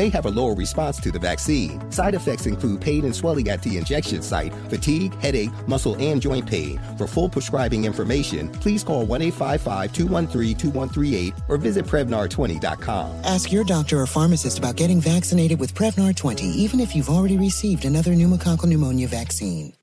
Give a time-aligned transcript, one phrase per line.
[0.00, 1.78] may have a lower response to the vaccine.
[1.90, 6.46] Side effects include pain and swelling at the injection site, fatigue, headache, muscle, and joint
[6.46, 6.80] pain.
[6.96, 13.24] For full prescribing information, please call 1 855 213 2138 or visit Prevnar20.com.
[13.24, 17.36] Ask your doctor or pharmacist about getting vaccinated with Prevnar 20, even if you've already
[17.36, 19.74] received another pneumococcal pneumonia vaccine.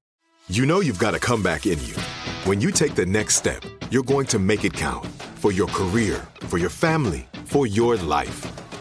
[0.50, 1.96] You know you've got a comeback in you.
[2.46, 5.06] When you take the next step, you're going to make it count
[5.44, 8.67] for your career, for your family, for your life.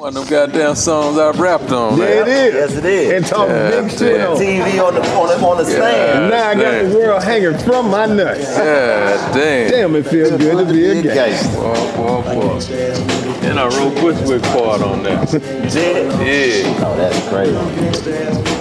[0.00, 1.98] One of them goddamn songs I rapped on.
[1.98, 2.54] Yeah, it is.
[2.54, 3.12] Yes, it is.
[3.12, 4.28] And talk Yeah, big shit yeah.
[4.28, 4.36] on.
[4.38, 6.30] TV on the on the, on the stand.
[6.30, 6.88] Now I got damn.
[6.88, 8.40] the world hanging from my nuts.
[8.40, 9.70] Yeah, damn.
[9.70, 11.54] Damn, it feels good to be a gangster.
[11.54, 12.60] Boy, boy, boy.
[13.46, 15.30] And I wrote Bushwick part on that.
[15.34, 16.64] You did it?
[16.64, 16.86] Yeah.
[16.86, 18.59] Oh, that's crazy.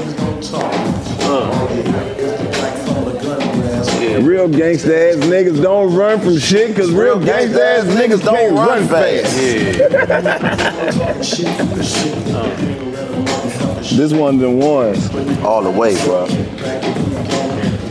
[4.20, 4.26] Yeah.
[4.26, 8.88] Real gangsta ass niggas don't run from shit because real gangsta ass niggas don't run
[8.88, 9.38] fast.
[9.42, 9.78] Yeah.
[13.98, 15.10] This one of them ones.
[15.44, 16.28] All the way, bro.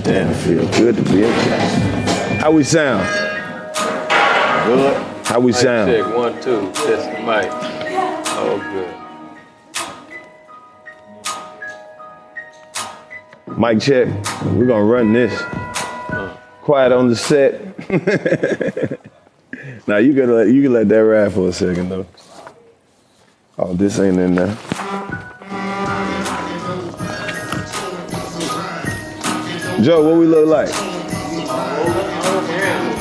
[0.05, 2.35] Damn, it feel good to be a gangster.
[2.37, 3.07] How we sound?
[4.67, 4.97] Good.
[5.27, 5.91] How we sound?
[5.91, 6.71] check, one, two.
[6.73, 7.51] Test the mic.
[8.41, 8.59] Oh,
[13.47, 13.59] good.
[13.59, 14.09] Mic check.
[14.45, 15.33] We're gonna run this.
[16.69, 17.89] Quiet on the set.
[19.89, 22.07] now you can let you can let that ride for a second though.
[23.59, 24.55] Oh, this ain't in there.
[29.83, 30.69] Joe, what we look like?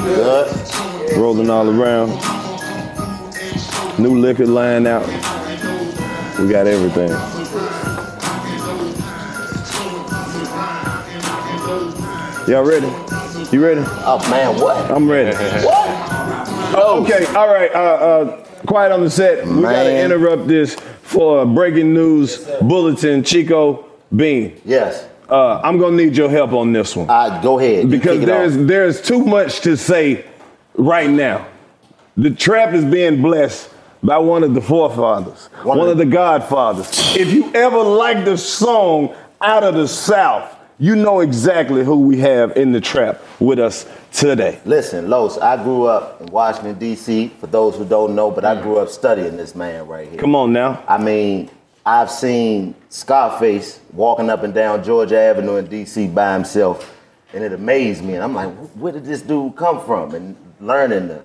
[0.01, 1.17] Good.
[1.17, 2.11] Rolling all around.
[3.99, 5.05] New liquor line out.
[6.39, 7.09] We got everything.
[12.47, 12.96] Y'all ready?
[13.51, 13.81] You ready?
[13.85, 14.91] Oh man, what?
[14.91, 15.31] I'm ready.
[15.39, 17.73] Oh, Okay, all right.
[17.73, 19.47] Uh, uh, quiet on the set.
[19.47, 23.23] We gotta interrupt this for a breaking news bulletin.
[23.23, 25.07] Chico Bean, Yes.
[25.29, 27.89] uh, I'm gonna need your help on this one I go ahead.
[27.89, 28.67] Because there's off.
[28.67, 30.25] there's too much to say
[30.75, 31.47] right now.
[32.17, 33.69] The trap is being blessed
[34.03, 36.89] by one of the forefathers, One one, of of the godfathers.
[37.15, 42.19] If you ever liked a song out of the South, you know exactly who we
[42.19, 44.59] have in the trap with us today.
[44.65, 48.61] Listen, Los, I grew up in Washington, D.C., for those who don't know, but I
[48.61, 50.19] grew up studying this man right here.
[50.19, 50.83] Come on now.
[50.87, 51.49] I mean,
[51.85, 56.07] I've seen Scarface walking up and down Georgia Avenue in D.C.
[56.07, 56.95] by himself,
[57.33, 58.13] and it amazed me.
[58.13, 60.13] And I'm like, where did this dude come from?
[60.13, 61.23] And learning the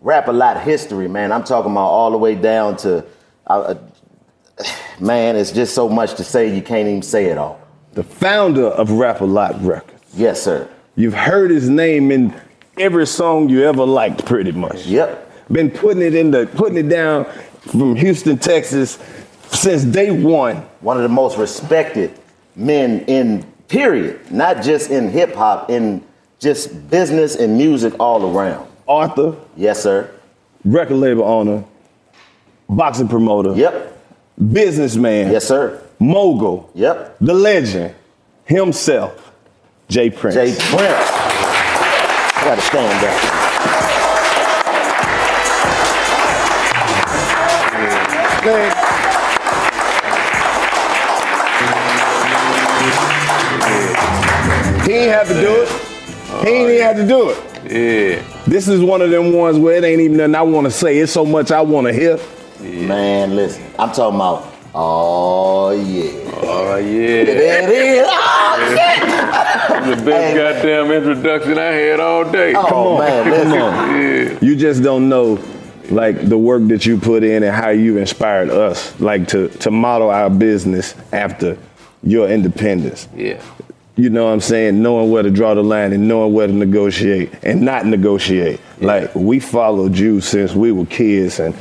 [0.00, 1.30] rap a lot history, man.
[1.32, 3.04] I'm talking about all the way down to,
[3.46, 3.52] uh,
[4.58, 4.64] uh,
[4.98, 7.63] man, it's just so much to say, you can't even say it all.
[7.94, 10.02] The founder of Rap a Lot Records.
[10.14, 10.68] Yes, sir.
[10.96, 12.34] You've heard his name in
[12.78, 14.86] every song you ever liked, pretty much.
[14.86, 15.30] Yep.
[15.52, 17.24] Been putting it in the putting it down
[17.60, 18.98] from Houston, Texas,
[19.50, 20.56] since day one.
[20.80, 22.18] One of the most respected
[22.56, 26.02] men in period, not just in hip hop, in
[26.40, 28.66] just business and music all around.
[28.86, 30.10] author, Yes, sir.
[30.64, 31.64] record label owner,
[32.68, 33.96] boxing promoter, Yep.
[34.52, 35.80] businessman, Yes, sir.
[36.04, 37.16] Mogul, Yep.
[37.20, 37.94] the legend
[38.44, 39.32] himself,
[39.88, 40.34] J Prince.
[40.34, 40.42] J
[40.76, 41.10] Prince.
[42.36, 44.24] I gotta stand up.
[48.44, 48.74] Man.
[54.84, 55.68] He ain't have to do it.
[56.46, 57.38] He ain't even have to do it.
[57.64, 58.42] Yeah.
[58.46, 60.98] This is one of them ones where it ain't even nothing I want to say.
[60.98, 62.18] It's so much I want to hear.
[62.60, 64.53] Man, listen, I'm talking about.
[64.76, 66.10] Oh yeah.
[66.42, 67.24] Oh yeah.
[67.24, 68.06] There it is.
[68.08, 72.54] Oh, The best goddamn introduction I had all day.
[72.56, 72.98] Oh, Come on,
[73.30, 74.00] man, come on.
[74.00, 74.38] Yeah.
[74.42, 75.38] You just don't know,
[75.90, 79.70] like the work that you put in and how you inspired us, like to to
[79.70, 81.56] model our business after
[82.02, 83.08] your independence.
[83.14, 83.40] Yeah.
[83.96, 84.82] You know what I'm saying?
[84.82, 88.58] Knowing where to draw the line and knowing where to negotiate and not negotiate.
[88.80, 91.54] Like we followed you since we were kids and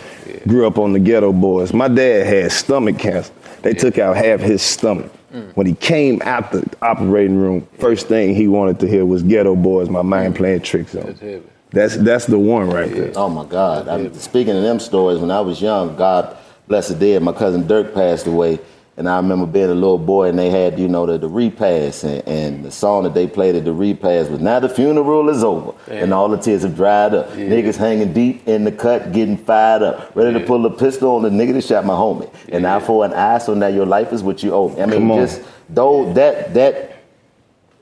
[0.48, 1.74] grew up on the ghetto boys.
[1.74, 3.34] My dad had stomach cancer.
[3.62, 5.12] They took out half his stomach.
[5.34, 5.56] Mm.
[5.56, 9.56] When he came out the operating room, first thing he wanted to hear was ghetto
[9.56, 11.16] boys, my mind playing tricks on.
[11.20, 11.46] That's.
[11.74, 13.12] That's that's the one right there.
[13.16, 13.88] Oh my God!
[13.88, 16.38] I, speaking of them stories, when I was young, God
[16.68, 18.60] bless the dead, my cousin Dirk passed away,
[18.96, 22.04] and I remember being a little boy, and they had you know the, the repast,
[22.04, 25.44] and, and the song that they played at the repast was "Now the funeral is
[25.44, 27.30] over, and all the tears have dried up.
[27.32, 31.24] Niggas hanging deep in the cut, getting fired up, ready to pull a pistol on
[31.24, 32.32] the nigga that shot my homie.
[32.50, 34.72] And now for an eye, so now your life is what you owe.
[34.80, 35.18] I mean, Come on.
[35.20, 36.98] just though that that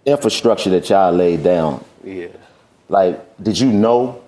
[0.05, 2.27] infrastructure that y'all laid down, Yeah.
[2.89, 4.21] like, did you know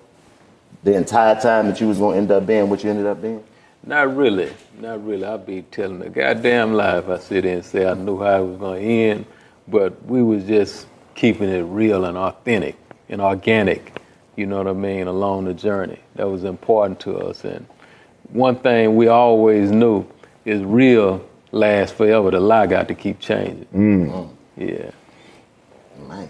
[0.83, 3.41] the entire time that you was gonna end up being what you ended up being?
[3.85, 4.51] Not really.
[4.80, 5.25] Not really.
[5.25, 8.44] I'd be telling the goddamn lie if I sit there and say I knew how
[8.44, 9.25] it was going to end.
[9.68, 12.77] But we was just keeping it real and authentic
[13.09, 14.01] and organic,
[14.35, 16.00] you know what I mean, along the journey.
[16.15, 17.44] That was important to us.
[17.44, 17.65] And
[18.30, 20.06] one thing we always knew
[20.45, 22.31] is real lasts forever.
[22.31, 23.65] The lie got to keep changing.
[23.74, 24.29] Mm.
[24.57, 24.91] Yeah.
[26.07, 26.29] Man.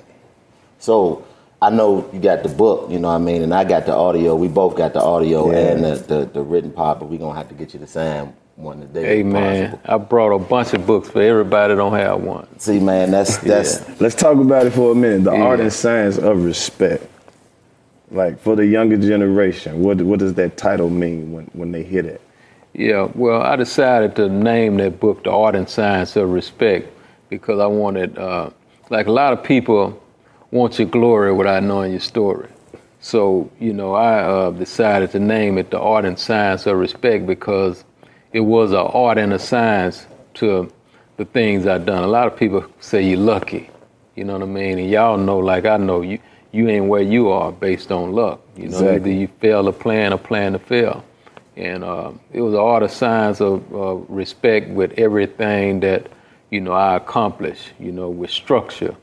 [0.79, 1.25] So
[1.63, 3.95] I know you got the book, you know what I mean, and I got the
[3.95, 4.35] audio.
[4.35, 5.71] We both got the audio Yeah.
[5.71, 8.33] and the, the, the written part, but we're gonna have to get you the same
[8.57, 9.17] one today.
[9.17, 9.79] Hey, man.
[9.85, 12.47] I brought a bunch of books for everybody that don't have one.
[12.59, 15.23] See, man, that's that's Let's talk about it for a minute.
[15.23, 15.43] The Yeah.
[15.43, 17.07] art and science of respect.
[18.11, 22.01] Like for the younger generation, what what does that title mean when, when they hear
[22.03, 22.21] that?
[22.73, 26.87] Yeah, well, I decided to name that book The Art and Science of Respect
[27.29, 28.49] because I wanted, uh,
[28.89, 30.01] like a lot of people
[30.53, 32.47] want your glory without knowing your story.
[33.01, 37.25] So, you know, I uh, decided to name it The Art and Science of Respect
[37.25, 37.83] because
[38.31, 40.05] it was an art and a science
[40.35, 40.71] to
[41.17, 42.03] the things I've done.
[42.03, 43.69] A lot of people say you're lucky,
[44.15, 44.77] you know what I mean?
[44.79, 46.19] And y'all know, like I know, you,
[46.51, 48.39] you ain't where you are based on luck.
[48.55, 49.11] You know, Exactly.
[49.11, 51.03] either you fail to plan or plan to fail.
[51.57, 56.07] And uh, it was an art of science of uh, respect with everything that,
[56.51, 58.95] you know, I accomplished, you know, with structure.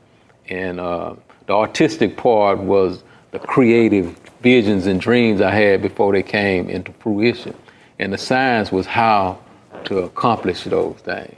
[0.49, 1.15] And uh,
[1.51, 6.93] the artistic part was the creative visions and dreams I had before they came into
[6.93, 7.53] fruition.
[7.99, 9.37] And the science was how
[9.83, 11.35] to accomplish those things.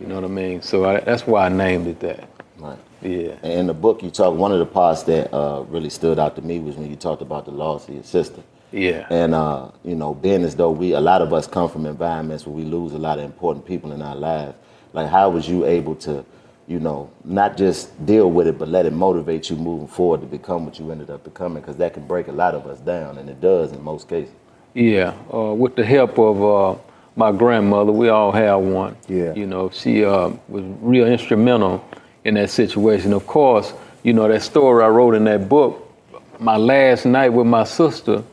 [0.00, 0.62] You know what I mean?
[0.62, 2.30] So I, that's why I named it that.
[2.56, 2.78] right.
[3.02, 3.36] Yeah.
[3.42, 6.34] And in the book you talk one of the parts that uh, really stood out
[6.36, 8.42] to me was when you talked about the loss of your sister.
[8.72, 9.06] Yeah.
[9.10, 12.46] And uh, you know, being as though we a lot of us come from environments
[12.46, 14.54] where we lose a lot of important people in our lives.
[14.94, 16.24] Like how was you able to,
[16.66, 20.26] you know, not just deal with it, but let it motivate you moving forward to
[20.26, 21.60] become what you ended up becoming?
[21.60, 24.32] Because that can break a lot of us down, and it does in most cases.
[24.74, 26.80] Yeah, uh, with the help of uh,
[27.16, 28.96] my grandmother, we all have one.
[29.08, 29.34] Yeah.
[29.34, 31.84] You know, she uh, was real instrumental
[32.24, 33.12] in that situation.
[33.12, 33.72] Of course,
[34.02, 35.92] you know, that story I wrote in that book,
[36.38, 38.24] my last night with my sister,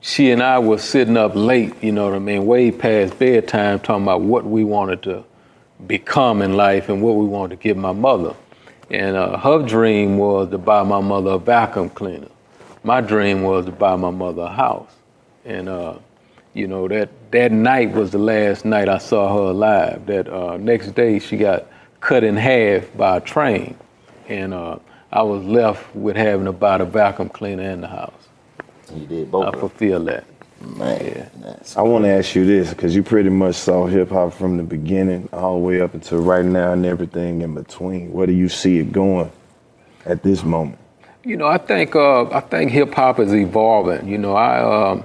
[0.00, 3.80] she and I were sitting up late, you know what I mean, way past bedtime,
[3.80, 5.24] talking about what we wanted to
[5.86, 8.34] become in life and what we wanted to give my mother.
[8.90, 12.28] And uh, her dream was to buy my mother a vacuum cleaner.
[12.82, 14.90] My dream was to buy my mother a house.
[15.44, 15.98] And uh,
[16.54, 20.06] you know that that night was the last night I saw her alive.
[20.06, 21.66] That uh, next day she got
[22.00, 23.76] cut in half by a train,
[24.28, 24.78] and uh,
[25.12, 28.28] I was left with having to buy the vacuum cleaner in the house.
[28.92, 29.54] You did both.
[29.54, 30.24] I fulfilled that.
[30.60, 34.34] Man, that's I want to ask you this because you pretty much saw hip hop
[34.34, 38.12] from the beginning all the way up until right now and everything in between.
[38.12, 39.32] Where do you see it going
[40.04, 40.78] at this moment?
[41.24, 44.06] You know, I think uh, I think hip hop is evolving.
[44.06, 45.04] You know, I um,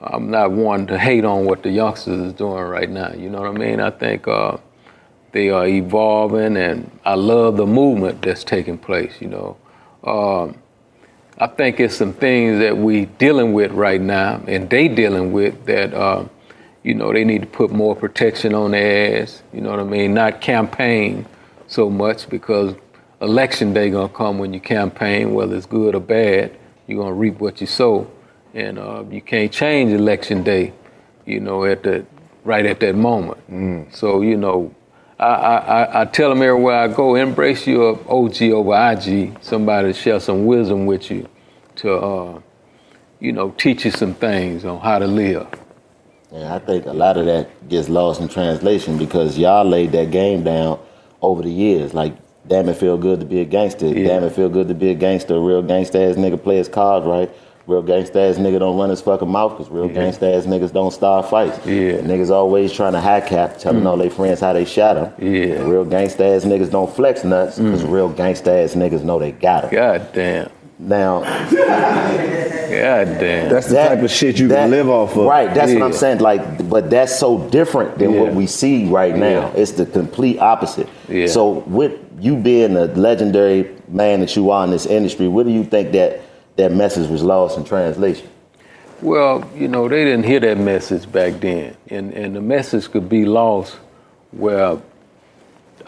[0.00, 3.12] I'm not one to hate on what the youngsters is doing right now.
[3.12, 3.80] You know what I mean?
[3.80, 4.56] I think uh,
[5.32, 9.20] they are evolving, and I love the movement that's taking place.
[9.20, 9.56] You know,
[10.04, 10.56] um,
[11.40, 15.66] I think it's some things that we dealing with right now, and they dealing with
[15.66, 15.94] that.
[15.94, 16.24] Uh,
[16.82, 19.42] you know, they need to put more protection on their ass.
[19.52, 20.14] You know what I mean?
[20.14, 21.26] Not campaign
[21.68, 22.74] so much because
[23.20, 26.56] election day gonna come when you campaign, whether it's good or bad.
[26.86, 28.10] You're gonna reap what you sow,
[28.54, 30.72] and uh, you can't change election day.
[31.24, 32.04] You know, at the
[32.44, 33.94] right at that moment.
[33.94, 34.74] So you know,
[35.18, 39.98] I, I, I- tell them everywhere I go, embrace your OG over IG, somebody to
[39.98, 41.28] share some wisdom with you,
[41.76, 42.40] to uh,
[43.20, 45.48] you know, teach you some things on how to live.
[46.30, 50.10] And I think a lot of that gets lost in translation because y'all laid that
[50.10, 50.78] game down
[51.22, 51.94] over the years.
[51.94, 52.14] Like,
[52.46, 53.86] damn it feel good to be a gangster.
[53.88, 54.06] Yeah.
[54.08, 55.36] Damn it feel good to be a gangster.
[55.36, 57.30] A real gangsta ass nigga play his cards right.
[57.68, 60.00] Real gangsta ass nigga don't run his fucking mouth because real Yeah.
[60.00, 61.58] gangsta ass niggas don't start fights.
[61.66, 61.98] Yeah.
[61.98, 62.04] Mm.
[62.06, 65.08] Niggas always trying to high cap, telling all their friends how they shot him.
[65.18, 65.64] Yeah.
[65.68, 69.64] Real gangsta ass niggas don't flex nuts because real gangsta ass niggas know they got
[69.64, 69.70] them.
[69.72, 70.48] God damn.
[70.78, 71.50] Now, God
[73.18, 73.50] damn.
[73.50, 75.26] That's the type of shit you can live off of.
[75.26, 76.20] Right, that's what I'm saying.
[76.20, 79.50] Like, but that's so different than what we see right now.
[79.52, 79.60] Yeah.
[79.60, 80.88] It's the complete opposite.
[81.08, 81.26] Yeah.
[81.26, 85.52] So, with you being the legendary man that you are in this industry, what do
[85.52, 86.20] you think that
[86.58, 88.28] that message was lost in translation?
[89.00, 91.76] Well, you know, they didn't hear that message back then.
[91.88, 93.76] And, and the message could be lost
[94.32, 94.78] where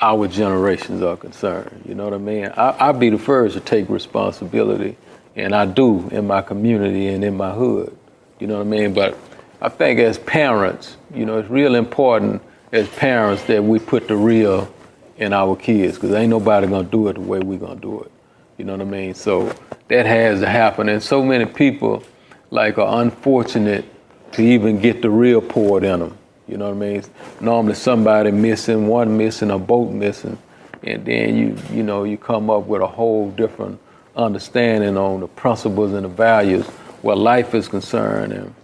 [0.01, 1.83] our generations are concerned.
[1.87, 2.47] You know what I mean?
[2.57, 4.97] I, I'd be the first to take responsibility,
[5.35, 7.97] and I do in my community and in my hood.
[8.39, 8.95] You know what I mean?
[8.95, 9.19] But
[9.61, 14.17] I think as parents, you know, it's real important as parents that we put the
[14.17, 14.73] real
[15.17, 18.13] in our kids because ain't nobody gonna do it the way we're gonna do it.
[18.61, 19.15] You know what I mean?
[19.15, 19.51] So
[19.89, 20.91] that has to happen.
[20.91, 22.05] And so many people
[22.51, 23.87] like are unfortunate
[24.33, 26.19] to even get the real poured in them.
[26.47, 27.03] You know what I mean?
[27.41, 30.37] Normally somebody missing, one missing, a boat missing,
[30.83, 33.81] and then you you know you come up with a whole different
[34.15, 36.67] understanding on the principles and the values
[37.01, 38.55] where life is concerned, and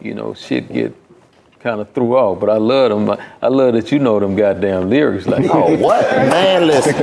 [0.00, 0.94] you know shit get
[1.64, 2.38] kind of threw off.
[2.38, 3.18] But I love them.
[3.42, 5.46] I love that you know them goddamn lyrics like.
[5.50, 6.66] Oh, what man?
[6.66, 6.94] Listen,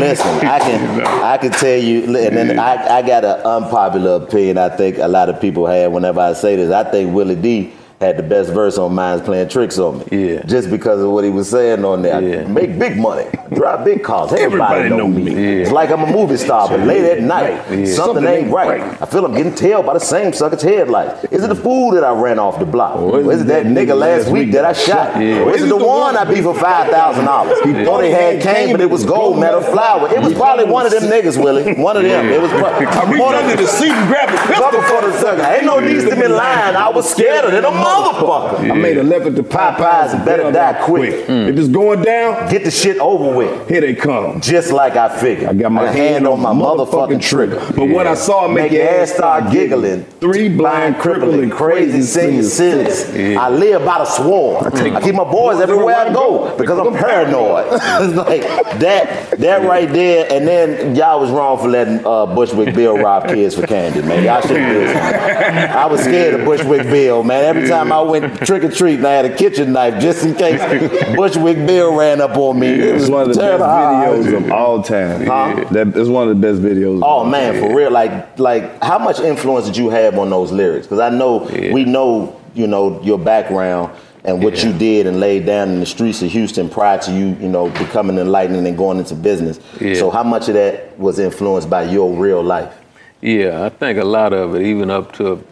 [0.00, 0.46] listen.
[0.46, 4.58] I can I can tell you, and then I, I got an unpopular opinion.
[4.58, 6.72] I think a lot of people have whenever I say this.
[6.72, 7.72] I think Willie D
[8.02, 10.04] had the best verse on Minds Playing Tricks on Me.
[10.34, 10.42] Yeah.
[10.44, 12.20] Just because of what he was saying on there.
[12.20, 12.46] Yeah.
[12.48, 14.32] Make big money, drive big cars.
[14.32, 15.22] Everybody, Everybody know me.
[15.24, 15.32] me.
[15.34, 15.62] Yeah.
[15.62, 17.84] It's like I'm a movie star, but late at night, Yeah.
[17.86, 18.80] something, ain't right.
[19.00, 21.24] I feel I'm getting tailed by the same sucker's headlights.
[21.30, 22.96] Is it the fool that I ran off the block?
[22.96, 25.20] Or is it that nigga last week that I shot?
[25.20, 25.42] Yeah.
[25.44, 27.58] Or is it the one I beat for five thousand dollars?
[27.86, 30.12] Thought they had cane, but it was Gold Medal flour.
[30.12, 31.74] It was probably one of them niggas, Willie.
[31.74, 32.26] One of them.
[32.26, 32.50] It was.
[32.50, 34.70] Pro- I reached under the seat and grabbed the pistol.
[34.82, 35.42] For the sucker.
[35.42, 36.74] Ain't no need to be lying.
[36.76, 37.62] I was scared of it.
[37.96, 38.70] Motherfucker.
[38.70, 41.28] I made a left at the Popeyes Popeyes better die quick.
[41.28, 43.68] If it's going down, Get the shit over with.
[43.68, 44.40] here they come.
[44.40, 45.48] Just like I figured.
[45.48, 47.56] I got my hand on my motherfucking trigger.
[47.74, 50.04] But what I saw make, your ass start giggling.
[50.20, 53.04] Three blind, crippling, crazy singing singers.
[53.04, 53.36] cities.
[53.36, 54.74] I live by the sword.
[54.74, 57.80] I keep my boys everywhere I go because I'm paranoid.
[58.22, 58.42] Like
[58.80, 60.26] that, that right there.
[60.30, 64.24] And then y'all was wrong for letting uh, Bushwick Bill rob kids for candy, man.
[64.24, 65.76] Y'all should have.
[65.76, 67.44] I was scared of Bushwick Bill, man.
[67.44, 70.60] Every time I went trick or treating, I had a kitchen knife just in case
[71.16, 72.68] Bushwick Bill ran up on me.
[72.68, 75.26] It was one of the best videos of all time.
[75.26, 75.64] Huh?
[75.70, 77.00] That is one of the best videos.
[77.02, 77.62] Oh all man, time.
[77.62, 77.90] for real.
[77.90, 80.86] Like, like, how much influence did you have on those lyrics?
[80.86, 81.72] Because I know Yeah.
[81.72, 83.90] we know, you know, your background
[84.24, 84.68] and what Yeah.
[84.70, 87.70] you did and laid down in the streets of Houston prior to you, you know,
[87.70, 89.58] becoming enlightened and going into business.
[89.80, 89.94] Yeah.
[89.94, 92.72] So, how much of that was influenced by your real life?
[93.20, 95.42] Yeah, I think a lot of it, even up to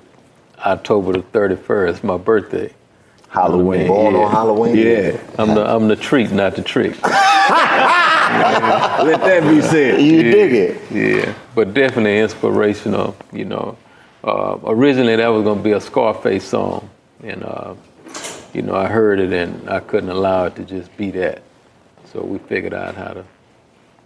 [0.64, 2.73] October the 31st, my birthday.
[3.29, 3.87] Halloween, Yeah.
[3.88, 4.76] born on Halloween.
[4.76, 5.17] Yeah.
[5.38, 7.00] I'm the I'm the treat, not the trick.
[7.02, 10.00] Let that be said.
[10.02, 10.81] You dig it?
[10.90, 13.14] Yeah, but definitely inspirational.
[13.33, 13.76] You know,
[14.25, 16.90] uh, originally that was gonna be a Scarface song,
[17.23, 17.75] and uh,
[18.52, 21.43] you know I heard it and I couldn't allow it to just be that.
[22.12, 23.25] So we figured out how to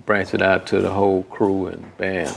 [0.04, 2.36] branch it out to the whole crew and band.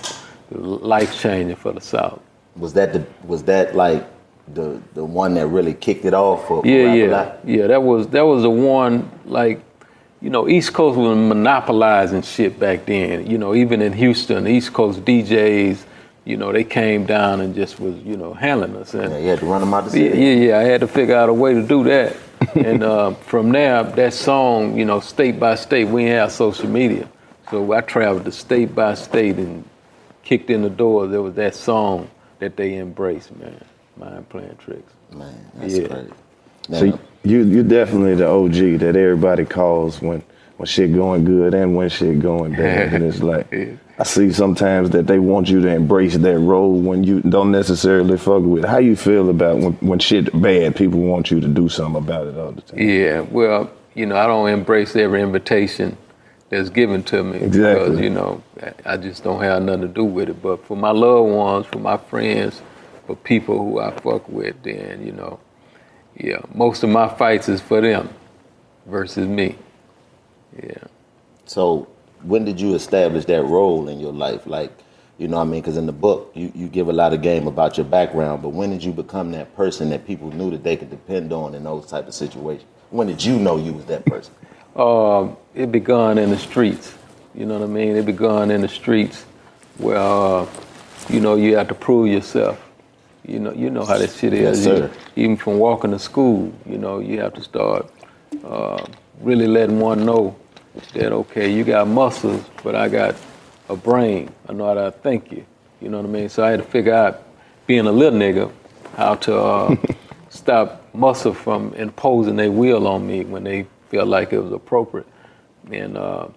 [0.52, 2.22] Life changing for the South.
[2.58, 4.06] Was that the was that like
[4.54, 7.68] the the one that really kicked it off for, Yeah, yeah, yeah.
[7.68, 9.62] That was that was the one like,
[10.22, 13.30] you know, East Coast was monopolizing shit back then.
[13.30, 15.84] You know, even in Houston, East Coast DJs,
[16.26, 18.94] you know, they came down and just was, you know, handling us.
[18.94, 20.18] And Yeah, you had to run them out the city.
[20.20, 20.60] yeah, yeah.
[20.60, 22.16] I had to figure out a way to do that.
[22.56, 26.70] and uh, from there, that song, you know, state by state, we didn't have social
[26.70, 27.08] media.
[27.50, 29.64] So I traveled to state by state and
[30.24, 31.08] kicked in the door.
[31.08, 32.10] There was that song
[32.40, 33.64] that they embrace, man.
[33.98, 34.92] Mind playing tricks.
[35.12, 35.88] Man, that's Yeah.
[35.88, 36.10] crazy.
[36.72, 40.22] So Now, you you definitely the OG that everybody calls when
[40.58, 42.94] when shit going good and when shit going bad.
[42.94, 43.48] and it's like
[44.00, 48.18] I see sometimes that they want you to embrace that role when you don't necessarily
[48.18, 48.64] fuck with.
[48.64, 48.68] it.
[48.68, 52.28] How you feel about when when shit bad, people want you to do something about
[52.28, 52.80] it all the time.
[52.80, 55.98] Yeah, well, you know, I don't embrace every invitation
[56.50, 58.04] that's given to me because Exactly.
[58.04, 60.42] you know I I just don't have nothing to do with it.
[60.42, 62.62] But for my loved ones, for my friends,
[63.06, 65.40] for people who I fuck with, then you know,
[66.18, 68.10] yeah, most of my fights is for them
[68.86, 69.56] versus me.
[70.62, 70.84] Yeah.
[71.46, 71.88] So
[72.24, 74.48] when did you establish that role in your life?
[74.48, 74.72] Like,
[75.18, 75.62] you know what I mean?
[75.62, 78.50] Because in the book, you, you give a lot of game about your background, but
[78.50, 81.64] when did you become that person that people knew that they could depend on in
[81.64, 82.68] those type of situations?
[82.90, 84.34] When did you know you was that person?
[84.78, 86.94] Um, it begun in the streets.
[87.34, 87.96] You know what I mean?
[87.96, 89.24] It begun in the streets
[89.80, 90.48] where uh,
[91.10, 92.64] you know you have to prove yourself.
[93.26, 94.64] You know, you know how this shit Yes, is.
[94.64, 94.92] sir.
[95.16, 97.92] Even from walking to school, you know, you have to start
[98.46, 98.86] uh,
[99.20, 100.36] really letting one know
[100.94, 103.16] that okay, you got muscles, but I got
[103.70, 104.30] a brain.
[104.48, 105.46] I know how to think you.
[105.82, 106.30] You know what I mean?
[106.30, 107.24] So I had to figure out,
[107.66, 108.52] being a little nigga,
[108.96, 109.76] how to uh,
[110.30, 115.08] stop muscle from imposing their will on me when they felt like it was appropriate.
[115.72, 116.28] And uh,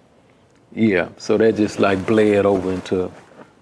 [0.73, 3.11] yeah, so that just like bled over into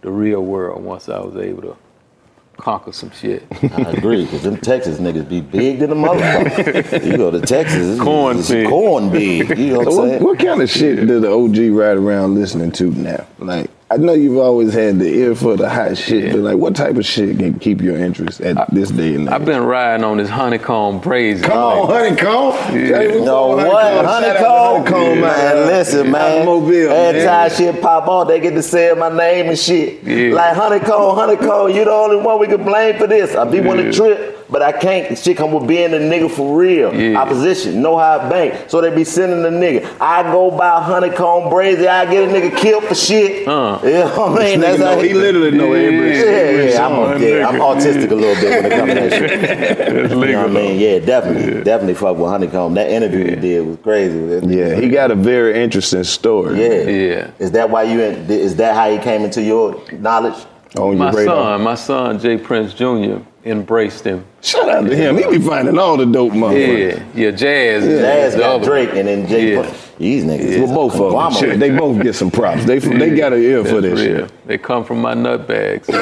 [0.03, 1.77] the real world once I was able to
[2.57, 3.45] conquer some shit.
[3.63, 7.05] I agree, because them Texas niggas be big than a motherfucker.
[7.07, 8.69] you go to Texas, it's, Corn it's big.
[8.69, 9.57] corn big.
[9.59, 10.25] You know what So I'm saying?
[10.25, 13.27] what kind of shit do the OG ride around listening to now?
[13.39, 16.77] Like, I know you've always had the ear for the hot shit, but like, what
[16.77, 19.33] type of shit can keep your interest at this day and age?
[19.33, 21.43] I've been riding on this honeycomb Brazy.
[21.43, 22.53] Come on, honeycomb.
[22.71, 23.83] Hey, No, up, what?
[23.83, 24.85] Shout out Honeycomb?
[24.85, 26.43] to Honeycomb, man, listen, man.
[26.47, 27.49] Automobile, Every man.
[27.49, 30.03] time shit pop off, they get to say my name and shit.
[30.03, 30.35] Yeah.
[30.35, 33.35] Like Honeycomb, Honeycomb, you the only one we can blame for this.
[33.35, 33.93] I be want to Yeah.
[33.93, 35.17] trip, but I can't.
[35.19, 36.95] Shit come with being a nigga for real.
[36.95, 37.19] Yeah.
[37.21, 38.71] Opposition, know how I bank.
[38.71, 39.99] So they be sending the nigga.
[40.01, 43.47] I go by Honeycomb Brazy, I get a nigga killed for shit.
[43.47, 43.81] Uh.
[43.83, 44.61] You know what I mean?
[44.61, 48.15] Nigga know, he literally know every, Yeah, every yeah, I'm, a, yeah, I'm autistic a
[48.15, 49.31] little bit when it comes to that shit.
[49.33, 50.79] It's You know what I mean?
[50.81, 51.63] Yeah, definitely.
[51.65, 52.75] Definitely fuck with Honeycomb.
[52.75, 54.47] That interview he did was crazy.
[54.47, 56.61] Yeah, he got a very interesting story.
[56.61, 56.83] Yeah.
[56.89, 57.31] Yeah.
[57.39, 60.35] Is that why you, in, is that how he came into your knowledge?
[60.77, 61.57] On My your radar.
[61.57, 63.19] son, my son J Prince Jr.
[63.45, 64.25] embraced him.
[64.43, 65.17] Shout out to him.
[65.17, 66.97] He be finding all the dope motherfuckers.
[66.97, 67.85] Yeah, yeah, Jas.
[67.85, 69.55] is Jas the got other Drake and then Jay.
[69.55, 69.75] Yeah.
[69.99, 70.65] These niggas.
[70.65, 71.13] Well, both of them.
[71.13, 71.59] Obama.
[71.59, 72.65] They both get some props.
[72.65, 74.29] They they got an ear for this real.
[74.29, 74.47] shit.
[74.47, 75.89] They come from my nut bags.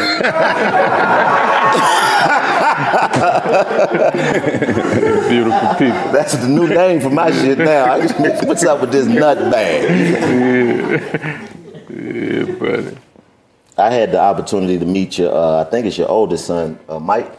[5.29, 6.12] Beautiful people.
[6.12, 7.94] That's the new name for my shit now.
[7.94, 11.01] I just, what's up with this nut bag?
[11.88, 12.96] Yeah, buddy.
[13.78, 16.98] I had the opportunity to meet your, uh, I think it's your oldest son, uh,
[16.98, 17.30] Mike.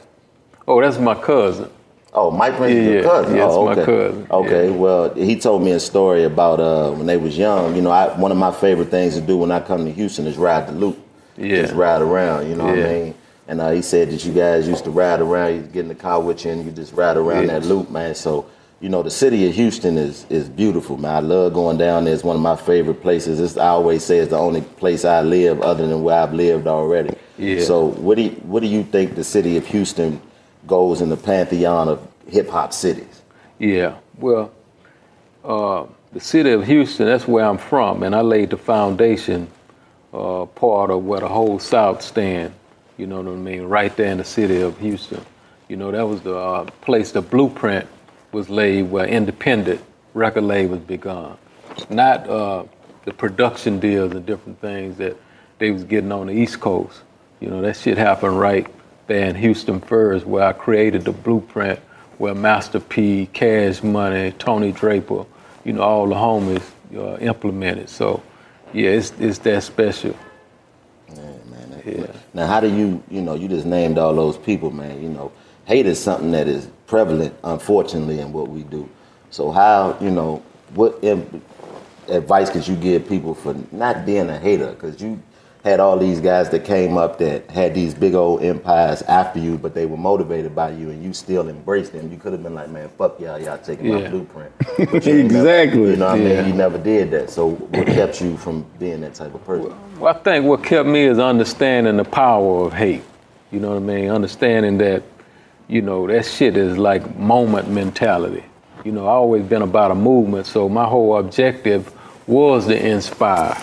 [0.67, 1.69] Oh, that's my cousin.
[2.13, 3.09] Oh, Mike Prince is Yeah, your yeah.
[3.09, 3.35] cousin.
[3.35, 3.85] Yeah, oh, my okay.
[3.85, 4.27] cousin.
[4.31, 4.75] Okay, Yeah.
[4.75, 7.75] well, he told me a story about uh, when they was young.
[7.75, 10.25] You know, I, one of my favorite things to do when I come to Houston
[10.27, 10.97] is ride the loop.
[11.37, 11.61] Yeah.
[11.61, 13.15] Just ride around, you know what I mean?
[13.47, 15.95] And uh, he said that you guys used to ride around, you get in the
[15.95, 17.59] car with you and you just ride around Yeah.
[17.59, 18.13] that loop, man.
[18.15, 18.45] So,
[18.79, 21.15] you know, the city of Houston is is beautiful, man.
[21.15, 22.13] I love going down there.
[22.13, 23.39] It's one of my favorite places.
[23.39, 26.67] It's, I always say it's the only place I live other than where I've lived
[26.67, 27.15] already.
[27.37, 27.61] Yeah.
[27.61, 30.21] So what do you, what do you think the city of Houston
[30.67, 33.21] goes in the pantheon of hip hop cities?
[33.57, 33.97] Yeah.
[34.19, 34.51] Well,
[35.43, 39.47] uh, the city of Houston, that's where I'm from, and I laid the foundation
[40.13, 42.53] uh, part of where the whole South stand.
[42.97, 43.63] You know what I mean?
[43.63, 45.23] Right there in the city of Houston.
[45.67, 47.87] You know, that was the uh, place, the blueprint
[48.37, 51.35] was laid where independent record labels begun.
[51.89, 52.65] Not uh,
[53.03, 55.17] the production deals and different things that
[55.57, 57.01] they was getting on the East Coast.
[57.39, 58.67] You know, that shit happened right
[59.07, 61.79] there in Houston first, where I created the blueprint,
[62.19, 65.25] where Master P, Cash Money, Tony Draper,
[65.65, 66.63] you know, all the homies
[66.95, 67.89] uh, implemented.
[67.89, 68.21] So,
[68.71, 70.15] yeah, it's, it's that special.
[71.15, 72.11] Man, Yeah.
[72.35, 75.01] Now, how do you, you know, you just named all those people, man.
[75.01, 75.31] You know,
[75.65, 78.89] hate is something that is prevalent, unfortunately, in what we do.
[79.29, 80.41] So, how, you know,
[80.73, 81.03] what
[82.07, 84.71] advice could you give people for not being a hater?
[84.71, 85.21] Because you
[85.63, 89.57] had all these guys that came up that had these big old empires after you,
[89.57, 92.09] but they were motivated by you, and you still embraced them.
[92.09, 94.51] You could have been like, man, fuck y'all, y'all taking my blueprint.
[94.77, 95.89] You ain't never- Exactly.
[95.91, 96.47] you know what I mean?
[96.47, 97.29] You never did that.
[97.29, 99.75] So, what kept you from being that type of person?
[99.99, 103.03] Well, I think what kept me is understanding the power of hate.
[103.51, 104.09] You know what I mean?
[104.09, 105.03] Understanding that,
[105.67, 108.43] you know, that shit is like moment mentality.
[108.85, 111.93] You know, I always been about a movement, so my whole objective
[112.25, 113.57] was to inspire,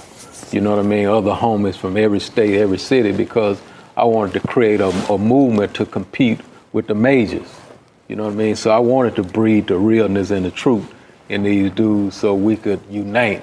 [0.51, 3.61] you know what I mean, other homies from every state, every city, because
[3.97, 6.41] I wanted to create a, a movement to compete
[6.73, 7.49] with the majors.
[8.09, 8.57] You know what I mean?
[8.57, 10.93] So I wanted to breed the realness and the truth
[11.29, 13.43] in these dudes so we could unite.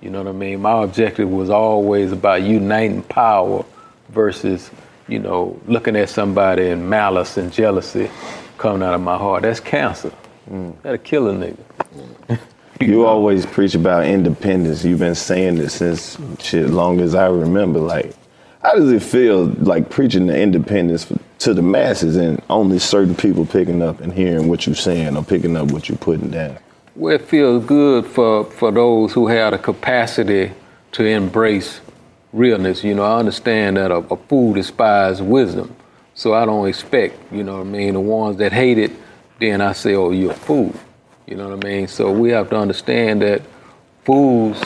[0.00, 0.62] You know what I mean?
[0.62, 3.64] My objective was always about uniting power
[4.08, 4.70] versus,
[5.08, 8.10] you know, looking at somebody in malice and jealousy
[8.58, 9.42] coming out of my heart.
[9.42, 10.12] That's cancer.
[10.50, 10.80] Mm.
[10.82, 12.38] That'll kill a nigga.
[12.80, 14.84] You always preach about independence.
[14.84, 17.80] You've been saying this since shit long as I remember.
[17.80, 18.14] Like,
[18.62, 23.16] how does it feel like preaching the independence for, to the masses and only certain
[23.16, 26.56] people picking up and hearing what you're saying or picking up what you're putting down?
[26.94, 30.52] Well, it feels good for, for those who have the capacity
[30.92, 31.80] to embrace
[32.32, 32.84] realness.
[32.84, 35.74] You know, I understand that a, a fool despises wisdom.
[36.14, 38.90] So I don't expect, you know what I mean, the ones that hate it,
[39.38, 40.74] then I say, oh, you're a fool.
[41.26, 41.86] You know what I mean?
[41.86, 43.42] So we have to understand that
[44.04, 44.60] fools,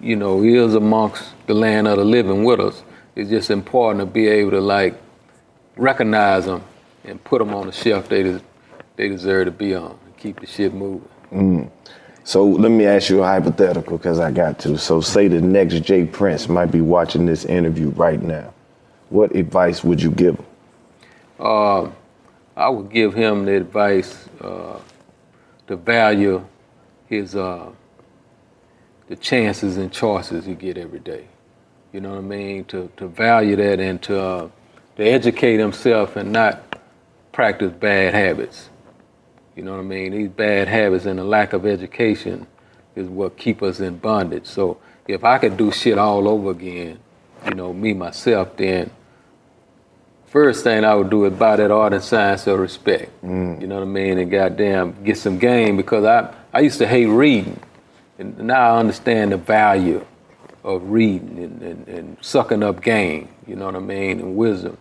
[0.00, 2.82] you know, is amongst the land of the living with us.
[3.14, 5.00] It's just important to be able to like
[5.76, 6.62] recognize them
[7.04, 8.40] and put them on the shelf they, des-
[8.96, 11.08] they deserve to be on and keep the shit moving.
[11.32, 11.70] Mm.
[12.24, 14.78] So let me ask you a hypothetical because I got to.
[14.78, 18.52] So say the next J Prince might be watching this interview right now.
[19.08, 20.46] What advice would you give him?
[21.40, 21.90] Uh,
[22.56, 24.78] I would give him the advice uh,
[25.66, 26.44] to value
[27.06, 27.70] his uh,
[29.08, 31.26] the chances and choices you get every day.
[31.92, 32.64] You know what I mean?
[32.66, 34.48] To to value that and to uh,
[34.96, 36.78] to educate himself and not
[37.32, 38.68] practice bad habits.
[39.56, 40.12] You know what I mean?
[40.12, 42.46] These bad habits and the lack of education
[42.96, 44.46] is what keep us in bondage.
[44.46, 46.98] So if I could do shit all over again,
[47.46, 48.90] you know, me myself, then
[50.26, 53.10] first thing I would do is buy that art and science of respect.
[53.22, 54.18] You know what I mean?
[54.18, 57.60] And goddamn, get some game because I I used to hate reading,
[58.18, 60.04] and now I understand the value
[60.64, 63.28] of reading and, and, and sucking up game.
[63.46, 64.20] You know what I mean?
[64.20, 64.78] And wisdom,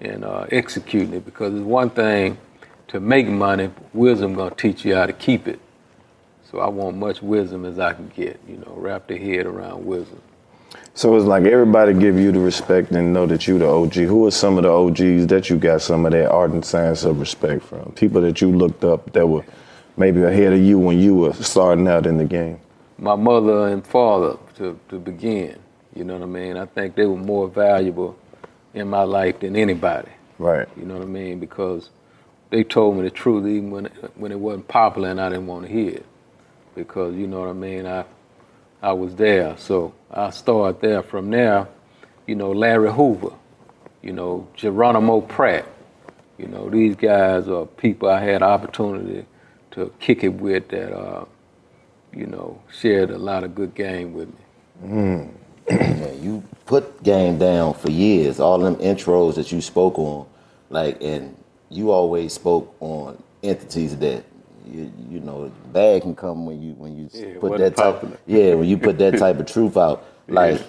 [0.00, 2.38] and uh, executing it because it's one thing
[2.92, 3.70] to make money.
[3.94, 5.60] Wisdom gonna teach you how to keep it.
[6.50, 8.40] So I want much wisdom as I can get.
[8.48, 10.20] You know, wrap the head around wisdom.
[10.94, 13.94] So it's like everybody give you the respect and know that you the OG.
[13.94, 17.04] Who are some of the OGs that you got some of that art and science
[17.04, 17.92] of respect from?
[17.92, 19.44] People that you looked up that were
[19.96, 22.60] maybe ahead of you when you were starting out in the game.
[22.98, 25.58] my mother and father to, to begin.
[25.94, 26.56] You know what I mean?
[26.58, 28.18] I think they were more valuable
[28.74, 30.10] in my life than anybody.
[30.38, 30.68] Right.
[30.76, 31.40] You know what I mean?
[31.40, 31.90] Because
[32.52, 35.66] they told me the truth even when when it wasn't popular and I didn't want
[35.66, 36.06] to hear it.
[36.76, 37.86] Because you know what I mean?
[37.86, 38.04] I
[38.82, 39.56] I was there.
[39.56, 41.02] So I started there.
[41.02, 41.66] From there,
[42.26, 43.32] you know, Larry Hoover,
[44.02, 45.66] you know, Geronimo Pratt.
[46.38, 49.26] You know, these guys are people I had opportunity
[49.72, 51.24] to kick it with that uh,
[52.14, 55.30] you know, shared a lot of good game with me.
[55.70, 55.98] Mm.
[56.22, 58.38] You put game down for years.
[58.38, 60.26] All them intros that you spoke on,
[60.70, 61.36] like, and
[61.72, 64.24] you always spoke on entities that
[64.66, 68.04] you, you know bad can come when you when you Yeah, put that type.
[68.26, 70.62] Yeah, when you put that type of truth out, like.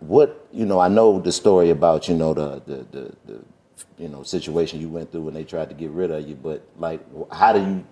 [0.00, 3.40] What you know, I know the story about you know the, the the the
[3.98, 6.62] you know situation you went through when they tried to get rid of you, but
[6.78, 7.00] like,
[7.32, 7.84] how do you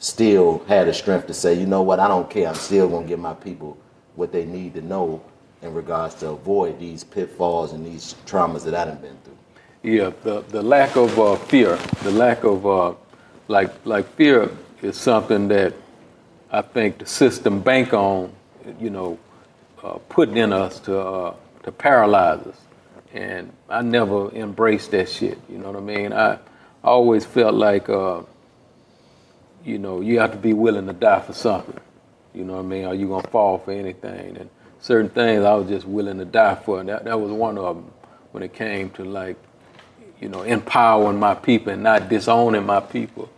[0.00, 2.48] still have the strength to say, you know what, I don't care.
[2.48, 3.78] I'm still gonna give my people
[4.16, 5.22] what they need to know
[5.62, 9.29] in regards to avoid these pitfalls and these traumas that I've been through.
[9.82, 12.94] Yeah, the, the lack of uh, fear, the lack of uh,
[13.48, 14.50] like like fear
[14.82, 15.72] is something that
[16.50, 18.30] I think the system bank on,
[18.78, 19.18] you know,
[19.82, 22.60] uh, putting in us to uh, to paralyze us,
[23.14, 25.38] and I never embraced that shit.
[25.48, 26.12] You know what I mean?
[26.12, 26.38] I, I
[26.82, 28.20] always felt like, uh,
[29.64, 31.80] you know, you have to be willing to die for something.
[32.34, 32.84] You know what I mean?
[32.84, 34.36] Are you gonna fall for anything?
[34.36, 37.56] And certain things I was just willing to die for, and that, that was one
[37.56, 37.90] of them
[38.32, 39.36] when it came to like
[40.20, 43.30] you know, empowering my people and not disowning my people.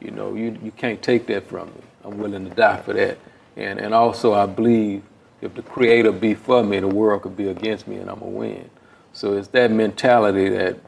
[0.00, 1.82] You know, you, you can't take that from me.
[2.04, 3.18] I'm willing to die for that.
[3.56, 5.02] And and also I believe
[5.42, 8.30] if the creator be for me, the world could be against me and I'm gonna
[8.30, 8.70] win.
[9.12, 10.78] So it's that mentality that,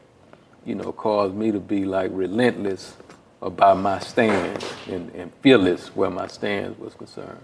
[0.65, 2.95] you know, caused me to be like relentless
[3.41, 7.41] about my stand and, and fearless where my stance was concerned.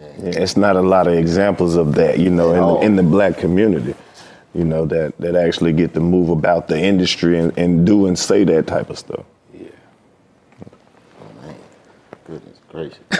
[0.00, 0.08] Yeah,
[0.42, 3.38] it's not a lot of examples of that, you know, in the, in the black
[3.38, 3.94] community,
[4.54, 8.18] you know, that, that actually get to move about the industry and, and do and
[8.18, 9.24] say that type of stuff.
[9.52, 9.66] Yeah.
[11.20, 11.56] Oh, man.
[12.26, 12.98] Goodness gracious.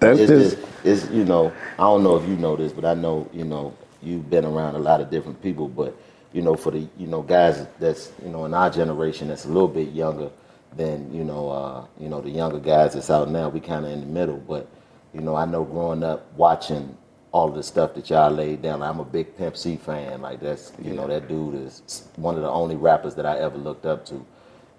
[0.00, 2.94] That's it's, just- it's, you know, I don't know if you know this, but I
[2.94, 5.94] know, you know, you've been around a lot of different people, but,
[6.32, 9.48] you know, for the, you know, guys that's, you know, in our generation that's a
[9.48, 10.30] little bit younger
[10.76, 13.90] than, you know, uh, you know, the younger guys that's out now, we kind of
[13.92, 14.68] in the middle, but,
[15.12, 16.96] you know, I know growing up watching
[17.32, 20.40] all of the stuff that y'all laid down, I'm a big Pimp C fan, like
[20.40, 23.86] that's, you know, that dude is one of the only rappers that I ever looked
[23.86, 24.24] up to.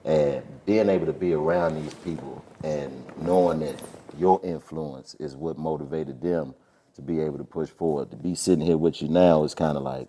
[0.04, 3.82] And being able to be around these people and knowing that
[4.18, 6.54] your influence is what motivated them
[6.96, 8.10] to be able to push forward.
[8.12, 10.08] To be sitting here with you now is kind of like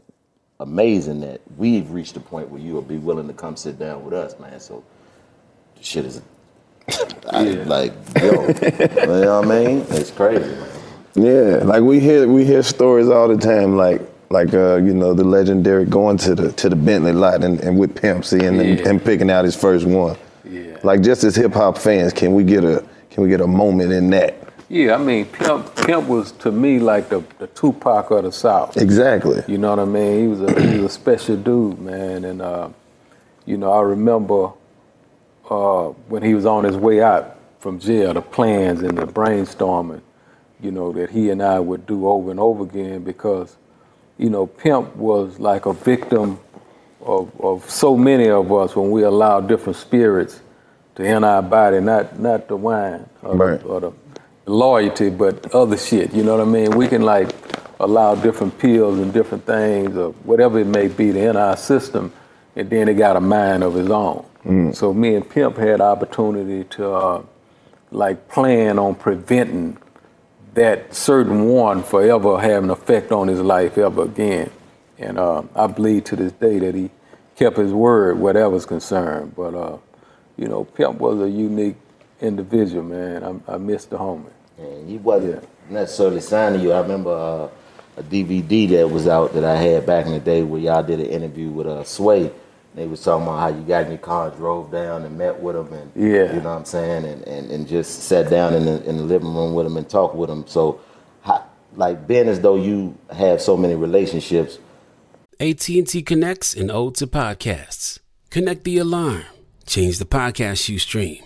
[0.60, 4.04] amazing that we've reached a point where you will be willing to come sit down
[4.04, 4.58] with us, man.
[4.60, 4.82] So
[5.80, 6.22] shit is
[7.30, 9.86] I, like, yo, you know what I mean?
[9.90, 10.56] It's crazy.
[11.14, 15.12] Yeah, like we hear we hear stories all the time, like like uh, you know
[15.14, 18.60] the legendary going to the to the Bentley lot and, and with Pimp C and,
[18.60, 18.88] and, Yeah.
[18.88, 20.16] and picking out his first one.
[20.44, 20.78] Yeah.
[20.82, 23.92] Like just as hip hop fans, can we get a can we get a moment
[23.92, 24.36] in that?
[24.70, 28.78] Yeah, I mean, Pimp, Pimp was to me like the, the Tupac of the South.
[28.78, 29.42] Exactly.
[29.46, 30.20] You know what I mean?
[30.22, 32.24] He was a he was a special dude, man.
[32.24, 32.70] And uh,
[33.44, 34.50] you know, I remember
[35.50, 40.00] uh, when he was on his way out from jail, the plans and the brainstorming,
[40.62, 43.56] you know, that he and I would do over and over again because,
[44.18, 46.38] you know, Pimp was like a victim
[47.00, 50.40] of, of so many of us when we allow different spirits
[50.96, 53.60] to enter our body, not not the wine or, Right.
[53.60, 53.92] the, or the
[54.46, 56.12] loyalty, but other shit.
[56.14, 56.70] You know what I mean?
[56.76, 57.30] We can like
[57.80, 62.12] allow different pills and different things or whatever it may be to enter our system,
[62.56, 64.24] and then it got a mind of its own.
[64.74, 67.22] So me and Pimp had opportunity to uh,
[67.92, 69.76] like plan on preventing
[70.54, 74.50] that certain one forever having an effect on his life ever again.
[74.98, 76.90] And uh, I believe to this day that he
[77.36, 79.34] kept his word, whatever's concerned.
[79.34, 79.78] But uh,
[80.36, 81.76] you know, Pimp was a unique
[82.20, 83.24] individual, man.
[83.24, 84.30] I, I miss the homie.
[84.58, 86.72] And he wasn't necessarily signed to you.
[86.72, 87.48] I remember uh,
[87.98, 91.00] a DVD that was out that I had back in the day where y'all did
[91.00, 92.30] an interview with uh, Sway.
[92.74, 95.56] They was talking about how you got in your car, drove down and met with
[95.56, 96.32] them, and Yeah.
[96.34, 99.02] you know what I'm saying, and, and, and just sat down in the in the
[99.02, 100.44] living room with them and talked with them.
[100.46, 100.80] So,
[101.20, 101.44] how,
[101.76, 104.58] like being as though you have so many relationships,
[105.38, 107.98] AT&T connects and ode to podcasts.
[108.30, 109.24] Connect the alarm.
[109.66, 111.22] Change the podcast you stream.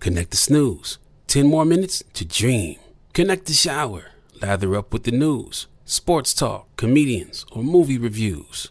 [0.00, 0.98] Connect the snooze.
[1.28, 2.76] 10 more minutes to dream.
[3.12, 4.06] Connect the shower.
[4.42, 8.70] Lather up with the news, sports talk, comedians, or movie reviews.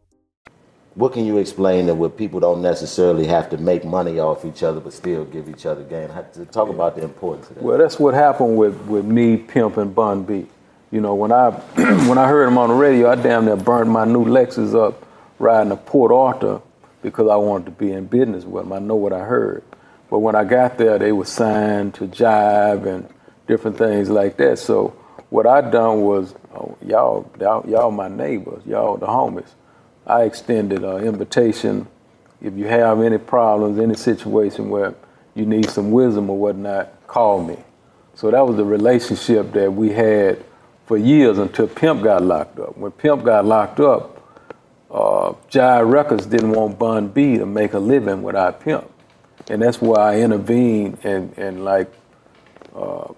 [0.95, 4.61] What can you explain that where people don't necessarily have to make money off each
[4.61, 7.63] other but still give each other to talk about the importance of that.
[7.63, 10.47] Well, that's what happened with, with me, Pimp, and Bun B.
[10.91, 11.49] You know, when I
[12.07, 15.05] when I heard him on the radio, I damn near burnt my new Lexus up
[15.39, 16.61] riding to Port Arthur
[17.01, 18.73] because I wanted to be in business with them.
[18.73, 19.63] I know what I heard.
[20.09, 23.07] But when I got there, they were signed to Jive and
[23.47, 24.59] different things like that.
[24.59, 24.89] So
[25.29, 29.47] what I done was, oh, y'all, y'all, y'all my neighbors, y'all the homies.
[30.05, 31.87] I extended an invitation.
[32.41, 34.95] If you have any problems, any situation where
[35.35, 37.57] you need some wisdom or whatnot, call me.
[38.15, 40.43] So that was the relationship that we had
[40.85, 42.77] for years until Pimp got locked up.
[42.77, 44.17] When Pimp got locked up,
[44.89, 48.91] uh, Jive Records didn't want Bun B to make a living without Pimp.
[49.49, 51.91] And that's why I intervened and, and like
[52.75, 53.13] uh,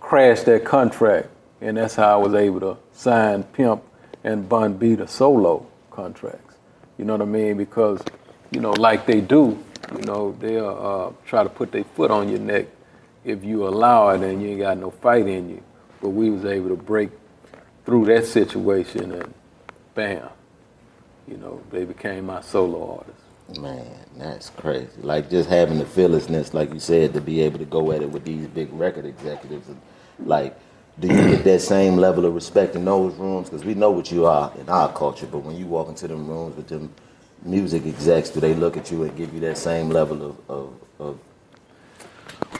[0.00, 1.28] crashed that contract.
[1.60, 3.82] And that's how I was able to sign Pimp
[4.24, 6.56] and Bun B to solo contracts.
[6.98, 7.56] You know what I mean?
[7.56, 8.02] Because,
[8.50, 9.58] you know, like they do,
[9.96, 12.66] You know, they'll uh, try to put their foot on your neck
[13.24, 15.62] if you allow it and you ain't got no fight in you.
[16.00, 17.10] But we was able to break
[17.84, 19.34] through that situation and
[19.94, 20.28] bam,
[21.26, 23.60] you know, they became my solo artists.
[23.60, 24.88] Man, that's crazy.
[25.02, 28.10] Like just having the fearlessness, like you said, to be able to go at it
[28.10, 29.68] with these big record executives.
[29.68, 29.80] And
[30.24, 30.56] like,
[30.98, 33.48] do you get that same level of respect in those rooms?
[33.48, 36.28] Because we know what you are in our culture, but when you walk into them
[36.28, 36.92] rooms with them
[37.42, 40.74] music execs, do they look at you and give you that same level of, of,
[40.98, 41.18] of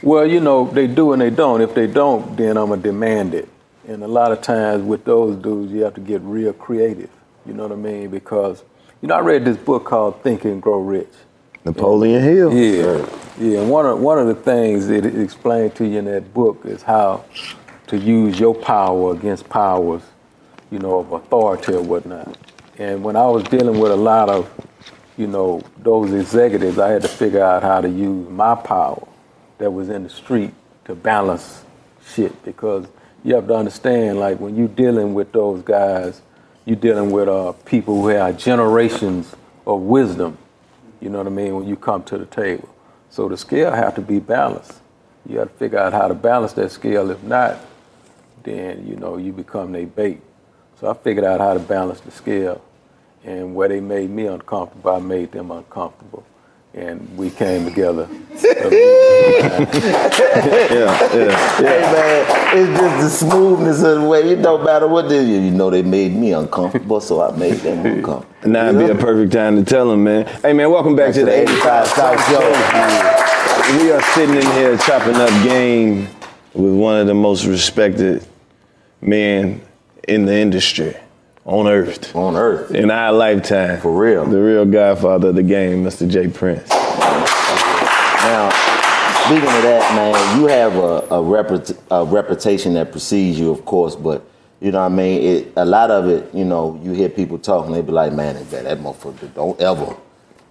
[0.01, 1.61] Well, you know, they do and they don't.
[1.61, 3.47] If they don't, then I'm going to demand it.
[3.87, 7.09] And a lot of times with those dudes, you have to get real creative.
[7.45, 8.09] You know what I mean?
[8.09, 8.63] Because,
[9.01, 11.09] you know, I read this book called Think and Grow Rich.
[11.65, 12.53] Napoleon Hill.
[12.53, 13.07] Yeah,
[13.39, 13.59] yeah.
[13.59, 16.61] And one of one of the things that it explained to you in that book
[16.65, 17.23] is how
[17.91, 20.01] to use your power against powers,
[20.71, 22.37] you know, of authority or whatnot.
[22.77, 24.49] And when I was dealing with a lot of,
[25.17, 29.05] you know, those executives, I had to figure out how to use my power
[29.57, 30.53] that was in the street
[30.85, 31.65] to balance
[32.07, 32.87] shit because
[33.25, 36.21] you have to understand, like when you're dealing with those guys,
[36.63, 39.35] you're dealing with uh, people who have generations
[39.67, 40.37] of wisdom.
[41.01, 41.57] You know what I mean?
[41.57, 42.73] When you come to the table,
[43.09, 44.79] so the scale have to be balanced.
[45.27, 47.11] You have to figure out how to balance that scale.
[47.11, 47.59] If not,
[48.43, 50.21] then you know you become their bait.
[50.79, 52.61] So I figured out how to balance the scale,
[53.23, 56.25] and where they made me uncomfortable, I made them uncomfortable,
[56.73, 58.07] and we came together.
[58.43, 58.57] yeah,
[61.13, 61.57] yeah.
[61.57, 62.25] Hey man,
[62.57, 64.21] it's just the smoothness of the way.
[64.31, 65.31] It don't matter what they do.
[65.31, 68.49] You know they made me uncomfortable, so I made them uncomfortable.
[68.49, 70.25] Now would be a perfect time to tell them, man.
[70.41, 72.39] Hey, man, welcome back to the 85 South Show.
[73.77, 76.07] We are sitting in here chopping up game
[76.53, 78.25] with one of the most respected
[79.01, 79.61] men
[80.07, 80.95] in the industry
[81.45, 82.15] on earth.
[82.15, 82.71] On earth.
[82.71, 83.79] In our lifetime.
[83.81, 84.25] For real.
[84.25, 86.09] The real godfather of the game, Mr.
[86.09, 86.27] J.
[86.27, 86.69] Prince.
[86.69, 88.49] Now,
[89.25, 93.65] speaking of that, man, you have a, a, reput- a reputation that precedes you, of
[93.65, 94.23] course, but
[94.59, 95.21] you know what I mean?
[95.23, 98.35] It, a lot of it, you know, you hear people talking, they be like, man,
[98.35, 99.95] that, that motherfucker, don't ever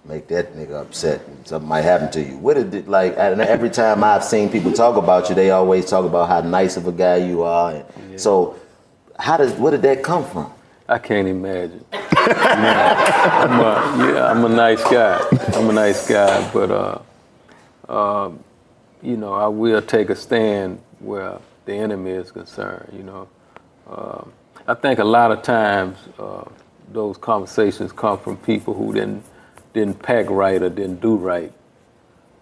[0.05, 1.21] make that nigga upset.
[1.45, 2.37] Something might happen to you.
[2.37, 6.05] What did it, like, every time I've seen people talk about you, they always talk
[6.05, 7.71] about how nice of a guy you are.
[7.73, 8.55] And So,
[9.19, 10.51] how does where did that come from?
[10.87, 11.85] I can't imagine.
[11.93, 15.21] I'm a, yeah, I'm a nice guy.
[15.53, 16.99] I'm a nice guy, but uh,
[17.87, 18.31] uh,
[19.01, 22.89] you know, I will take a stand where the enemy is concerned.
[22.93, 23.27] You know,
[23.89, 24.23] uh,
[24.67, 26.43] I think a lot of times uh,
[26.91, 29.23] those conversations come from people who didn't
[29.73, 31.51] didn't pack right or didn't do right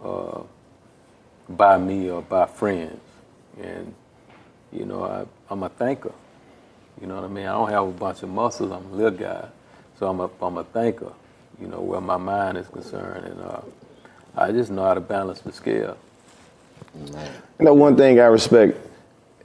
[0.04, 0.42] uh,
[1.50, 3.00] by me or by friends,
[3.62, 3.94] and
[4.72, 6.13] you know, I, I'm a thinker.
[7.02, 7.46] You know what I mean?
[7.46, 8.72] I don't have a bunch of muscles.
[8.72, 9.48] I'm a little guy,
[9.98, 11.12] so I'm a I'm a thinker.
[11.62, 13.62] You know where my mind is concerned, and uh,
[14.36, 15.98] I just know how to balance the scale.
[16.96, 18.78] You know, one thing I respect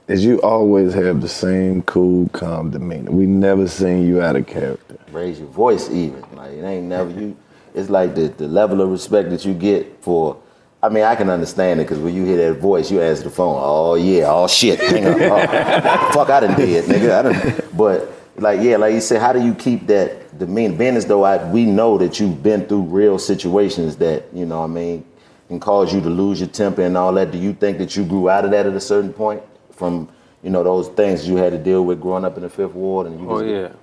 [0.07, 3.11] is you always have the same cool, calm demeanor.
[3.11, 4.97] We never seen you out of character.
[5.11, 6.23] Raise your voice even.
[6.35, 7.37] Like it ain't never you.
[7.75, 10.41] It's like the, the level of respect that you get for.
[10.81, 13.29] I mean, I can understand it because when you hear that voice, you answer the
[13.29, 13.59] phone.
[13.59, 15.17] Oh yeah, oh shit, hang up.
[15.19, 17.11] Oh, fuck, I done did, nigga.
[17.11, 17.61] I done.
[17.75, 20.77] But like yeah, like you said, how do you keep that demeanor?
[20.77, 24.59] Being as though I, we know that you've been through real situations that you know,
[24.59, 25.05] what I mean,
[25.49, 27.31] can cause you to lose your temper and all that.
[27.31, 30.09] Do you think that you grew out of that at a certain point from
[30.43, 33.07] you know those things you had to deal with growing up in the Fifth Ward?
[33.07, 33.73] And you Oh yeah,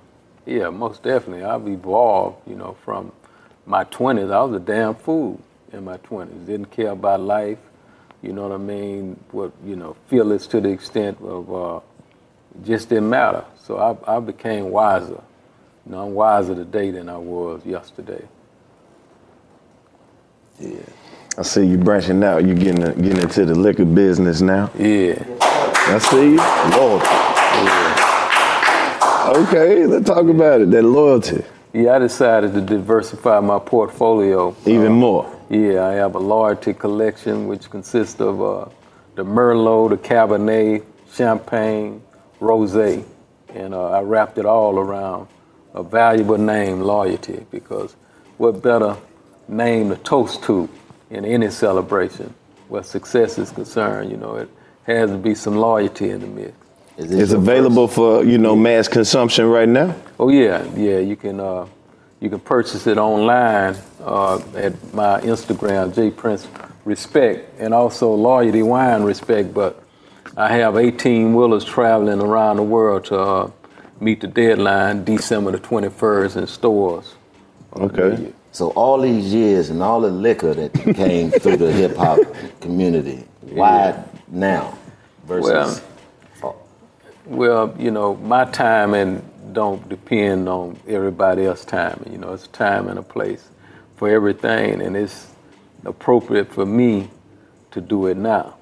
[0.45, 1.43] yeah, most definitely.
[1.43, 2.47] I've evolved.
[2.47, 3.11] You know, from
[3.65, 5.39] my 20s, I was a damn fool
[5.71, 6.45] in my 20s.
[6.45, 7.59] Didn't care about life.
[8.21, 9.19] You know what I mean?
[9.31, 11.79] What you know, fearless to the extent of uh,
[12.65, 13.45] just didn't matter.
[13.57, 15.21] So I, I became wiser.
[15.85, 18.23] You know, I'm wiser today than I was yesterday.
[20.59, 20.77] Yeah.
[21.37, 22.45] I see you branching out.
[22.45, 24.71] You getting getting into the liquor business now.
[24.77, 25.23] Yeah.
[25.41, 26.37] I see you.
[26.77, 27.03] Lord.
[29.47, 30.71] Okay, let's talk about it.
[30.71, 31.43] That loyalty.
[31.73, 34.55] Yeah, I decided to diversify my portfolio.
[34.67, 35.35] Even more.
[35.49, 38.65] Yeah, I have a loyalty collection which consists of uh,
[39.15, 42.03] the Merlot, the Cabernet, Champagne,
[42.39, 43.03] Rosé,
[43.49, 45.27] and uh, I wrapped it all around
[45.73, 47.95] a valuable name, loyalty, because
[48.37, 48.95] what better
[49.47, 50.69] name to toast to
[51.09, 52.35] in any celebration
[52.67, 54.11] where success is concerned?
[54.11, 54.49] You know, it
[54.83, 56.53] has to be some loyalty in the mix.
[56.97, 59.95] It's available for you know mass consumption right now.
[60.19, 60.99] Oh yeah, yeah.
[60.99, 61.67] You can uh,
[62.19, 66.47] you can purchase it online uh, at my Instagram, J Prince
[66.85, 69.53] Respect, and also Loyalty Wine Respect.
[69.53, 69.83] But
[70.37, 73.51] I have 18 wheelers traveling around the world to uh,
[73.99, 77.15] meet the deadline, December the 21st, in stores
[77.75, 78.31] Okay.
[78.51, 82.19] So all these years and all the liquor that came through the hip hop
[82.61, 84.77] community, why now
[85.25, 85.81] versus Well,
[87.25, 92.11] well, you know, my timing don't depend on everybody else's timing.
[92.11, 93.47] You know, it's a time and a place
[93.97, 95.31] for everything, and it's
[95.85, 97.09] appropriate for me
[97.71, 98.55] to do it now.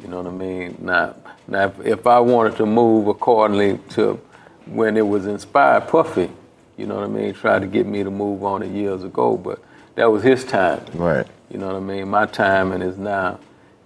[0.00, 0.76] You know what I mean?
[0.80, 4.20] Now, now, if, if I wanted to move accordingly to
[4.66, 6.30] when it was inspired, Puffy,
[6.76, 9.36] you know what I mean, tried to get me to move on it years ago,
[9.36, 9.62] but
[9.96, 10.80] that was his time.
[10.94, 11.26] Right.
[11.50, 12.08] You know what I mean?
[12.08, 13.40] My timing is now,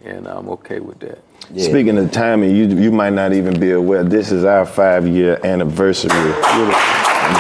[0.05, 1.23] and I'm okay with that.
[1.57, 4.03] Speaking of timing, you you might not even be aware.
[4.05, 6.11] This is our five year anniversary.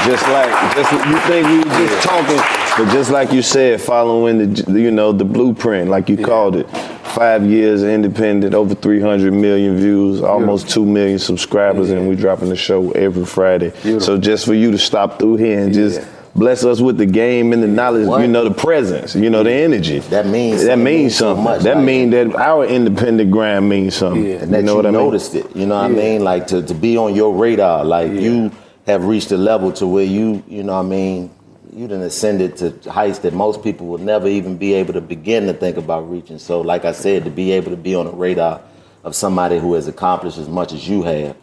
[0.04, 2.36] Just like just you think we were just talking,
[2.76, 6.68] but just like you said, following the you know the blueprint, like you called it.
[7.14, 12.56] Five years independent, over 300 million views, almost two million subscribers, and we dropping the
[12.56, 13.70] show every Friday.
[14.00, 16.00] So just for you to stop through here and just
[16.34, 19.52] bless us with the game and the knowledge, you know, the presence, you know, the
[19.52, 19.98] energy.
[20.00, 21.44] That means that means so something.
[21.44, 24.30] much, that like- means that our independent grind means something.
[24.32, 25.00] and that you know you what I mean?
[25.00, 25.54] noticed it.
[25.56, 26.24] You know what I mean?
[26.24, 28.50] Like to, to be on your radar, like you
[28.86, 31.30] have reached a level to where you, you know what I mean,
[31.74, 35.46] you done ascended to heights that most people will never even be able to begin
[35.46, 36.38] to think about reaching.
[36.38, 38.60] So like I said, to be able to be on the radar
[39.04, 41.36] of somebody who has accomplished as much as you have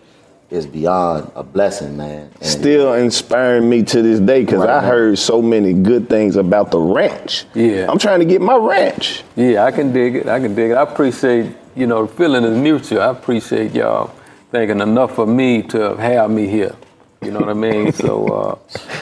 [0.50, 2.32] is beyond a blessing, man.
[2.42, 4.90] And Still inspiring me to this day because Right, I man.
[4.90, 7.46] heard so many good things about the ranch.
[7.54, 7.86] Yeah.
[7.90, 9.24] I'm trying to get my ranch.
[9.36, 10.28] Yeah, I can dig it.
[10.28, 10.76] I can dig it.
[10.76, 13.02] I appreciate, you know, the feeling is mutual.
[13.02, 14.12] I appreciate y'all
[14.52, 16.76] thinking enough of me to have me here.
[17.22, 17.92] You know what I mean?
[17.92, 18.58] So, uh,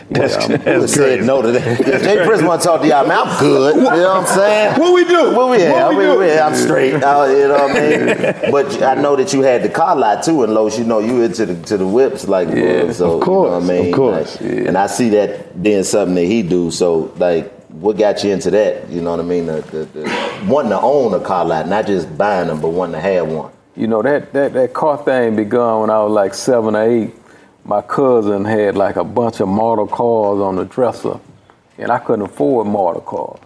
[0.09, 1.79] That's, yeah, I'm- You would've said no to that.
[1.81, 3.75] If J Prince want to talk to y'all, man, I'm good.
[3.75, 4.79] You know what I'm saying?
[4.79, 5.35] What we do?
[5.35, 5.71] What we at?
[5.71, 6.19] What we I mean, do?
[6.19, 6.41] we at?
[6.41, 6.93] I'm straight.
[6.95, 7.79] Uh, you know what I
[8.43, 8.51] mean?
[8.51, 11.21] But I know that you had the car lot too, and Los, you know, you
[11.21, 13.17] into the to the whips like Yeah, so.
[13.19, 13.93] of course, you know what I mean?
[13.93, 14.41] of course.
[14.41, 16.71] Like, And I see that being something that he do.
[16.71, 18.89] So like, what got you into that?
[18.89, 19.45] You know what I mean?
[19.45, 22.93] The, the, the, wanting to own a car lot, not just buying them, but wanting
[22.95, 23.51] to have one.
[23.75, 27.13] you know, that, that, that car thing begun when I was like seven or eight.
[27.67, 31.19] My cousin had like a bunch of model cars on the dresser,
[31.77, 33.41] and I couldn't afford model cars.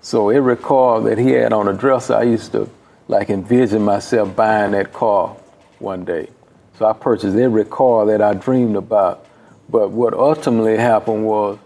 [0.00, 2.68] So every car that he had on the dresser, I used to
[3.06, 5.36] like envision myself buying that car
[5.78, 6.28] one day.
[6.76, 9.24] So I purchased every car that I dreamed about.
[9.68, 11.56] But what ultimately happened was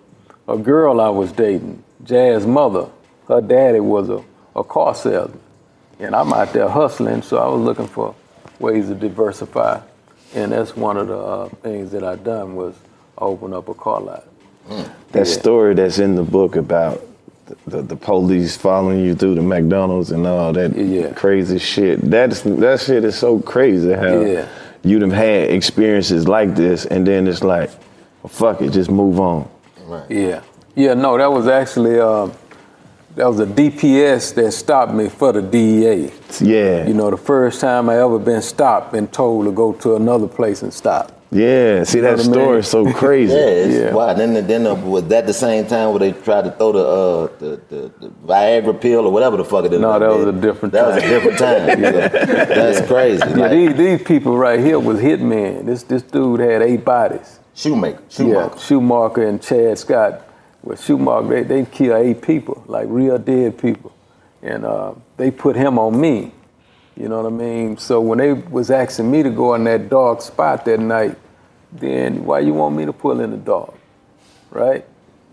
[0.46, 2.90] a girl I was dating, Jas's mother,
[3.26, 4.22] her daddy was a,
[4.54, 5.40] a car salesman.
[5.98, 8.14] And I'm out there hustling, so I was looking for
[8.58, 9.80] ways to diversify.
[10.36, 12.74] And that's one of the uh, things that I done was
[13.16, 14.24] open up a car lot.
[15.12, 17.00] That story that's in the book about
[17.66, 22.00] the, the, police following you through the McDonald's and all that crazy shit.
[22.02, 24.48] That's that shit is so crazy how Yeah.
[24.82, 27.70] you'd have had experiences like this and then it's like,
[28.22, 29.48] well, fuck it, just move on.
[30.08, 30.42] Yeah.
[30.74, 32.28] Yeah, no, that was actually uh,
[33.16, 36.12] that was a DPS that stopped me for the DEA.
[36.40, 36.86] Yeah.
[36.86, 40.28] You know, the first time I ever been stopped and told to go to another
[40.28, 41.12] place and stop.
[41.32, 42.54] Yeah, see You know that what I mean?
[42.58, 43.34] is so crazy.
[43.36, 44.18] Yeah, it's wild.
[44.18, 47.38] Then, then uh, was that the same time where they tried to throw the uh,
[47.38, 49.80] the, the, the Viagra pill or whatever the fuck it is?
[49.80, 50.84] No, that was a different time.
[50.84, 51.82] That was a different time.
[51.82, 52.08] Yeah.
[52.44, 53.22] That's crazy.
[53.30, 55.66] Yeah, Like, these, these people right here was hitmen.
[55.66, 57.40] This this dude had eight bodies.
[57.54, 57.98] Schumacher.
[58.22, 60.22] Yeah, Schumacher, and Chad Scott.
[60.66, 63.92] Well, Schumacher, they, they kill eight people, like real dead people.
[64.42, 66.32] And uh, they put him on me.
[66.96, 67.78] You know what I mean?
[67.78, 71.16] So when they was asking me to go in that dark spot that night,
[71.70, 73.74] then why you want me to pull in the dark?
[74.50, 74.84] Right?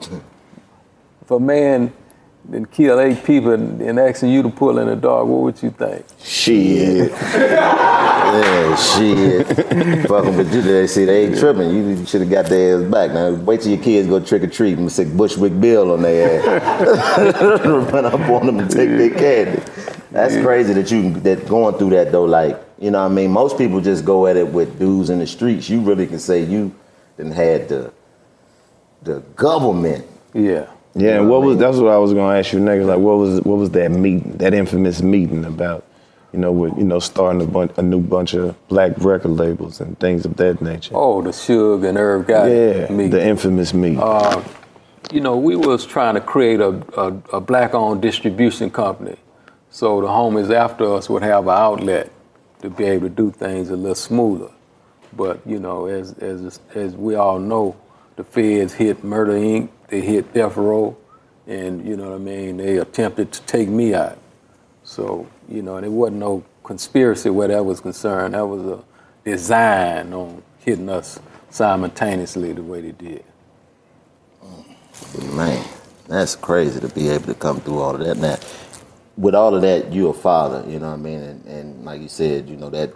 [0.02, 1.92] if a man
[2.46, 5.64] then kill eight people and, and asking you to pull in the dark, what would
[5.64, 6.06] you think?
[6.20, 7.12] Shit.
[8.42, 9.48] yeah, shit.
[10.08, 11.70] Fucking with you, they see they ain't tripping.
[11.70, 13.12] You should have got their ass back.
[13.12, 16.42] Now wait till your kids go trick or treat and stick Bushwick Bill on their
[16.42, 17.66] ass.
[17.66, 19.64] Run up on them and take their candy.
[20.12, 22.26] That's crazy that you that going through that though.
[22.26, 25.20] Like you know, what I mean, most people just go at it with dudes in
[25.20, 25.70] the streets.
[25.70, 26.74] You really can say you
[27.18, 27.94] then had the
[29.04, 30.06] the government.
[30.34, 30.68] Yeah.
[30.96, 32.86] Yeah, and what was that's what I was gonna ask you next.
[32.86, 35.84] Like, what was what was that meeting, that infamous meeting about?
[36.34, 39.80] You know, with you know starting a bunch, a new bunch of black record labels
[39.80, 40.94] and things of that nature.
[40.96, 43.12] Oh, the Suge and Irv Gotti yeah, meeting.
[43.12, 43.98] the infamous me.
[44.00, 44.44] Uh,
[45.12, 49.18] you know, we was trying to create a, a, a black-owned distribution company,
[49.70, 52.12] so the homies after us would have an outlet
[52.64, 54.50] to be able to do things a little smoother.
[55.16, 57.76] But you know, as as as we all know,
[58.16, 59.70] the feds hit Murder Inc.
[59.90, 60.98] They hit Death Row,
[61.46, 62.58] and you know what I mean.
[62.58, 64.18] They attempted to take me out.
[64.84, 68.34] So you know, and it wasn't no conspiracy where that was concerned.
[68.34, 68.84] That was a
[69.24, 73.24] design on hitting us simultaneously the way they did.
[75.36, 75.64] Man,
[76.08, 78.18] that's crazy to be able to come through all of that.
[78.18, 78.38] Now,
[79.16, 81.20] with all of that, you're a father, you know what I mean?
[81.20, 82.92] And, and like you said, you know, that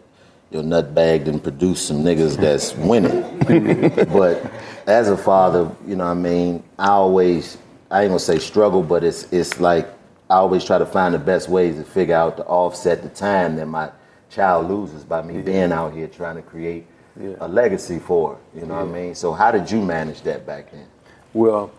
[0.49, 3.22] your nut bag didn't produce some niggas that's winning.
[4.12, 4.51] but
[4.88, 7.58] as a father, you know what I mean, I always,
[7.91, 9.88] I ain't gonna say struggle, but it's it's like
[10.30, 13.55] I always try to find the best ways to figure out to offset the time
[13.55, 13.91] that my
[14.30, 16.86] child loses by me being out here trying to create
[17.39, 18.59] a legacy for her.
[18.59, 19.15] You know what I mean?
[19.15, 20.86] So how did you manage that back then?
[21.34, 21.71] Well,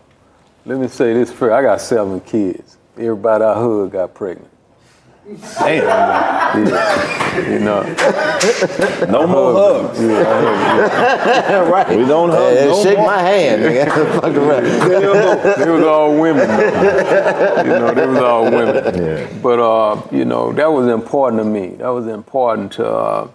[0.65, 1.53] let me say this first.
[1.53, 2.77] I got seven kids.
[2.97, 4.49] Everybody I hug got pregnant.
[5.59, 6.67] Damn.
[6.67, 7.49] Yeah.
[7.49, 7.83] You know.
[9.09, 10.01] No more hugs.
[10.01, 10.23] Yeah,
[11.47, 11.89] hug right.
[11.97, 13.07] We don't hug Hey, no shake more.
[13.07, 13.91] my hand.
[14.21, 14.63] Fuck around.
[15.59, 16.47] they was all women.
[16.47, 17.63] though.
[17.63, 19.41] You know, they was all women.
[19.41, 21.75] But uh, you know, that was important to me.
[21.77, 23.27] That was important to uh,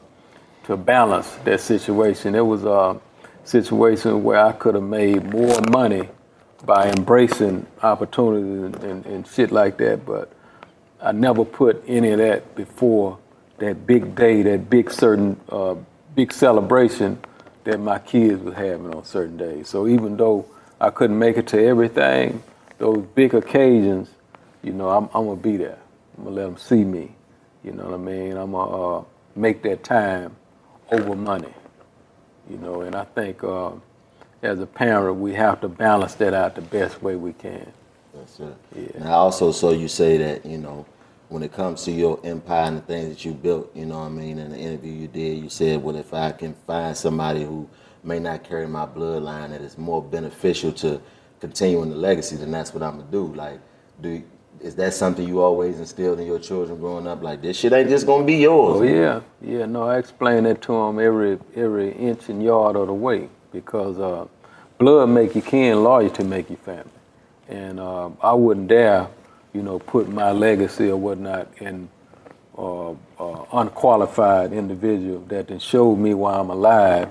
[0.64, 2.34] to balance that situation.
[2.34, 2.98] It was a
[3.44, 6.08] situation where I could have made more money
[6.64, 10.32] by embracing opportunities and, and, and shit like that, but
[11.04, 13.18] I never put any of that before
[13.58, 15.74] that big day, that big certain uh,
[16.14, 17.18] big celebration
[17.64, 19.68] that my kids was having on certain days.
[19.68, 20.46] So even though
[20.80, 22.42] I couldn't make it to everything,
[22.78, 24.08] those big occasions,
[24.62, 25.78] you know, I'm, I'm gonna be there.
[26.16, 27.14] I'm gonna let them see me.
[27.62, 28.36] You know what I mean?
[28.38, 29.04] I'm gonna uh,
[29.36, 30.34] make that time
[30.90, 31.52] over money.
[32.48, 33.72] You know, and I think uh,
[34.42, 37.70] as a parent, we have to balance that out the best way we can.
[38.14, 38.94] That's it.
[38.94, 40.86] And I also saw you say that, you know,
[41.34, 44.04] when it comes to your empire and the things that you built, you know what
[44.04, 47.42] I mean, in the interview you did, you said, well, if I can find somebody
[47.42, 47.68] who
[48.04, 51.00] may not carry my bloodline that is more beneficial to
[51.40, 53.34] continuing the legacy, then that's what I'm gonna do.
[53.34, 53.58] Like,
[54.00, 54.22] do
[54.60, 57.20] is that something you always instilled in your children growing up?
[57.20, 58.76] Like, this shit ain't just gonna be yours.
[58.80, 59.66] Oh yeah, yeah.
[59.66, 63.98] No, I explain that to them every every inch and yard of the way because
[63.98, 64.28] uh,
[64.78, 67.00] blood make you kin, loyalty make you family,
[67.48, 69.08] and uh, I wouldn't dare,
[69.54, 71.88] you know, put my legacy or whatnot in
[72.58, 77.10] uh, uh, unqualified individual that then showed me why I'm alive.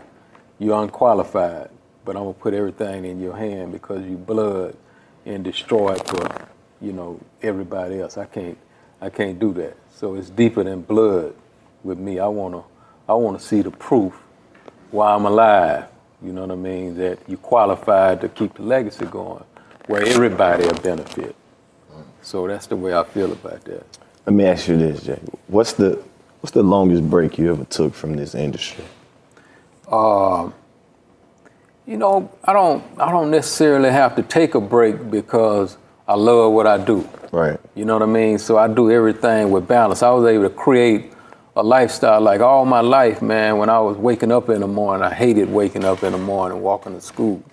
[0.60, 1.70] You're unqualified,
[2.06, 4.76] but I'm gonna put everything in your hand because you blood
[5.26, 6.48] and destroy it for,
[6.82, 8.18] you know, everybody else.
[8.18, 8.58] I can't,
[9.02, 9.78] I can't do that.
[9.96, 11.34] So it's deeper than blood
[11.84, 12.20] with me.
[12.20, 12.64] I wanna,
[13.08, 14.14] I wanna see the proof
[14.91, 15.86] why I'm alive.
[16.22, 16.98] You know what I mean?
[16.98, 19.44] That you qualified to keep the legacy going,
[19.88, 21.36] where everybody will benefit.
[22.24, 23.86] So that's the way I feel about that.
[24.26, 25.20] Let me ask you this, Jay.
[25.48, 26.02] What's the
[26.40, 28.86] what's the longest break you ever took from this industry?
[29.92, 30.54] Um,
[31.86, 36.54] you know, I don't I don't necessarily have to take a break because I love
[36.54, 37.08] what I do.
[37.34, 37.60] Right.
[37.76, 38.40] You know what I mean?
[38.40, 40.02] So I do everything with balance.
[40.02, 41.12] I was able to create
[41.58, 43.58] a lifestyle like all my life, man.
[43.58, 46.58] When I was waking up in the morning, I hated waking up in the morning,
[46.58, 47.44] and walking to school.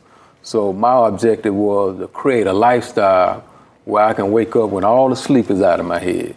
[0.43, 3.45] So my objective was to create a lifestyle
[3.91, 6.36] where I can wake up when all the sleep is out of my head.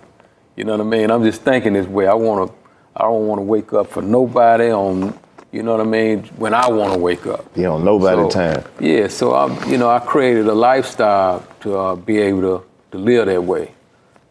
[0.56, 1.12] You know what I mean?
[1.12, 2.08] I'm just thinking this way.
[2.08, 2.56] I want to.
[2.96, 5.18] I don't want to wake up for nobody on.
[5.52, 6.24] You know what I mean?
[6.38, 7.46] When I want to wake up.
[7.56, 8.64] You know, nobody So, time.
[8.80, 12.98] Yeah, so I, you know, I created a lifestyle to uh, be able to, to
[12.98, 13.72] live that way.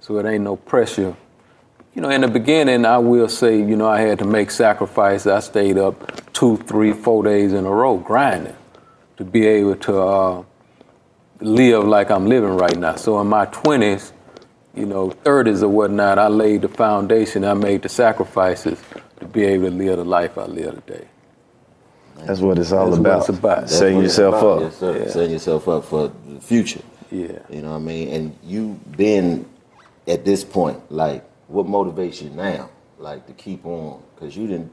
[0.01, 1.15] So it ain't no pressure.
[1.95, 5.27] You know, in the beginning, I will say, you know, I had to make sacrifices.
[5.29, 8.57] I stayed up two, three, four days in a row grinding
[9.17, 10.45] to be able to uh,
[11.43, 12.97] live like I'm living right now.
[12.97, 14.13] So in my 20s,
[14.75, 17.45] you know, 30s or whatnot, I laid the foundation.
[17.45, 18.83] I made the sacrifices
[19.21, 21.07] to be able to live the life I live today.
[22.17, 23.21] That's what it's all That's what about.
[23.21, 23.71] it's about.
[23.71, 24.45] That's Setting what it's yourself about.
[24.45, 24.61] up.
[24.63, 24.99] Yes, sir.
[24.99, 25.09] Yeah.
[25.09, 26.83] Setting yourself up for the future.
[27.11, 27.39] Yeah.
[27.51, 28.09] You know what I mean?
[28.11, 29.47] And you been
[30.09, 32.71] at this point, like, what motivates you now?
[32.99, 34.03] Like to keep on?
[34.15, 34.73] Because you didn't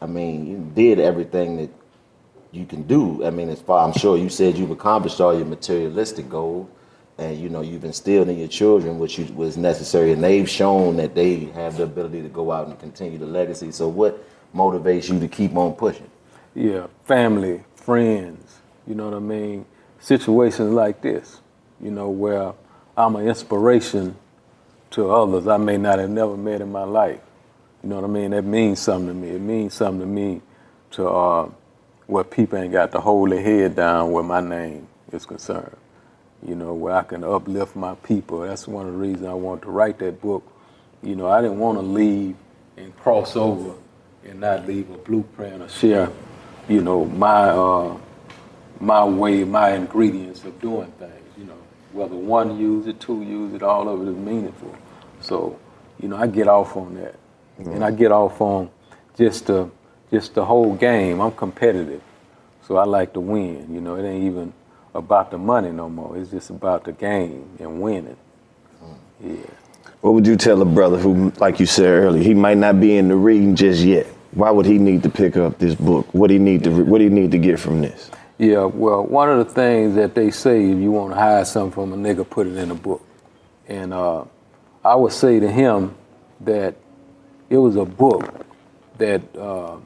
[0.00, 1.70] I mean, you did everything that
[2.52, 3.24] you can do.
[3.24, 6.68] I mean, as far I'm sure you said you've accomplished all your materialistic goals,
[7.18, 10.96] and you know you've instilled in your children what you was necessary, and they've shown
[10.96, 13.72] that they have the ability to go out and continue the legacy.
[13.72, 14.24] So, what
[14.54, 16.10] motivates you to keep on pushing?
[16.54, 19.66] Yeah, family, friends, you know what I mean?
[20.00, 21.40] Situations like this,
[21.80, 22.52] you know, where
[22.96, 24.16] I'm an inspiration
[24.90, 27.20] to others I may not have never met in my life.
[27.82, 28.30] You know what I mean?
[28.30, 29.30] That means something to me.
[29.30, 30.40] It means something to me
[30.92, 31.50] to uh,
[32.06, 35.76] where people ain't got to hold their head down where my name is concerned.
[36.46, 38.40] You know, where I can uplift my people.
[38.40, 40.46] That's one of the reasons I wanted to write that book.
[41.02, 42.36] You know, I didn't want to leave
[42.76, 43.74] and cross over
[44.24, 46.10] and not leave a blueprint or share,
[46.68, 47.96] you know, my uh,
[48.80, 51.12] my way, my ingredients of doing things.
[51.38, 51.58] You know,
[51.92, 54.76] whether one use it, two use it, all of it is meaningful.
[55.20, 55.58] So,
[56.00, 57.14] you know, I get off on that,
[57.58, 58.70] and I get off on
[59.16, 59.70] just the
[60.10, 61.20] just the whole game.
[61.20, 62.02] I'm competitive,
[62.66, 63.72] so I like to win.
[63.72, 64.52] You know, it ain't even
[64.94, 66.16] about the money no more.
[66.16, 68.16] It's just about the game and winning.
[69.22, 69.36] Yeah.
[70.00, 72.96] What would you tell a brother who, like you said earlier, he might not be
[72.96, 74.06] in the reading just yet?
[74.32, 76.06] Why would he need to pick up this book?
[76.12, 78.10] What do he need to What do he need to get from this?
[78.38, 81.72] Yeah, well, one of the things that they say if you want to hide something
[81.72, 83.02] from a nigga, put it in a book.
[83.66, 84.24] And uh,
[84.84, 85.96] I would say to him
[86.40, 86.76] that
[87.48, 88.44] it was a book
[88.98, 89.78] that uh,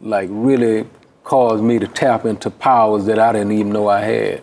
[0.00, 0.86] like really
[1.24, 4.42] caused me to tap into powers that I didn't even know I had.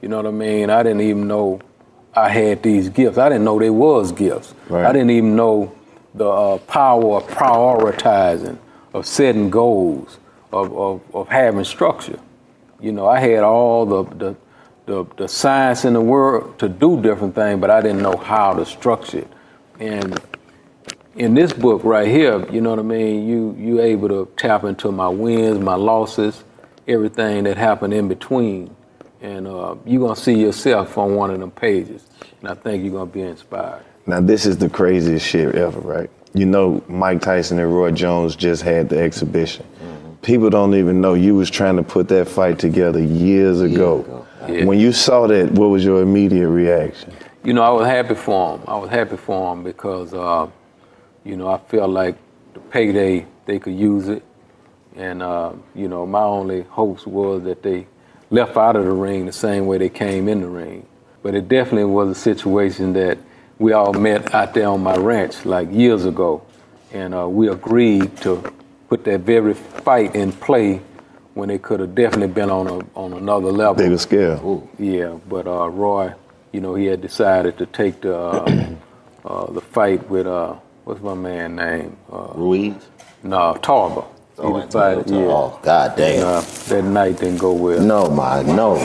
[0.00, 0.70] You know what I mean?
[0.70, 1.60] I didn't even know
[2.14, 3.18] I had these gifts.
[3.18, 4.54] I didn't know they was gifts.
[4.68, 4.84] Right.
[4.84, 5.74] I didn't even know
[6.14, 8.58] the uh, power of prioritizing,
[8.92, 10.18] of setting goals,
[10.52, 12.18] of, of, of having structure.
[12.80, 14.36] You know, I had all the, the
[14.86, 18.52] the the science in the world to do different things, but I didn't know how
[18.54, 19.28] to structure it.
[19.78, 20.20] And
[21.16, 24.64] in this book right here, you know what I mean, you you able to tap
[24.64, 26.44] into my wins, my losses,
[26.88, 28.74] everything that happened in between.
[29.20, 32.06] And uh, you're gonna see yourself on one of them pages.
[32.40, 33.84] And I think you're gonna be inspired.
[34.06, 36.10] Now, this is the craziest shit ever, right?
[36.34, 39.64] You know, Mike Tyson and Roy Jones just had the exhibition.
[40.22, 44.26] People don't even know you was trying to put that fight together years ago.
[44.48, 44.64] Yeah.
[44.64, 47.12] When you saw that, what was your immediate reaction?
[47.44, 48.64] You know, I was happy for him.
[48.66, 50.48] I was happy for him because, uh,
[51.24, 52.16] you know, I felt like
[52.54, 54.22] the payday they could use it,
[54.96, 57.86] and uh, you know, my only hopes was that they
[58.30, 60.86] left out of the ring the same way they came in the ring.
[61.22, 63.18] But it definitely was a situation that
[63.58, 66.42] we all met out there on my ranch like years ago,
[66.92, 68.52] and uh, we agreed to
[68.88, 70.80] put that very fight in play
[71.34, 73.74] when it could have definitely been on a on another level.
[73.74, 74.68] Bigger scale.
[74.78, 76.12] Yeah, but uh, Roy,
[76.52, 78.74] you know, he had decided to take the uh,
[79.24, 81.96] uh, the fight with uh, what's my man name?
[82.12, 82.74] Uh, Ruiz.
[83.22, 84.04] No, Tarver.
[84.38, 85.20] Oh, he decided, Tarver.
[85.20, 85.28] yeah.
[85.30, 86.14] Oh, God damn.
[86.16, 87.80] And, uh, that night didn't go well.
[87.80, 88.76] No, my no.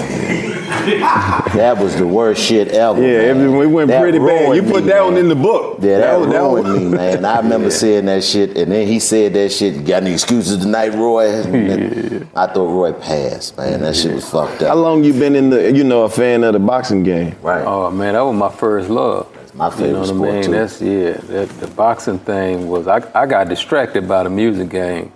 [1.56, 3.02] that was the worst shit ever.
[3.02, 3.50] Yeah, man.
[3.62, 4.56] it went That pretty bad.
[4.56, 5.80] You put me, that one in the book.
[5.82, 7.26] Yeah, that, That was- that ruined was- me, man.
[7.26, 9.76] I remember seeing that shit, and then he said that shit.
[9.76, 11.28] You got any excuses tonight, Roy?
[11.48, 13.82] And then I thought Roy passed, man.
[13.82, 14.70] That shit was fucked up.
[14.70, 17.36] How long you been in the, you know, a fan of the boxing game?
[17.42, 17.64] Right.
[17.66, 19.28] Oh man, that was my first love.
[19.58, 20.44] My You favorite know what sport I mean?
[20.44, 20.52] too.
[20.52, 21.12] That's yeah.
[21.14, 22.88] That the boxing thing was.
[22.88, 25.12] I I got distracted by the music game.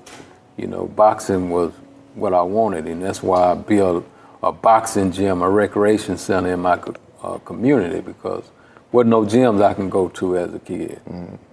[0.58, 1.74] You know, boxing was
[2.16, 4.06] what I wanted, and that's why I built
[4.44, 6.80] a boxing gym, a recreation center in my
[7.24, 8.44] uh, community because
[8.92, 11.00] wasn't no gyms I can go to as a kid,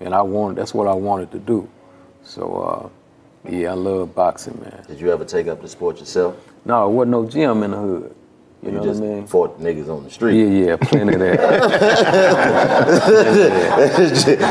[0.01, 0.59] and I wanted.
[0.59, 1.69] That's what I wanted to do.
[2.25, 2.93] So
[3.45, 4.85] uh, yeah, I love boxing, man.
[4.89, 6.37] Did you ever take up the sport yourself?
[6.65, 8.15] No, it wasn't no gym in the hood.
[8.63, 9.27] You, know just what I mean?
[9.29, 10.37] fought niggas on the street.
[10.37, 11.39] Yeah, yeah, plenty of that.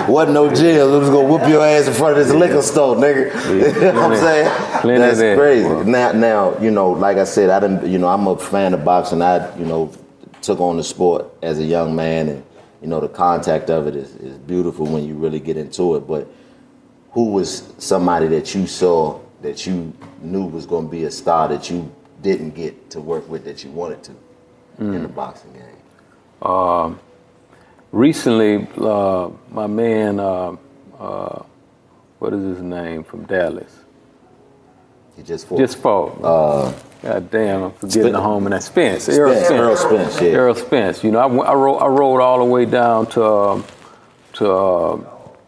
[0.10, 0.96] Wasn't no jail.
[0.96, 3.34] It was gonna whoop your ass in front of this liquor store, nigga.
[3.76, 4.82] you know what I'm saying?
[4.82, 5.68] plenty of That's that, crazy.
[5.68, 5.84] bro.
[5.84, 7.92] Now, now, you know, like I said, I didn't.
[7.92, 9.22] You know, I'm a fan of boxing.
[9.22, 9.92] I, you know,
[10.42, 12.46] took on the sport as a young man, and
[12.82, 16.08] you know, the contact of it is, is beautiful when you really get into it.
[16.08, 16.30] But
[17.12, 19.92] who was somebody that you saw that you
[20.22, 23.72] knew was gonna be a star that you didn't get to work with that you
[23.72, 24.12] wanted to
[24.80, 26.50] in the boxing game?
[26.50, 27.00] Um,
[27.92, 30.56] recently, uh, my man, uh,
[31.00, 31.44] uh,
[32.20, 33.74] what is his name from Dallas?
[35.16, 35.58] He just fought.
[35.60, 36.20] Just fought.
[36.24, 38.14] Uh, God damn, I'm forgetting Spence.
[38.14, 39.04] the home and that Spence.
[39.04, 39.52] Spence, Errol Spence.
[39.52, 40.28] Errol Spence, yeah.
[40.30, 41.04] Errol Spence.
[41.04, 43.66] You know, I, went- I, rode, I rode all the way down to um,
[44.34, 45.00] to uh,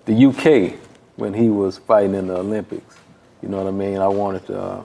[0.05, 0.79] the UK
[1.17, 2.95] when he was fighting in the Olympics.
[3.43, 3.97] You know what I mean?
[3.99, 4.83] I wanted to uh,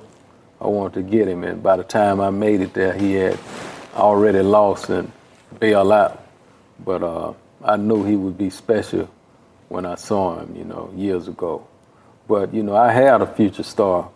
[0.64, 3.38] I wanted to get him, and by the time I made it there, he had
[3.94, 5.12] already lost and
[5.60, 6.24] bailed out.
[6.84, 9.10] But uh, I knew he would be special
[9.68, 11.66] when I saw him, you know, years ago.
[12.26, 14.08] But you know, I had a future star,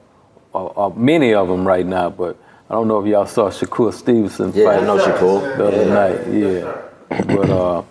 [0.55, 2.09] uh, uh, many of them right now.
[2.11, 2.38] But
[2.70, 5.57] I don't know if y'all saw Shakur Stevenson Yeah, I fight know Shakur.
[5.59, 5.94] the other Yeah.
[5.94, 6.28] night.
[6.32, 7.82] Yeah, but uh,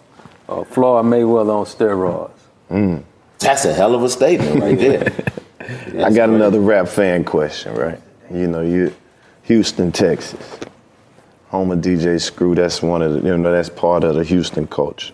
[0.50, 2.32] uh, Floyd Mayweather on steroids.
[2.72, 3.04] Mm.
[3.40, 5.14] That's a hell of a statement right there.
[6.06, 8.00] I got another rap fan question, right?
[8.32, 8.94] You know, you
[9.44, 10.60] Houston, Texas,
[11.48, 12.56] home of DJ Screw.
[12.56, 15.14] That's one of the, you know, that's part of the Houston culture.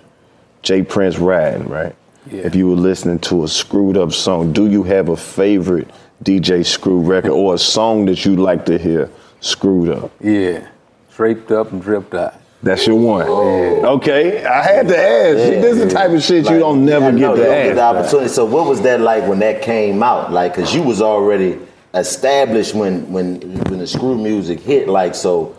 [0.63, 1.95] J Prince riding, right?
[2.31, 2.41] Yeah.
[2.41, 5.89] If you were listening to a screwed up song, do you have a favorite
[6.23, 9.09] DJ Screw record or a song that you like to hear
[9.41, 10.11] screwed up?
[10.21, 10.67] Yeah,
[11.15, 12.35] draped up and dripped out.
[12.63, 13.27] That's your one.
[13.27, 15.37] Okay, I had to ask.
[15.37, 17.75] See, this is the type of shit you don't never know, get to don't get
[17.75, 18.29] the opportunity.
[18.29, 20.31] So what was that like when that came out?
[20.31, 21.59] Like, cause you was already
[21.93, 24.87] established when when when the screw music hit.
[24.87, 25.55] Like, so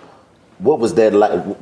[0.59, 1.57] what was that like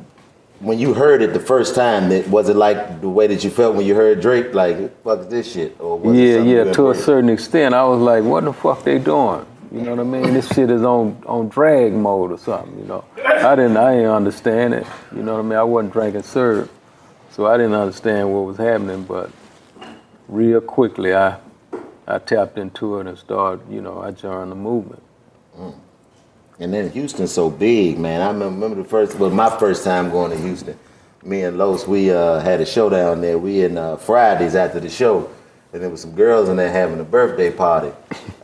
[0.59, 2.09] when you heard it the first time?
[2.09, 4.53] That was it like the way that you felt when you heard Drake?
[4.53, 5.79] Like, fuck this shit?
[5.79, 6.73] Or was Yeah, yeah.
[6.73, 10.01] To a certain extent, I was like, "What the fuck they doing?" You know what
[10.01, 10.33] I mean?
[10.33, 12.77] This shit is on on drag mode or something.
[12.77, 14.85] You know, I didn't I didn't understand it.
[15.15, 15.57] You know what I mean?
[15.57, 16.69] I wasn't drinking syrup,
[17.31, 19.03] so I didn't understand what was happening.
[19.03, 19.31] But
[20.27, 21.37] real quickly, I
[22.07, 23.61] I tapped into it and started.
[23.69, 25.03] You know, I joined the movement.
[25.57, 25.75] Mm.
[26.59, 28.21] And then Houston's so big, man.
[28.21, 30.77] I remember the first, well, my first time going to Houston.
[31.23, 33.37] Me and Los, we uh, had a show down there.
[33.37, 35.29] We in uh, Fridays after the show,
[35.71, 37.91] and there was some girls in there having a birthday party.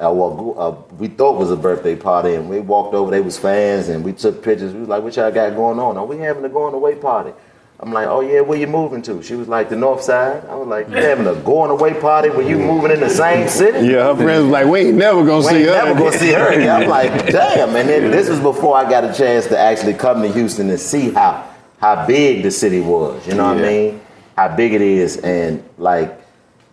[0.01, 3.11] Uh, well, uh, we thought was a birthday party, and we walked over.
[3.11, 4.73] They was fans, and we took pictures.
[4.73, 5.97] We was like, "What y'all got going on?
[5.97, 7.33] Are we having a going away party?"
[7.81, 10.55] I'm like, "Oh yeah, where you moving to?" She was like, "The North Side." I
[10.55, 13.87] was like, "You having a going away party when you moving in the same city?"
[13.87, 16.33] Yeah, her friends was like, "We ain't never gonna We see her." never gonna see
[16.33, 16.83] her again.
[16.83, 17.73] I'm like, damn.
[17.75, 20.79] And then this was before I got a chance to actually come to Houston and
[20.79, 21.45] see how
[21.79, 23.25] how big the city was.
[23.25, 24.01] You know what I mean?
[24.35, 26.19] How big it is, and like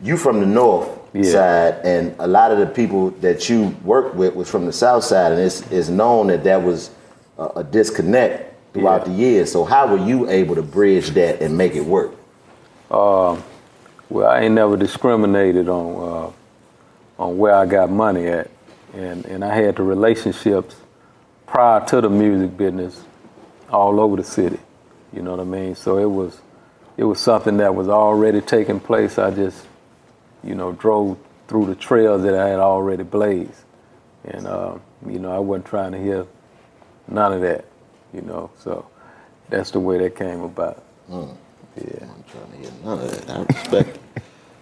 [0.03, 0.89] you from the north
[1.23, 5.05] side, and a lot of the people that you worked with was from the south
[5.05, 6.91] side, and it's it's known that that was
[7.39, 9.51] a, a disconnect throughout the years.
[9.51, 12.13] So how were you able to bridge that and make it work?
[12.91, 13.41] Uh,
[14.09, 16.33] well, I ain't never discriminated on
[17.19, 18.51] uh, on where I got money at,
[18.95, 20.77] and and I had the relationships
[21.47, 23.03] prior to the music business
[23.71, 24.59] all over the city.
[25.13, 25.75] You know what I mean?
[25.75, 26.41] So it was
[26.97, 29.19] it was something that was already taking place.
[29.19, 29.67] I just
[30.45, 31.19] you know drove
[31.49, 33.65] through the trails that I had already blazed,
[34.25, 34.75] and uh,
[35.07, 36.27] you know I wasn't trying to hear
[37.09, 37.65] none of that.
[38.17, 38.87] You know, so
[39.51, 40.83] that's the way that came about.
[41.11, 41.37] Mm.
[41.77, 41.85] Yeah.
[42.05, 43.31] I'm trying to hear none of that.
[43.31, 44.01] I respect it.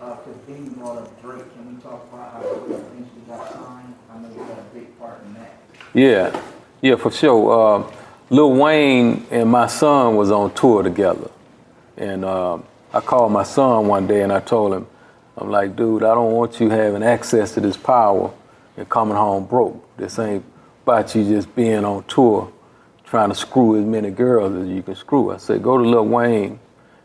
[0.02, 1.50] Uh, Christine brought up Drake.
[1.54, 3.94] Can we talk about how Drake eventually got signed?
[4.12, 5.58] I know you had a big part in that.
[5.94, 6.42] Yeah,
[6.82, 7.86] yeah, for sure.
[7.86, 7.90] Uh,
[8.28, 11.30] Lil Wayne and my son was on tour together,
[11.96, 12.58] and uh,
[12.92, 14.86] I called my son one day and I told him,
[15.38, 18.30] I'm like, dude, I don't want you having access to this power
[18.76, 19.96] and coming home broke.
[19.96, 20.44] This ain't
[20.82, 22.52] about you just being on tour
[23.14, 25.30] trying to screw as many girls as you can screw.
[25.30, 26.58] I said, go to Lil Wayne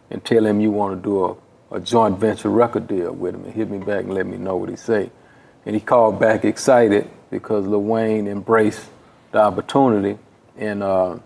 [0.10, 3.44] and tell him you want to do a, a joint venture record deal with him
[3.44, 5.12] and hit me back and let me know what he say.
[5.68, 8.90] And he called back excited because Lil Wayne embraced
[9.32, 10.18] the opportunity.
[10.58, 11.20] And uh,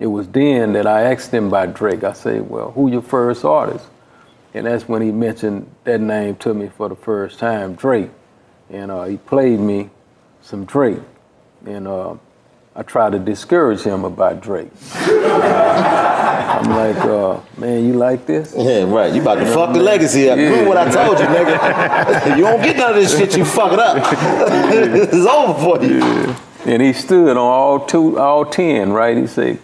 [0.00, 2.02] it was then that I asked him about Drake.
[2.02, 3.86] I said, well, who your first artist?
[4.52, 8.10] And that's when he mentioned that name to me for the first time, Drake.
[8.68, 9.90] And uh, he played me
[10.42, 10.98] some Drake.
[11.64, 12.16] And uh,
[12.76, 14.70] I tried to discourage him about Drake.
[14.94, 18.52] I'm like, uh, man, you like this?
[18.56, 19.14] Yeah, right.
[19.14, 20.36] You about to fuck the legacy up.
[20.36, 22.36] Remember what I told you, nigga.
[22.36, 23.36] you don't get none of this shit.
[23.36, 23.98] You fuck it up.
[24.02, 26.34] it's over for you.
[26.64, 29.16] And he stood on all two, all ten, right?
[29.16, 29.60] He said,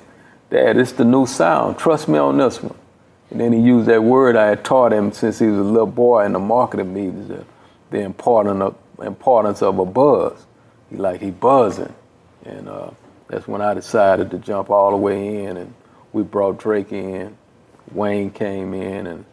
[0.50, 1.78] Dad, it's the new sound.
[1.78, 2.76] Trust me on this one.
[3.30, 5.86] And then he used that word I had taught him since he was a little
[5.86, 7.44] boy in the marketing meetings, the,
[7.90, 10.46] the importance of, importance of a buzz.
[10.90, 11.94] He like, he buzzing.
[12.44, 12.90] And uh,
[13.30, 15.72] that's when I decided to jump all the way in and
[16.12, 17.36] we brought Drake in.
[17.92, 19.24] Wayne came in and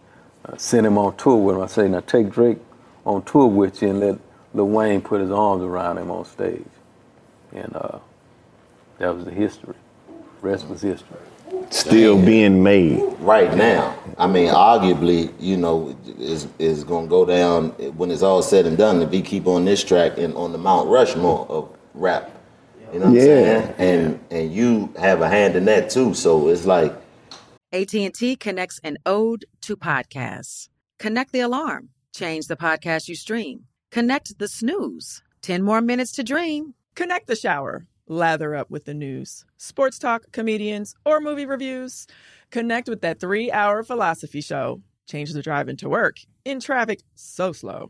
[0.45, 1.63] uh, sent him on tour with him.
[1.63, 2.59] I said, now take Drake
[3.05, 4.19] on tour with you and let
[4.53, 6.63] Lil Wayne put his arms around him on stage.
[7.51, 7.97] And uh,
[8.99, 9.75] that was the history.
[10.41, 11.17] Rest was history.
[11.71, 13.01] Still being made.
[13.19, 13.97] Right now.
[14.17, 18.77] I mean, arguably, you know, is is gonna go down when it's all said and
[18.77, 22.36] done to be keep on this track and on the Mount Rushmore of rap.
[22.93, 23.21] You know what Yeah.
[23.21, 23.73] I'm saying?
[23.79, 26.13] And and you have a hand in that too.
[26.13, 26.93] So it's like
[27.73, 30.69] AT&T connects an ode to podcasts.
[30.99, 31.89] Connect the alarm.
[32.15, 33.65] Change the podcast you stream.
[33.91, 35.21] Connect the snooze.
[35.41, 36.73] 10 more minutes to dream.
[36.95, 37.85] Connect the shower.
[38.07, 42.07] Lather up with the news, sports talk, comedians, or movie reviews.
[42.51, 44.81] Connect with that three hour philosophy show.
[45.09, 46.15] Change the drive into work
[46.45, 47.89] in traffic so slow.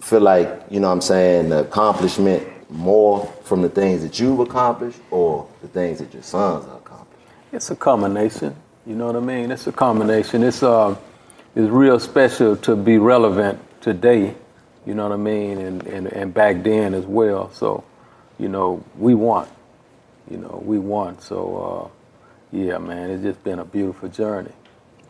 [0.00, 4.40] feel like, you know what I'm saying, the accomplishment more from the things that you've
[4.40, 7.22] accomplished or the things that your sons have accomplished?
[7.52, 8.54] It's a combination.
[8.86, 9.50] You know what I mean?
[9.50, 10.42] It's a combination.
[10.42, 10.96] It's uh,
[11.54, 14.34] it's real special to be relevant today.
[14.86, 15.58] You know what I mean?
[15.58, 17.50] And and, and back then as well.
[17.52, 17.84] So,
[18.38, 19.50] you know, we want.
[20.30, 21.22] You know, we want.
[21.22, 24.52] So, uh, yeah, man, it's just been a beautiful journey.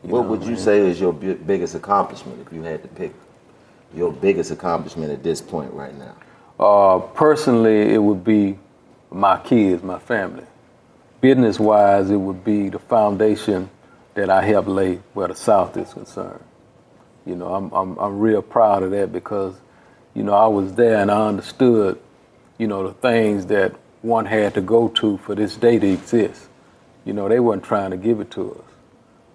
[0.05, 0.59] You what would I you mean?
[0.61, 3.13] say is your bi- biggest accomplishment if you had to pick
[3.95, 6.15] your biggest accomplishment at this point right now?
[6.59, 8.59] Uh, personally, it would be
[9.11, 10.45] my kids, my family.
[11.21, 13.71] Business wise, it would be the foundation
[14.15, 16.43] that I helped lay where the South is concerned.
[17.25, 19.55] You know, I'm, I'm, I'm real proud of that because,
[20.15, 22.01] you know, I was there and I understood,
[22.59, 26.49] you know, the things that one had to go to for this day to exist.
[27.05, 28.65] You know, they weren't trying to give it to us.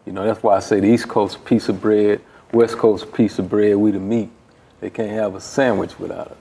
[0.05, 3.39] You know, that's why I say the East Coast piece of bread, West Coast piece
[3.39, 4.29] of bread, we the meat.
[4.84, 6.38] They can't have a sandwich without us.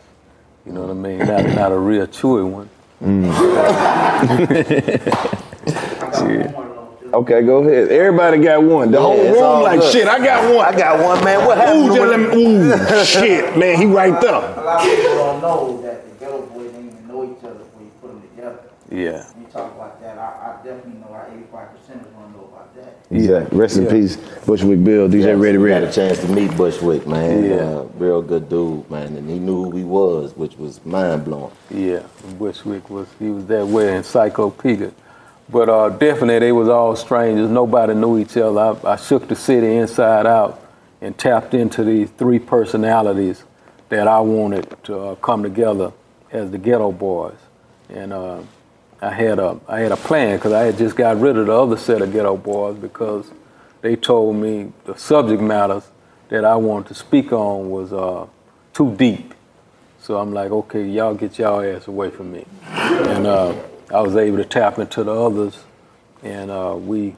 [0.66, 1.18] You know what I mean?
[1.18, 2.68] Not, not a real chewy one.
[3.00, 4.26] Yeah.
[6.12, 6.68] Mm.
[7.14, 7.90] Okay, go ahead.
[7.90, 8.90] Everybody got one.
[8.90, 9.92] The whole Yeah, it's room like good.
[9.92, 10.08] shit.
[10.08, 10.64] I got one.
[10.64, 11.44] I got one, man.
[11.44, 11.84] What happened?
[11.84, 14.34] Ooh, to just let me, ooh, shit, man, he right there.
[14.34, 17.58] A lot of people don't know that the ghetto boys didn't even know each other
[17.60, 18.60] before you put them together.
[18.90, 19.28] Yeah.
[19.38, 22.74] You talk about that, I, I definitely know our 85% is going to know about
[22.76, 22.96] that.
[23.14, 23.58] Exactly.
[23.58, 25.70] Rest in peace, Bushwick Bill, DJ Yes, Ready.
[25.70, 27.44] Had a chance to meet Bushwick, man.
[27.44, 27.56] Yeah.
[27.56, 31.52] Uh, real good dude, man, and he knew who he was, which was mind blowing.
[31.70, 32.02] Yeah,
[32.38, 34.92] Bushwick was he was that way encyclopedia.
[35.48, 37.50] But uh, definitely they was all strangers.
[37.50, 38.60] Nobody knew each other.
[38.84, 40.62] I, I shook the city inside out
[41.02, 43.44] and tapped into these three personalities
[43.88, 45.92] that I wanted to uh, come together
[46.30, 47.36] as the Ghetto Boys.
[47.90, 48.40] And uh,
[49.02, 51.52] I had a I had a plan because I had just got rid of the
[51.52, 53.28] other set of Ghetto Boys because
[53.80, 55.88] they told me the subject matters
[56.28, 58.26] that I wanted to speak on was uh,
[58.72, 59.34] too deep.
[60.00, 62.46] So I'm like, okay, y'all get y'all ass away from me.
[62.64, 63.54] And uh,
[63.92, 65.58] I was able to tap into the others,
[66.22, 67.16] and uh, we,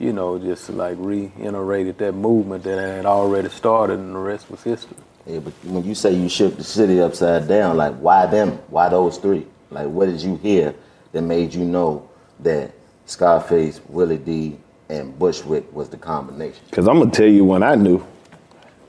[0.00, 4.62] you know, just like reiterated that movement that had already started, and the rest was
[4.64, 4.96] history.
[5.24, 8.58] Yeah, but when you say you shook the city upside down, like why them?
[8.68, 9.46] Why those three?
[9.70, 10.74] Like what did you hear
[11.12, 12.08] that made you know
[12.40, 12.72] that
[13.06, 14.56] Scarface, Willie D,
[14.88, 16.60] and Bushwick was the combination?
[16.70, 18.04] Cause I'm gonna tell you when I knew.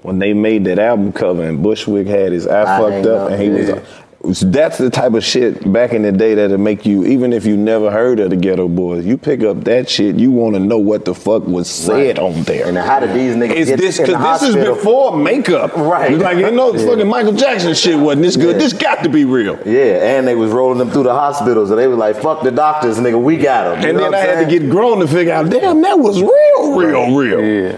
[0.02, 3.32] When they made that album cover and Bushwick had his eye I fucked up up,
[3.32, 3.74] and he yeah.
[3.74, 3.84] was
[4.24, 7.58] that's the type of shit back in the day that'll make you, even if you
[7.58, 10.78] never heard of the Ghetto Boys, you pick up that shit, you want to know
[10.78, 12.68] what the fuck was said on there.
[12.68, 15.76] And how did these niggas It's get this, in the cause this is before makeup.
[15.76, 16.12] Right.
[16.14, 16.86] It's like, you know, Yeah.
[16.86, 18.56] fucking Michael Jackson shit wasn't this good.
[18.56, 18.60] Yeah.
[18.60, 19.58] This got to be real.
[19.66, 22.52] Yeah, and they was rolling them through the hospitals, and they was like, "Fuck the
[22.52, 25.50] doctors, nigga, we got them." And then I had to get grown to figure out,
[25.50, 27.44] damn, that was real, real, real.
[27.44, 27.78] Yeah,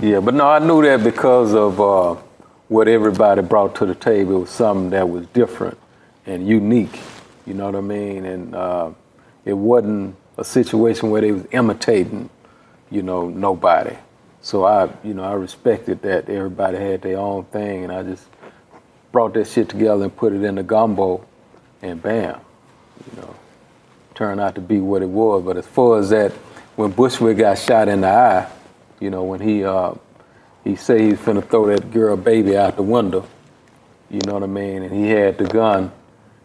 [0.00, 2.16] yeah, but no, I knew that because of uh,
[2.68, 4.40] what everybody brought to the table.
[4.40, 5.78] Was something that was different
[6.26, 7.00] and unique.
[7.46, 8.24] You know what I mean?
[8.26, 8.90] And uh,
[9.44, 12.30] it wasn't a situation where they was imitating,
[12.90, 13.96] you know, nobody.
[14.40, 18.24] So I, you know, I respected that everybody had their own thing, and I just
[19.10, 21.26] brought that shit together and put it in the gumbo,
[21.82, 22.40] and bam,
[23.10, 23.34] you know,
[24.14, 25.42] turned out to be what it was.
[25.42, 26.32] But as far as that,
[26.76, 28.48] when Bushwick got shot in the eye,
[29.00, 29.94] you know, when he uh,
[30.68, 33.26] he said he's finna throw that girl baby out the window,
[34.10, 35.90] you know what I mean, and he had the gun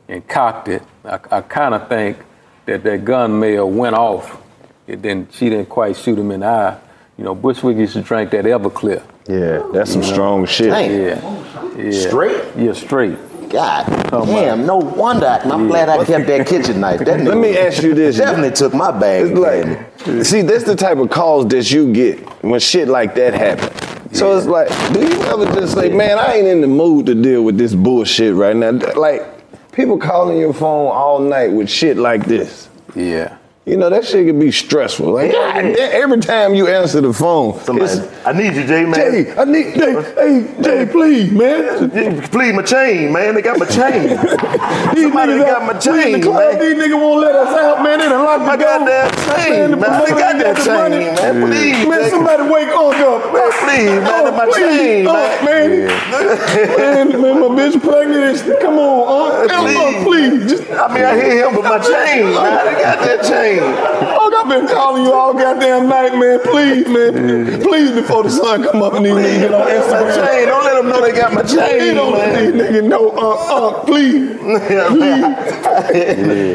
[0.08, 0.82] and cocked it.
[1.04, 2.18] I, I kind of think
[2.66, 4.42] that that gun may have went off.
[4.88, 5.34] It didn't.
[5.34, 6.80] She didn't quite shoot him in the eye.
[7.18, 9.04] You know, Bushwick used to drink that Everclear.
[9.28, 10.14] Yeah, that's some You know?
[10.14, 10.68] strong shit.
[10.70, 12.08] Yeah, yeah.
[12.08, 12.44] Straight?
[12.58, 13.18] Yeah, straight.
[13.50, 15.28] God Come damn, no wonder.
[15.28, 17.02] I, I'm glad I kept that kitchen knife.
[17.02, 18.18] That Let me ask you this.
[18.18, 19.28] Definitely took my bag.
[19.28, 23.34] It's like, see, that's the type of calls that you get when shit like that
[23.34, 23.93] happen.
[24.14, 27.16] So it's like, do you ever just say, man, I ain't in the mood to
[27.16, 28.72] deal with this bullshit right now?
[28.96, 29.26] Like,
[29.72, 32.70] people calling your phone all night with shit like this.
[32.96, 33.38] Yeah.
[33.66, 35.14] You know, that shit can be stressful.
[35.14, 37.94] Like, damn, every time you answer the phone, Somebody,
[38.26, 38.94] I need you, Jay, man.
[38.94, 41.90] Jay, I need, Jay, hey, Jay, please, man.
[42.28, 43.36] Please, my chain, man.
[43.36, 44.10] They got my chain.
[44.94, 46.60] These Somebody niggas got my chain, in the club, man.
[46.60, 48.00] These niggas won't let us out, man.
[48.00, 50.04] They done locked My goddamn chain, man.
[50.04, 51.06] They got that chain, money.
[51.08, 51.48] man.
[51.48, 53.34] Please, Man, somebody wake Unc up.
[53.34, 54.28] Man, please, man.
[54.28, 55.70] Oh, my please, chain, Unc, man.
[55.88, 57.12] man.
[57.12, 58.38] man, man, my bitch pregnant.
[58.62, 59.50] Come on, Unc.
[59.50, 60.50] Come on, please.
[60.50, 62.66] Just, I mean, I hear him with my chain, oh, man.
[62.66, 63.60] They got that chain.
[63.62, 66.40] Oh, Unc, I've been calling you all goddamn night, man.
[66.44, 67.62] Please, man.
[67.62, 70.16] Please, before the sun come up and these niggas get on My Instagram.
[70.28, 70.48] chain.
[70.48, 72.74] Don't let them know they got my Please chain, don't let these man.
[72.74, 74.34] niggas know, Unc, Unc, please.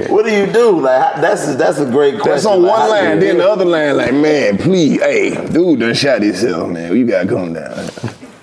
[0.09, 0.81] What do you do?
[0.81, 2.33] Like that's that's a great question.
[2.33, 5.95] That's on Like, one line, then the other line, like, man, please, hey, dude done
[5.95, 6.97] shot himself, man.
[6.97, 7.89] You gotta come down.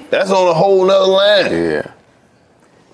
[0.10, 1.52] That's on a whole nother line.
[1.52, 1.92] Yeah.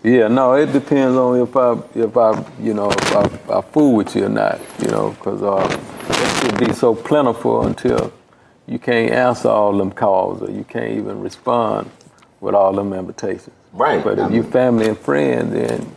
[0.04, 3.96] Yeah, no, it depends on if I, if I, you know, if I, I fool
[3.96, 5.80] with you or not, you know, because uh,
[6.10, 8.12] it should be so plentiful until
[8.66, 11.92] you can't answer all them calls or you can't even respond
[12.40, 13.56] with all them invitations.
[13.74, 14.04] Right.
[14.04, 15.96] But I if you family and friends, then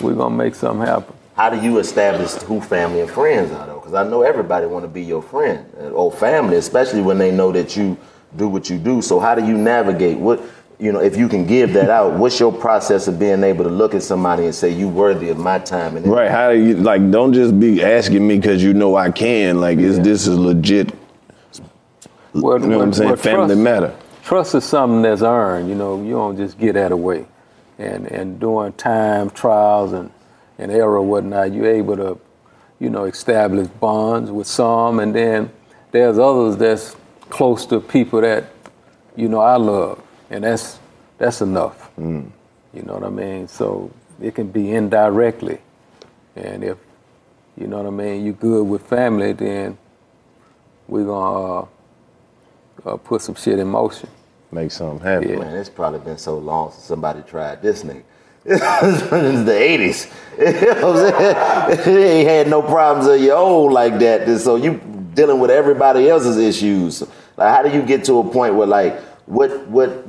[0.00, 1.14] we're gonna make something happen.
[1.36, 3.78] How do you establish who family and friends are though?
[3.78, 7.30] Because I know everybody want to be your friend uh, or family, especially when they
[7.30, 7.96] know that you
[8.36, 9.02] do what you do.
[9.02, 10.18] So how do you navigate?
[10.18, 10.40] What
[10.78, 13.70] you know, if you can give that out, what's your process of being able to
[13.70, 15.96] look at somebody and say you worthy of my time?
[15.96, 16.30] And Right?
[16.30, 17.10] How do you like?
[17.10, 19.60] Don't just be asking me because you know I can.
[19.60, 20.92] Like, is this is legit?
[22.34, 23.10] Well, you know what I'm saying?
[23.10, 23.96] well, Family trust- matter.
[24.22, 25.68] Trust is something that's earned.
[25.68, 27.26] You know, you don't just get that away.
[27.78, 30.10] And and during time trials and
[30.58, 32.18] and error and whatnot, you're able to,
[32.78, 35.50] you know, establish bonds with some, and then
[35.90, 36.96] there's others that's
[37.28, 38.44] close to people that,
[39.16, 40.78] you know, I love, and that's
[41.18, 41.90] that's enough.
[41.96, 42.30] Mm.
[42.72, 43.48] You know what I mean?
[43.48, 45.58] So it can be indirectly,
[46.34, 46.78] and if
[47.56, 49.78] you know what I mean, you're good with family, then
[50.88, 51.66] we're gonna uh,
[52.84, 54.08] uh, put some shit in motion.
[54.52, 55.38] Make something happen.
[55.38, 58.02] Man, it's probably been so long since somebody tried this nigga.
[58.46, 60.12] It's the 80s.
[60.38, 61.94] You know what I'm saying?
[61.94, 64.38] You ain't had no problems of your own like that.
[64.38, 64.80] So you
[65.14, 67.02] dealing with everybody else's issues.
[67.36, 70.06] Like how do you get to a point where like what what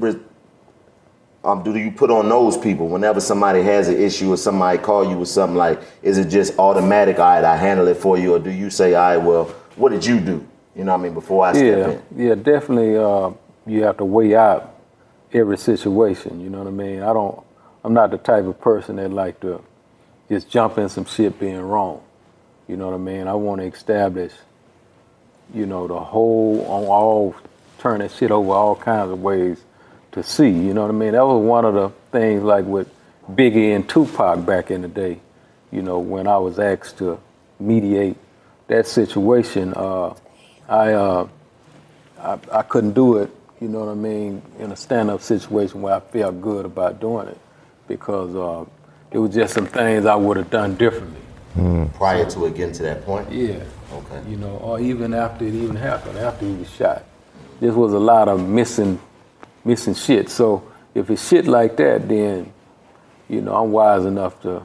[1.48, 5.10] um, do you put on those people whenever somebody has an issue or somebody call
[5.10, 8.36] you with something like is it just automatic, all right, I handle it for you,
[8.36, 9.46] or do you say, all right, well,
[9.78, 10.46] what did you do?
[10.76, 12.28] You know what I mean, before I step yeah, in?
[12.28, 12.98] yeah, definitely.
[12.98, 13.32] Uh,
[13.68, 14.76] you have to weigh out
[15.34, 16.42] every situation.
[16.42, 17.02] You know what I mean?
[17.02, 17.44] I don't.
[17.84, 19.64] I'm not the type of person that like to
[20.30, 22.02] just jump in some shit being wrong.
[22.68, 23.28] You know what I mean?
[23.28, 24.34] I want to establish,
[25.54, 27.36] you know, the whole on all
[27.80, 29.64] turn shit over all kinds of ways
[30.12, 30.50] to see.
[30.50, 31.14] You know what I mean?
[31.14, 32.90] That was one of the things like with
[33.32, 35.20] Biggie and Tupac back in the day.
[35.72, 37.20] You know, when I was asked to
[37.60, 38.18] mediate
[38.68, 40.14] that situation, uh,
[40.68, 41.28] I, uh,
[42.20, 43.30] I I couldn't do it.
[43.60, 44.42] You know what I mean?
[44.60, 47.40] In a stand-up situation where I felt good about doing it,
[47.88, 48.66] because uh,
[49.12, 51.22] it was just some things I would have done differently.
[51.96, 53.32] Prior to it getting to that point?
[53.32, 53.64] Yeah.
[53.92, 54.30] Okay.
[54.30, 57.04] You know, or even after it even happened, after he was shot.
[57.60, 59.00] This was a lot of missing,
[59.66, 60.30] missing shit.
[60.30, 62.54] So if it's shit like that, then,
[63.28, 64.64] you know, I'm wise enough to,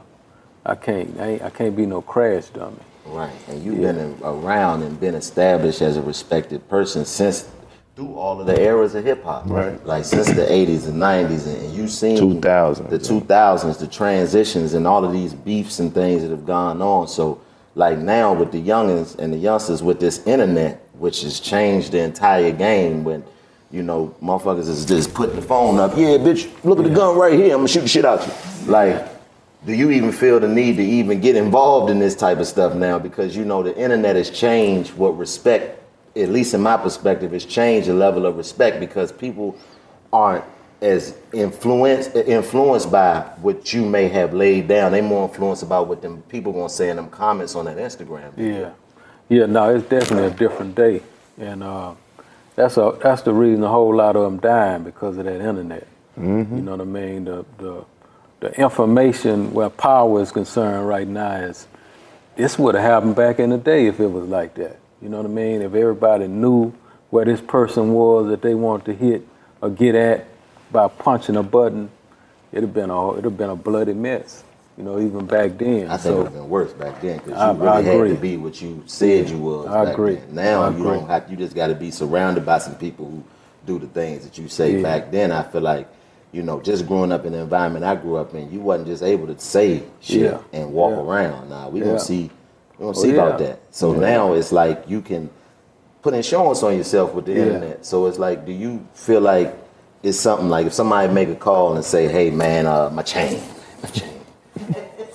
[0.63, 2.77] I can't, I, ain't, I can't be no crash dummy.
[3.07, 7.49] Right, and you've been around and been established as a respected person since
[7.95, 9.43] through all of the eras of hip hop.
[9.45, 9.83] Right.
[9.85, 12.89] Like since the 80s and 90s, and, and you've seen 2000.
[12.89, 17.07] the 2000s, the transitions, and all of these beefs and things that have gone on.
[17.07, 17.41] So,
[17.75, 21.99] like now with the youngins and the youngsters with this internet, which has changed the
[21.99, 23.23] entire game when.
[23.71, 25.97] You know, motherfuckers is just putting the phone up.
[25.97, 27.53] Yeah, bitch, look at the gun right here.
[27.53, 28.71] I'm gonna shoot the shit out you.
[28.71, 29.03] Like,
[29.65, 32.75] do you even feel the need to even get involved in this type of stuff
[32.75, 32.99] now?
[32.99, 35.82] Because you know the internet has changed what respect,
[36.15, 39.57] at least in my perspective, has changed the level of respect because people
[40.11, 40.45] aren't
[40.81, 44.91] as influenced influenced by what you may have laid down.
[44.91, 48.33] They more influenced about what them people gonna say in them comments on that Instagram.
[48.35, 48.71] Yeah,
[49.29, 49.45] yeah.
[49.45, 51.01] No, it's definitely a different day,
[51.39, 51.95] and uh,
[52.55, 55.87] that's a that's the reason a whole lot of them dying because of that internet.
[56.19, 56.57] Mm-hmm.
[56.57, 57.25] You know what I mean?
[57.25, 57.85] The the
[58.41, 61.65] the information where power is concerned right now is
[62.35, 64.79] this would have happened back in the day if it was like that.
[65.03, 65.61] You know what I mean?
[65.61, 66.71] If everybody knew
[67.09, 69.27] where this person was that they wanted to hit
[69.61, 70.27] or get at
[70.71, 71.89] by punching a button,
[72.53, 74.43] it'd have been a it'd have been a bloody mess.
[74.77, 75.87] You know, even back then.
[75.87, 77.81] I think so, it would have been worse back then because I- you really I
[77.81, 78.09] had agree.
[78.09, 79.67] to be what you said you was.
[79.67, 80.15] I agree.
[80.15, 80.35] Then.
[80.35, 80.97] Now I you agree.
[80.99, 81.29] don't have.
[81.29, 83.23] You just got to be surrounded by some people who
[83.67, 84.77] do the things that you say.
[84.77, 84.81] Yeah.
[84.83, 85.87] Back then, I feel like,
[86.31, 89.03] you know, just growing up in the environment I grew up in, you wasn't just
[89.03, 90.37] able to say shit Yeah.
[90.53, 91.03] and walk Yeah.
[91.03, 91.49] around.
[91.51, 91.85] Nah, we Yeah.
[91.87, 92.31] gonna see,
[92.77, 93.59] we gonna Oh, see about that.
[93.71, 93.99] So Yeah.
[93.99, 95.29] now it's like you can
[96.01, 97.43] put insurance on yourself with the Yeah.
[97.43, 97.85] internet.
[97.85, 99.55] So it's like, do you feel like
[100.03, 103.39] it's something like if somebody make a call and say, "Hey, man, uh, my chain,
[103.81, 104.09] my chain,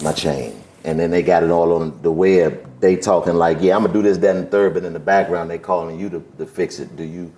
[0.03, 0.53] my chain,"
[0.85, 2.59] and then they got it all on the web.
[2.81, 5.51] They talking like, "Yeah, I'm gonna do this, that, and third, but in the background
[5.51, 6.97] they calling you to, to fix it.
[6.97, 7.31] Do you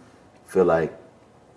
[0.47, 0.93] feel like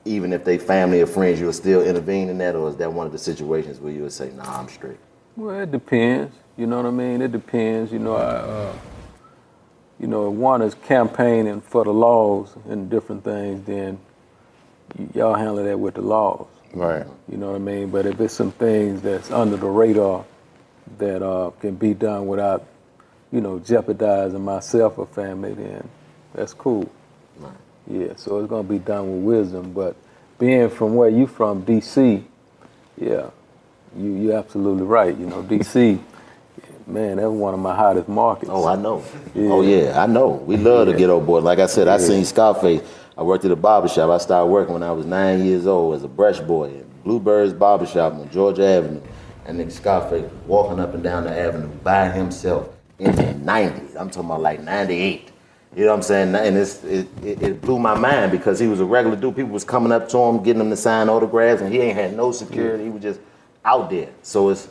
[0.05, 3.05] even if they family or friends, you'll still intervene in that, or is that one
[3.05, 4.97] of the situations where you would say, "Nah, I'm straight"?
[5.35, 6.35] Well, it depends.
[6.57, 7.21] You know what I mean?
[7.21, 7.91] It depends.
[7.91, 8.73] You know, I, uh,
[9.99, 13.99] you know, if one is campaigning for the laws and different things, then
[15.13, 16.47] y'all handle that with the laws.
[16.73, 17.05] Right.
[17.29, 17.89] You know what I mean?
[17.89, 20.25] But if it's some things that's under the radar
[20.97, 22.65] that uh, can be done without,
[23.31, 25.87] you know, jeopardizing myself or family, then
[26.33, 26.89] that's cool.
[27.37, 27.53] Right.
[27.87, 29.73] Yeah, so it's gonna be done with wisdom.
[29.73, 29.95] But
[30.39, 32.23] being from where you from, DC,
[32.99, 33.29] yeah,
[33.97, 35.15] you you absolutely right.
[35.17, 35.99] You know, DC,
[36.87, 38.49] man, that's one of my hottest markets.
[38.53, 39.03] Oh, I know.
[39.35, 40.29] Oh yeah, I know.
[40.29, 41.39] We love the ghetto boy.
[41.39, 41.97] Like I said, I Yeah.
[41.99, 42.81] seen Scarface.
[43.17, 44.09] I worked at a barber shop.
[44.09, 47.53] I started working when I was nine years old as a brush boy at Bluebirds
[47.53, 49.01] Barber Shop on Georgia Avenue.
[49.45, 53.95] And nigga Scarface walking up and down the avenue by himself in the 90s.
[53.99, 55.29] I'm talking about like 98.
[55.75, 56.33] You know what I'm saying?
[56.35, 59.35] And it's, it, it, it blew my mind because he was a regular dude.
[59.35, 62.15] People was coming up to him, getting him to sign autographs, and he ain't had
[62.15, 62.85] no security.
[62.85, 63.19] He was just
[63.65, 64.09] out there.
[64.21, 64.67] So it's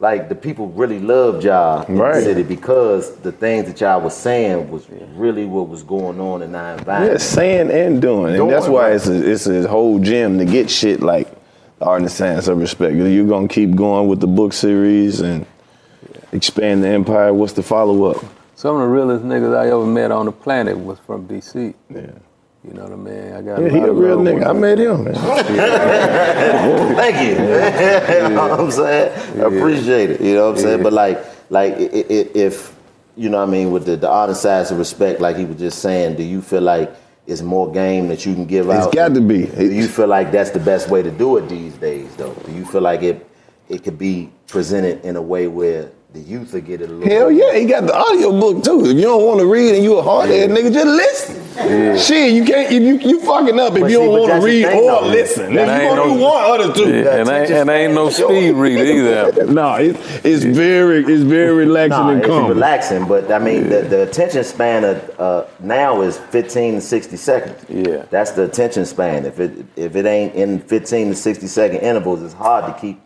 [0.00, 4.16] like the people really loved y'all in the city because the things that y'all was
[4.16, 7.20] saying was really what was going on in our Yeah, environment.
[7.20, 8.34] saying and doing.
[8.34, 8.96] Doing, and that's why right.
[8.96, 11.28] it's a, it's a whole gym to get shit like
[11.78, 12.94] the art and science of respect.
[12.96, 15.46] You're going to keep going with the book series and
[16.32, 17.32] expand the empire.
[17.32, 18.24] What's the follow up?
[18.56, 21.74] Some of the realest niggas I ever met on the planet was from DC.
[21.90, 22.06] Yeah.
[22.64, 23.32] You know what I mean?
[23.32, 24.34] I got Yeah, a he a real nigga.
[24.34, 24.60] with I him.
[24.60, 25.14] met him, man.
[26.96, 27.34] Thank you.
[28.28, 29.40] you know what I'm saying?
[29.40, 30.20] I appreciate it.
[30.20, 30.78] You know what I'm saying?
[30.78, 30.82] Yeah.
[30.84, 32.74] But like, like i- i- i- if
[33.16, 34.38] you know what I mean with the, the art and
[34.70, 36.94] of respect, like he was just saying, do you feel like
[37.26, 38.86] it's more game that you can give It's out?
[38.86, 39.46] It's got to be.
[39.46, 42.32] Do you feel like that's the best way to do it these days, though?
[42.46, 43.26] Do you feel like it
[43.68, 47.08] it could be presented in a way where the youth will get it a little?
[47.08, 48.84] Hell yeah, he got the audio book too.
[48.84, 51.38] If you don't want to read and you a hard head nigga, just listen.
[51.98, 52.72] Shit, you can't.
[52.72, 55.02] If you you fucking up if But you see, don't want to read thing, or
[55.02, 55.06] though.
[55.08, 55.44] listen.
[55.46, 56.90] And If ain't you gonna no- do one or the two.
[56.96, 58.84] Yeah, and ain't, and ain't no speed reader
[59.32, 59.46] either.
[59.52, 62.48] no, it's it's very it's very relaxing Nah, and calm.
[62.48, 67.16] relaxing, but I mean, the, the attention span of, uh, now is 15 to 60
[67.16, 67.64] seconds.
[67.68, 68.04] Yeah.
[68.10, 69.24] That's the attention span.
[69.26, 72.98] If it if it ain't in 15 to 60 second intervals, it's hard to keep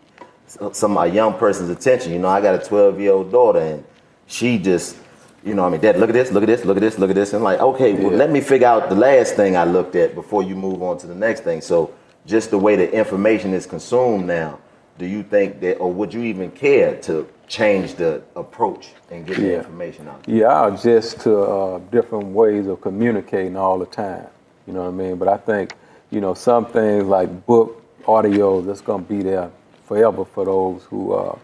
[0.46, 2.12] some a young person's attention.
[2.12, 3.84] You know, I got a 12 year old daughter, and
[4.26, 4.96] she just,
[5.44, 7.10] you know, I mean, Dad, look at this, look at this, look at this, look
[7.10, 9.94] at this, and like, okay, well, let me figure out the last thing I looked
[9.96, 11.60] at before you move on to the next thing.
[11.60, 11.92] So,
[12.26, 14.58] just the way the information is consumed now,
[14.98, 19.36] do you think that, or would you even care to change the approach and get
[19.36, 20.24] the information out?
[20.26, 24.26] Yeah, I adjust to uh, different ways of communicating all the time.
[24.66, 25.16] You know what I mean?
[25.16, 25.74] But I think,
[26.10, 29.52] you know, some things like book, audio, that's going to be there
[29.86, 31.38] forever for those who, uh,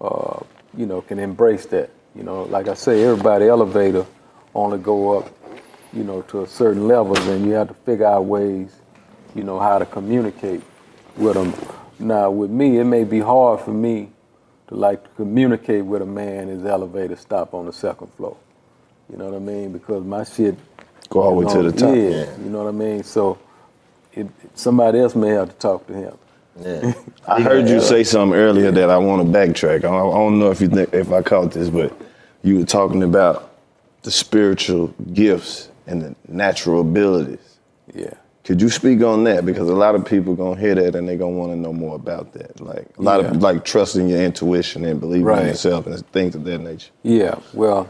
[0.00, 0.40] uh,
[0.76, 1.90] you know, can embrace that.
[2.16, 4.06] You know, like I say, everybody elevator
[4.54, 5.30] only go up,
[5.92, 8.74] you know, to a certain level, and you have to figure out ways,
[9.34, 10.62] you know, how to communicate
[11.16, 11.54] with them.
[12.00, 14.10] Now, with me, it may be hard for me
[14.68, 18.36] to like to communicate with a man his elevator stop on the second floor.
[19.10, 19.72] You know what I mean?
[19.72, 20.56] Because my shit
[21.10, 21.94] Go all the way to the top.
[21.96, 22.38] Yeah, Yeah.
[22.38, 23.04] you know what I mean.
[23.04, 23.38] So
[24.14, 26.18] it, somebody else may have to talk to him.
[26.58, 26.92] Yeah.
[27.28, 29.78] I heard you say something earlier that I want to backtrack.
[29.78, 31.92] I don't, know if you think, if I caught this, but
[32.42, 33.52] you were talking about
[34.02, 37.58] the spiritual gifts and the natural abilities.
[37.94, 38.14] Yeah.
[38.44, 39.44] Could you speak on that?
[39.44, 41.94] Because a lot of people gonna hear that and they gonna want to know more
[41.94, 42.60] about that.
[42.60, 43.28] Like a lot Yeah.
[43.30, 45.42] of like trusting your intuition and believing Right.
[45.42, 46.90] in yourself and things of that nature.
[47.02, 47.88] Yeah, well,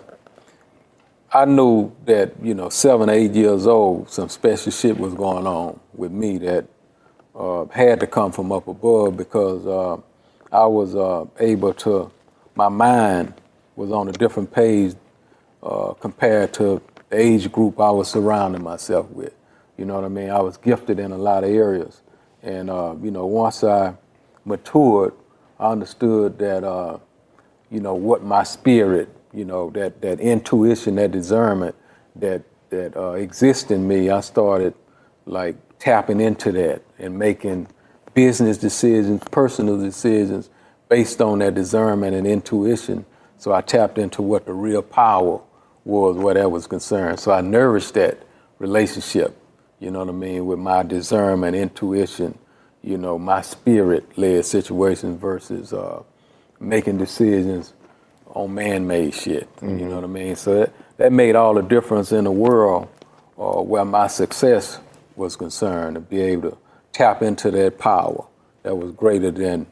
[1.33, 5.79] I knew that, you know, seven, eight years old, some special shit was going on
[5.95, 6.65] with me that
[7.41, 9.97] uh, had to come from up above because uh,
[10.53, 12.11] I was uh, able to,
[12.55, 13.33] my mind
[13.77, 14.95] was on a different page
[15.63, 19.35] uh, compared to the age group I was surrounding myself with.
[19.79, 20.29] You know what I mean?
[20.29, 22.03] I was gifted in a lot of areas.
[22.43, 23.95] And, uh, you know, once I
[24.45, 25.15] matured,
[25.59, 26.99] I understood that, uh,
[27.71, 31.75] you know, what my spirit, you know, that, that intuition, that discernment
[32.17, 34.75] that, that exists in me, I started
[35.25, 37.67] like tapping into that and making
[38.15, 40.49] business decisions, personal decisions
[40.89, 43.05] based on that discernment and intuition.
[43.39, 45.41] So I tapped into what the real power
[45.85, 47.19] was, where that was concerned.
[47.19, 48.19] So I nourished that
[48.59, 49.37] relationship,
[49.81, 50.47] You know what I mean?
[50.47, 52.39] With my discernment, intuition,
[52.83, 56.03] you know, my spirit-led situations versus uh,
[56.61, 57.73] making decisions
[58.27, 59.49] on man-made shit.
[59.63, 60.37] You know what I mean?
[60.37, 62.89] So that, that made all the difference in the world
[63.39, 64.79] uh, where my success
[65.21, 66.59] was concerned to be able to
[66.93, 68.27] tap into that power
[68.65, 69.67] that was greater than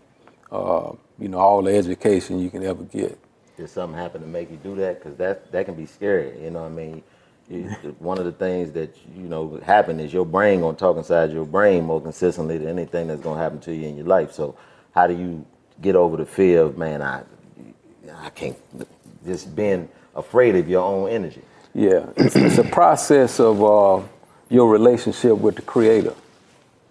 [0.52, 3.18] uh, you know all the education you can ever get.
[3.56, 5.00] Did something happen to make you do that?
[5.02, 6.42] Because that that can be scary.
[6.44, 7.04] You know what I mean?
[7.50, 11.32] You- one of the things that you know happen is your brain gonna talk inside
[11.32, 14.32] your brain more consistently than anything that's gonna happen to you in your life.
[14.32, 14.56] So
[14.94, 15.46] how do you
[15.82, 17.24] get over the fear of man, I
[18.22, 18.58] I can't
[19.26, 21.42] just being afraid of your own energy?
[21.74, 24.02] Yeah, it's, it's a process of uh,
[24.48, 26.14] your relationship with the Creator.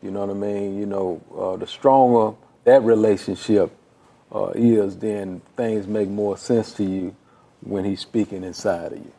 [0.02, 0.78] You know what I mean?
[0.78, 2.36] You know, uh, the stronger
[2.66, 3.72] that relationship
[4.34, 7.16] uh, is, then things make more sense to you
[7.62, 9.12] when He's speaking inside of you.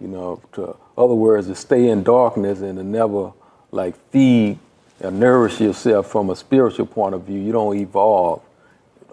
[0.00, 3.32] You know, to other words, to stay in darkness and to never
[3.70, 4.58] like feed
[5.00, 8.42] or nourish yourself from a spiritual point of view, you don't evolve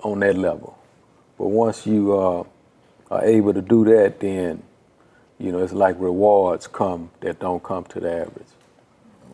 [0.03, 0.77] on that level.
[1.37, 2.43] But once you uh,
[3.09, 4.61] are able to do that, then
[5.41, 8.47] you know it's like rewards come that don't come to the average.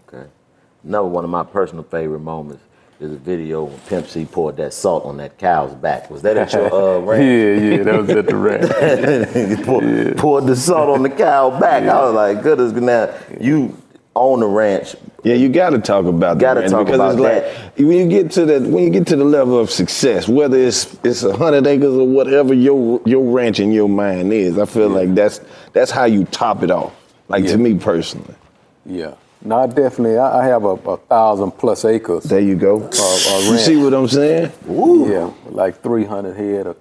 [0.07, 0.27] Okay.
[0.83, 2.63] Another one of my personal favorite moments
[2.99, 6.09] is a video when Pimp C poured that salt on that cow's back.
[6.09, 7.23] Was that at your uh, ranch?
[7.23, 9.57] Yeah, yeah, that was at the ranch.
[9.57, 11.83] He poured, poured the salt on the cow back.
[11.83, 13.77] I was like, goodness, now you
[14.15, 14.95] own the ranch.
[15.23, 17.91] Yeah, you got to talk about Gotta that man, talk because about it's like when
[17.97, 21.23] you get to the when you get to the level of success, whether it's it's
[21.23, 25.13] a hundred acres or whatever your your ranch in your mind is, I feel like
[25.15, 25.41] that's
[25.77, 26.93] that's how you top it off.
[27.29, 27.51] Like Yeah.
[27.51, 28.35] to me personally.
[28.85, 29.13] Yeah.
[29.43, 30.17] No, I definitely.
[30.17, 32.23] I, I have a, a thousand plus acres.
[32.23, 32.81] There you go.
[32.81, 34.51] Uh, uh, You see what I'm saying?
[34.67, 36.77] Yeah, like three hundred head of.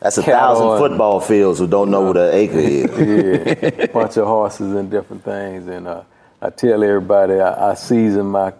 [0.00, 3.62] That's a thousand and- football fields who don't know what an acre is.
[3.78, 5.68] yeah, bunch of horses and different things.
[5.68, 6.02] And uh,
[6.42, 8.52] I tell everybody I, I season my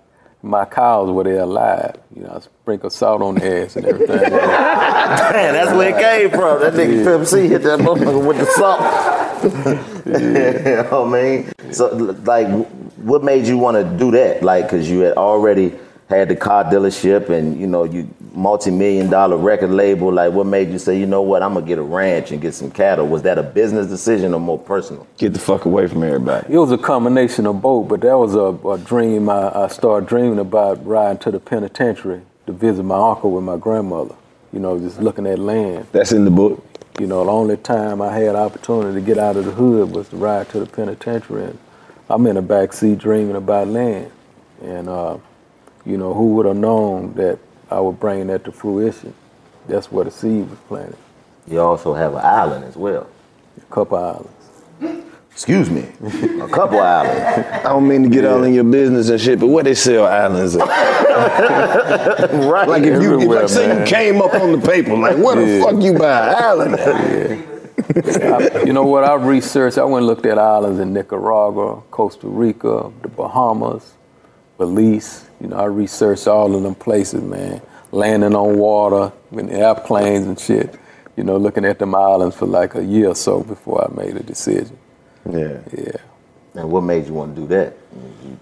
[0.43, 1.97] my cows were they're alive.
[2.15, 4.17] You know, I sprinkle salt on the ass and everything.
[4.31, 6.61] Man, that's where it came from.
[6.61, 8.81] That nigga Pimp C hit that motherfucker with the salt.
[10.07, 11.73] you know what I mean?
[11.73, 11.95] So,
[12.25, 12.49] like,
[12.97, 14.43] what made you want to do that?
[14.43, 15.79] Like, because you had already
[16.11, 20.13] had the car dealership and, you know, you multi-million dollar record label.
[20.13, 22.41] Like, what made you say, you know what, I'm going to get a ranch and
[22.43, 23.07] get some cattle?
[23.07, 25.07] Was that a business decision or more personal?
[25.19, 26.53] Get the fuck away from everybody.
[26.53, 30.09] It was a combination of both, but that was a, a dream I, I started
[30.09, 34.17] dreaming about riding to the penitentiary to visit my uncle with my grandmother.
[34.53, 35.87] You know, just looking at land.
[35.93, 36.65] That's in the book.
[36.99, 40.09] You know, the only time I had opportunity to get out of the hood was
[40.09, 41.59] to ride to the penitentiary, and
[42.09, 44.11] I'm in the back seat dreaming about land.
[44.61, 45.19] And uh,
[45.85, 47.39] you know, who would have known that
[47.71, 49.15] I would bring that to fruition?
[49.69, 50.97] That's where the seed was planted.
[51.47, 53.09] You also have an island as well.
[53.57, 54.31] A couple islands.
[55.33, 55.87] Excuse me,
[56.43, 57.49] a couple islands.
[57.53, 60.05] I don't mean to get all in your business and shit, but where they sell
[60.07, 60.67] islands at?
[62.33, 62.69] right.
[62.69, 65.63] Like if you, if, like, say you came up on the paper, like where the
[65.65, 66.91] fuck you buy an island at?
[68.23, 69.05] I- you know what?
[69.05, 69.79] I researched.
[69.79, 73.95] I went and looked at islands in Nicaragua, Costa Rica, the Bahamas,
[74.59, 75.30] Belize.
[75.41, 77.61] You know, I researched all of them places, man.
[77.93, 80.79] Landing on water in airplanes and shit.
[81.17, 84.17] You know, looking at them islands for like a year or so before I made
[84.17, 84.79] a decision.
[85.31, 85.59] Yeah.
[85.77, 85.93] Yeah.
[86.55, 87.77] And what made you want to do that?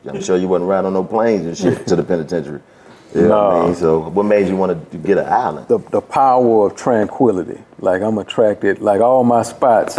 [0.07, 2.61] I'm sure you wasn't riding on no planes and shit to the penitentiary.
[3.15, 3.67] You know what I No.
[3.67, 3.75] mean?
[3.75, 5.69] So what made you want to get an island?
[5.69, 7.59] the, the power of tranquility.
[7.81, 9.99] Like I'm attracted, like all my spots,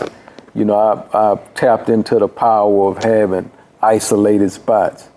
[0.55, 0.75] you know,
[1.13, 3.51] I, I tapped into the power of having
[3.81, 5.08] isolated spots.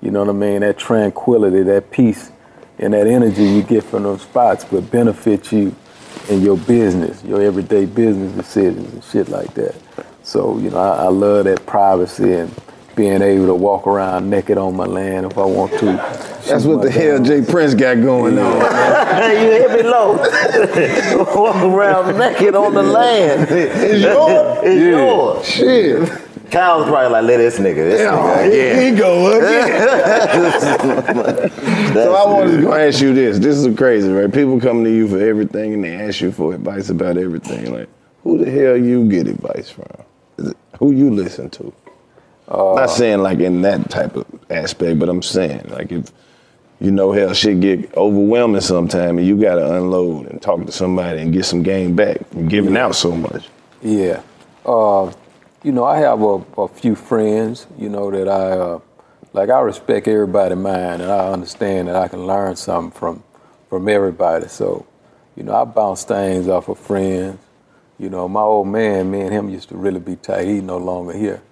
[0.00, 0.60] You know what I mean?
[0.60, 2.30] That tranquility, that peace,
[2.78, 5.74] and that energy you get from those spots would benefit you
[6.28, 9.74] in your business, your everyday business decisions and shit like that.
[10.22, 12.54] So, you know, I, I love that privacy and
[12.94, 15.86] being able to walk around naked on my land if I want to.
[16.46, 18.60] That's what the hell J Prince got going on.
[19.32, 20.16] you hit me low.
[21.36, 23.48] Walk around naked on the land.
[23.50, 24.58] It's yours?
[24.64, 24.90] It's Yeah.
[24.90, 25.46] yours.
[25.46, 26.27] Shit.
[26.50, 27.74] Kyle's probably like, let this nigga.
[27.74, 28.90] This Yeah, nigga.
[28.90, 29.80] he go again.
[31.94, 33.38] so I wanted to ask you this.
[33.38, 34.32] This is crazy, right?
[34.32, 37.72] People come to you for everything and they ask you for advice about everything.
[37.72, 37.88] Like,
[38.24, 39.86] who the hell you get advice from?
[40.78, 41.72] Who you listen to?
[42.50, 46.10] Not saying like in that type of aspect, but I'm saying like if
[46.80, 51.20] you know hell shit get overwhelming sometime and you gotta unload and talk to somebody
[51.20, 53.48] and get some game back from giving out so much.
[53.82, 54.22] Yeah.
[54.64, 55.12] Uh,
[55.64, 58.80] you know, I have a, a few friends, you know, that I, uh,
[59.34, 63.22] like, I respect everybody mind and I understand that I can learn something from,
[63.70, 64.48] from everybody.
[64.48, 64.86] So,
[65.36, 67.38] you know, I bounce things off of friends.
[67.98, 70.46] You know, my old man, me and him used to really be tight.
[70.46, 71.42] He's no longer here.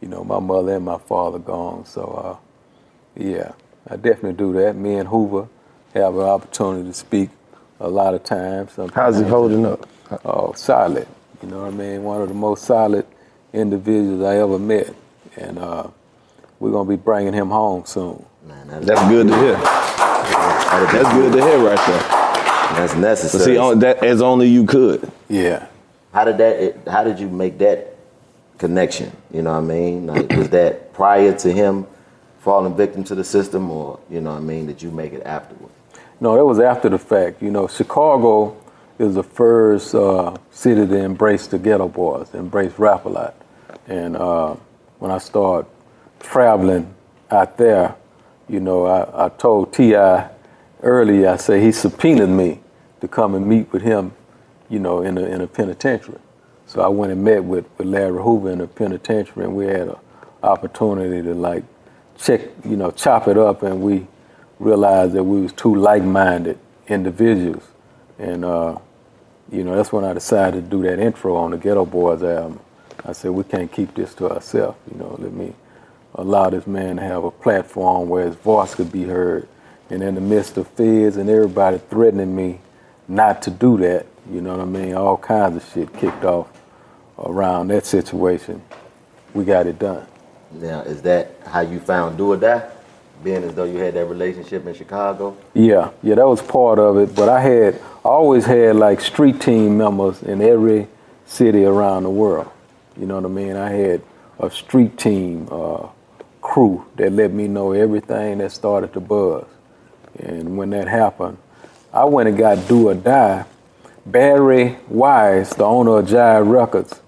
[0.00, 1.86] You know, my mother and my father gone.
[1.86, 2.36] So, uh,
[3.16, 3.52] Yeah,
[3.88, 4.76] I definitely do that.
[4.76, 5.48] Me and Hoover
[5.94, 7.30] have an opportunity to speak
[7.80, 8.72] a lot of times.
[8.72, 8.94] Sometimes.
[8.94, 9.88] How's he holding up?
[10.24, 11.08] Oh, solid.
[11.42, 12.04] You know what I mean?
[12.04, 13.06] One of the most solid
[13.56, 14.94] individuals I ever met.
[15.36, 15.88] And uh,
[16.60, 18.24] we're going to be bringing him home soon.
[18.46, 19.54] That's good to hear.
[19.56, 22.02] That's good to hear right there.
[22.76, 23.38] That's necessary.
[23.38, 25.10] But see, on, that as only you could.
[25.28, 25.66] Yeah.
[26.12, 26.56] How did that?
[26.56, 27.96] It, how did you make that
[28.58, 29.12] connection?
[29.32, 30.06] You know what I mean?
[30.06, 31.86] Like, was that prior to him
[32.40, 34.66] falling victim to the system, or you know what I mean?
[34.66, 35.70] Did you make it afterward?
[36.20, 37.42] No, that was after the fact.
[37.42, 38.56] You know, Chicago
[38.98, 43.34] is the first uh, city to embrace the ghetto boys, embrace rap a lot.
[43.86, 44.56] And uh,
[44.98, 45.70] when I started
[46.20, 46.94] traveling
[47.30, 47.94] out there,
[48.48, 50.28] you know, I, I told T.I.
[50.82, 52.60] earlier, I said he subpoenaed me
[53.00, 54.12] to come and meet with him,
[54.68, 56.18] you know, in a, in a penitentiary.
[56.66, 59.88] So I went and met with, with Larry Hoover in the penitentiary, and we had
[59.88, 59.96] an
[60.42, 61.64] opportunity to like
[62.18, 64.06] check, you know, chop it up, and we
[64.58, 66.58] realized that we was two like-minded
[66.88, 67.62] individuals,
[68.18, 68.78] and uh,
[69.52, 72.60] you know, that's when I decided to do that intro on the Ghetto Boys album.
[73.06, 75.16] I said we can't keep this to ourselves, you know.
[75.18, 75.52] Let me
[76.16, 79.46] allow this man to have a platform where his voice could be heard.
[79.90, 82.60] And in the midst of feds and everybody threatening me
[83.06, 84.94] not to do that, you know what I mean?
[84.94, 86.48] All kinds of shit kicked off
[87.16, 88.60] around that situation.
[89.34, 90.04] We got it done.
[90.50, 92.70] Now, is that how you found Do or Die?
[93.22, 95.36] Being as though you had that relationship in Chicago?
[95.54, 97.14] Yeah, yeah, that was part of it.
[97.14, 97.74] But I had
[98.04, 100.88] I always had like street team members in every
[101.24, 102.50] city around the world.
[102.98, 103.56] You know what I mean?
[103.56, 104.02] I had
[104.38, 105.88] a street team uh,
[106.40, 109.44] crew that let me know everything that started to buzz.
[110.18, 111.38] And when that happened,
[111.92, 113.44] I went and got Do or Die.
[114.06, 117.00] Barry Weiss, the owner of Jive Records,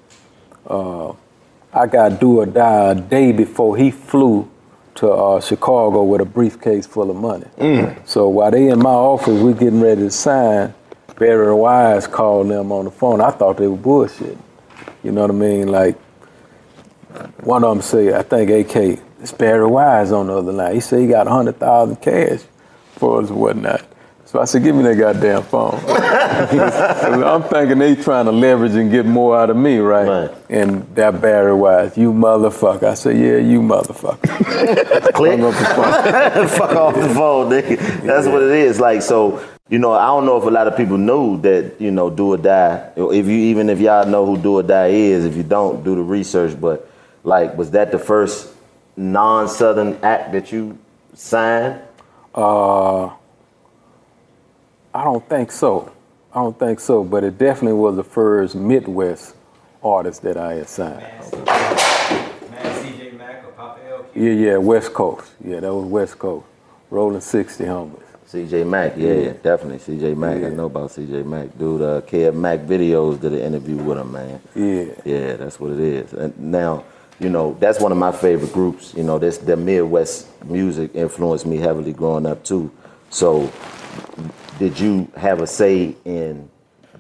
[0.67, 1.13] uh,
[1.73, 4.51] I got Do or Die a day before he flew
[4.97, 7.47] to uh, Chicago with a briefcase full of money.
[8.05, 10.75] So while they in my office, we getting ready to sign,
[11.17, 13.21] Barry Weiss called them on the phone.
[13.21, 14.37] I thought they were bullshit.
[15.09, 15.69] You know what I mean?
[15.69, 15.99] Like,
[17.41, 20.75] one of them say, I think AK, it's Barry Weiss on the other line.
[20.75, 22.43] He said he got 100,000 cash
[22.93, 23.87] for us and whatnot.
[24.27, 25.81] So I said, give me that goddamn phone.
[27.25, 30.31] I'm thinking they trying to leverage and get more out of me, right?
[30.51, 32.83] And that Barry Weiss, you motherfucker.
[32.83, 34.21] I said, yeah, you motherfucker.
[35.15, 35.41] Click.
[35.41, 36.49] Up the phone.
[36.49, 37.79] Fuck off the phone, nigga.
[38.03, 38.79] That's what it is.
[38.79, 41.91] Like, so, you know, I don't know if a lot of people knew that, you
[41.91, 42.93] know, Do or Die.
[42.97, 45.95] If you even if y'all know who Do or Die is, if you don't, do
[45.95, 46.59] the research.
[46.59, 46.91] But
[47.23, 48.55] like, was that the first
[48.97, 50.79] non-Southern act that you
[51.13, 51.81] signed?
[52.35, 53.07] Uh,
[54.95, 55.93] I don't think so.
[56.33, 59.35] I don't think so, but it definitely was the first Midwest
[59.83, 61.05] artist that I had signed.
[62.63, 64.07] CJ Mac or Papa L.
[64.15, 65.31] Yeah, yeah, West Coast.
[65.45, 66.47] Yeah, that was West Coast.
[66.91, 68.08] Rolling 60 homies.
[68.31, 69.33] CJ Mac, yeah, Yeah.
[69.43, 69.79] definitely.
[69.79, 71.57] CJ Mac, I know about CJ Mac.
[71.59, 74.41] Dude, uh, Kev Mack videos did an interview with him, man.
[74.55, 74.85] Yeah.
[75.05, 76.13] Yeah, that's what it is.
[76.13, 76.85] And now,
[77.21, 78.93] you know, that's one of my favorite groups.
[78.95, 82.71] You know, this the Midwest music influenced me heavily growing up too.
[83.09, 83.51] So,
[84.59, 86.51] did you have a say in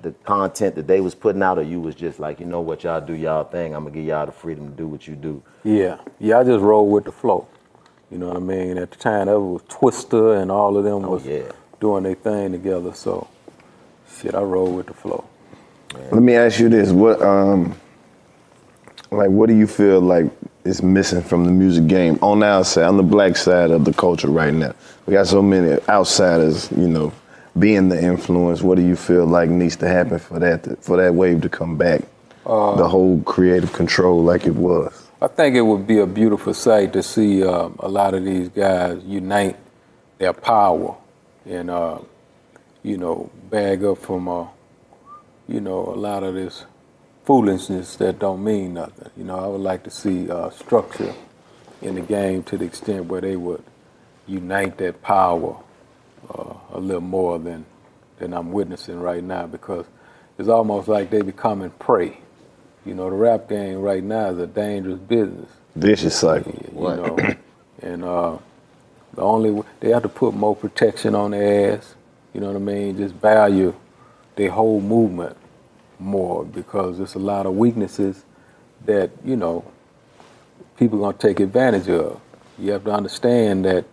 [0.01, 2.85] the content that they was putting out, or you was just like, you know what,
[2.85, 3.75] y'all do y'all thing.
[3.75, 5.43] I'm gonna give y'all the freedom to do what you do.
[5.63, 7.47] Yeah, yeah, I just rolled with the flow.
[8.11, 8.79] You know what I mean?
[8.79, 11.25] At the time, that was Twista and all of them was
[11.81, 12.93] doing their thing together.
[12.95, 13.29] So,
[14.19, 15.25] shit, I rolled with the flow.
[15.95, 17.75] Let me ask you this: What, um,
[19.11, 20.27] like, what do you feel like
[20.65, 23.93] is missing from the music game on the outside, on the black side of the
[23.93, 24.75] culture right now?
[25.07, 27.13] We got so many outsiders, you know,
[27.59, 28.63] being the influence.
[28.63, 31.49] What do you feel like needs to happen for that to, for that wave to
[31.49, 32.03] come back?
[32.47, 35.08] Uh, the whole creative control, like it was.
[35.21, 38.49] I think it would be a beautiful sight to see um, a lot of these
[38.51, 39.57] guys unite
[40.19, 40.97] their power
[41.45, 41.99] and, uh,
[42.85, 44.47] you know, bag up from, uh,
[45.49, 46.65] you know, a lot of this
[47.25, 49.11] foolishness that don't mean nothing.
[49.17, 51.13] You know, I would like to see uh, structure
[51.83, 53.65] in the game to the extent where they would
[54.29, 55.57] unite that power
[56.33, 57.67] uh, a little more than
[58.19, 59.87] than I'm witnessing right now because
[60.39, 62.19] it's almost like they becoming prey.
[62.89, 65.51] You know, the rap game right now is a dangerous business.
[65.77, 66.55] Vicious cycle.
[66.73, 67.19] You know,
[67.83, 68.39] and uh,
[69.13, 71.95] the only w- they have to put more protection on their ass.
[72.33, 72.97] You know what I mean?
[72.97, 73.75] Just value
[74.37, 75.37] their whole movement
[75.99, 78.25] more because there's a lot of weaknesses
[78.87, 79.71] that you know
[80.79, 82.19] people are gonna take advantage of.
[82.59, 83.85] You have to understand that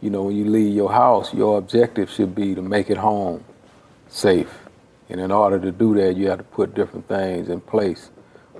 [0.00, 3.44] you know when you leave your house, your objective should be to make it home
[4.08, 4.52] safe.
[5.08, 8.10] And in order to do that, you have to put different things in place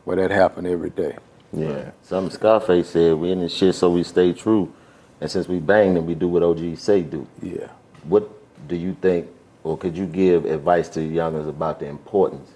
[0.04, 1.16] where that happened every day.
[1.52, 1.90] Yeah.
[2.02, 4.72] Something Scarface said, we in this shit so we stay true.
[5.20, 7.26] And since we banged and we do what OG say do.
[7.40, 7.68] Yeah.
[8.04, 8.28] What
[8.68, 9.28] do you think,
[9.62, 12.50] or could you give advice to youngers about the importance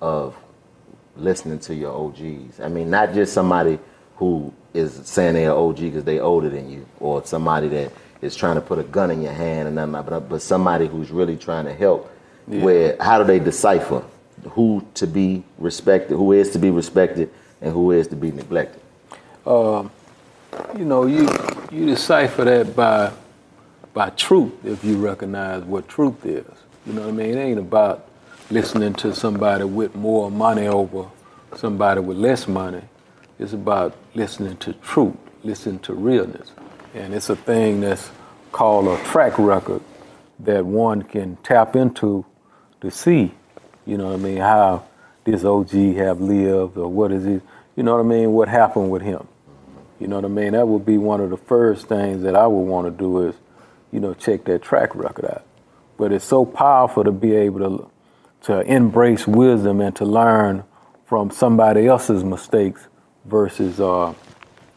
[0.00, 0.36] of
[1.16, 2.60] listening to your OGs?
[2.60, 3.78] I mean, not just somebody
[4.16, 8.56] who is saying they're OG because they older than you, or somebody that is trying
[8.56, 11.36] to put a gun in your hand and nothing like that, but somebody who's really
[11.36, 12.12] trying to help.
[12.48, 12.62] Yeah.
[12.62, 14.02] Where how do they decipher
[14.50, 17.30] who to be respected, who is to be respected,
[17.60, 18.80] and who is to be neglected?
[19.46, 19.90] Um,
[20.76, 21.28] you know, you
[21.70, 23.12] you decipher that by
[23.94, 26.46] by truth if you recognize what truth is.
[26.86, 27.36] You know what I mean?
[27.36, 28.08] It ain't about
[28.50, 31.08] listening to somebody with more money over
[31.56, 32.82] somebody with less money.
[33.38, 36.50] It's about listening to truth, listening to realness.
[36.94, 38.10] And it's a thing that's
[38.52, 39.82] called a track record
[40.40, 42.24] that one can tap into
[42.80, 43.32] to see,
[43.88, 44.84] you know what I mean, how
[45.24, 47.42] this OG have lived or what is it,
[47.74, 49.26] you know what I mean, what happened with him.
[49.98, 50.52] You know what I mean?
[50.52, 53.34] That would be one of the first things that I would want to do is,
[53.90, 55.44] you know, check that track record out.
[55.96, 57.90] But it's so powerful to be able to
[58.42, 60.62] to embrace wisdom and to learn
[61.06, 62.86] from somebody else's mistakes
[63.24, 64.14] versus, uh,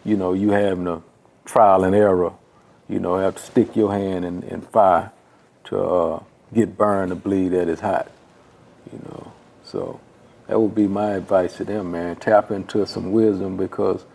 [0.04, 1.02] you know, you having a
[1.46, 2.34] trial and error.
[2.90, 5.12] You know, have to stick your hand in, in fire
[5.66, 6.24] to uh,
[6.54, 8.10] get burned to bleed at is hot.
[8.92, 9.32] You know,
[9.64, 10.00] so
[10.48, 12.16] that would be my advice to them, man.
[12.18, 14.06] Tap into some wisdom because,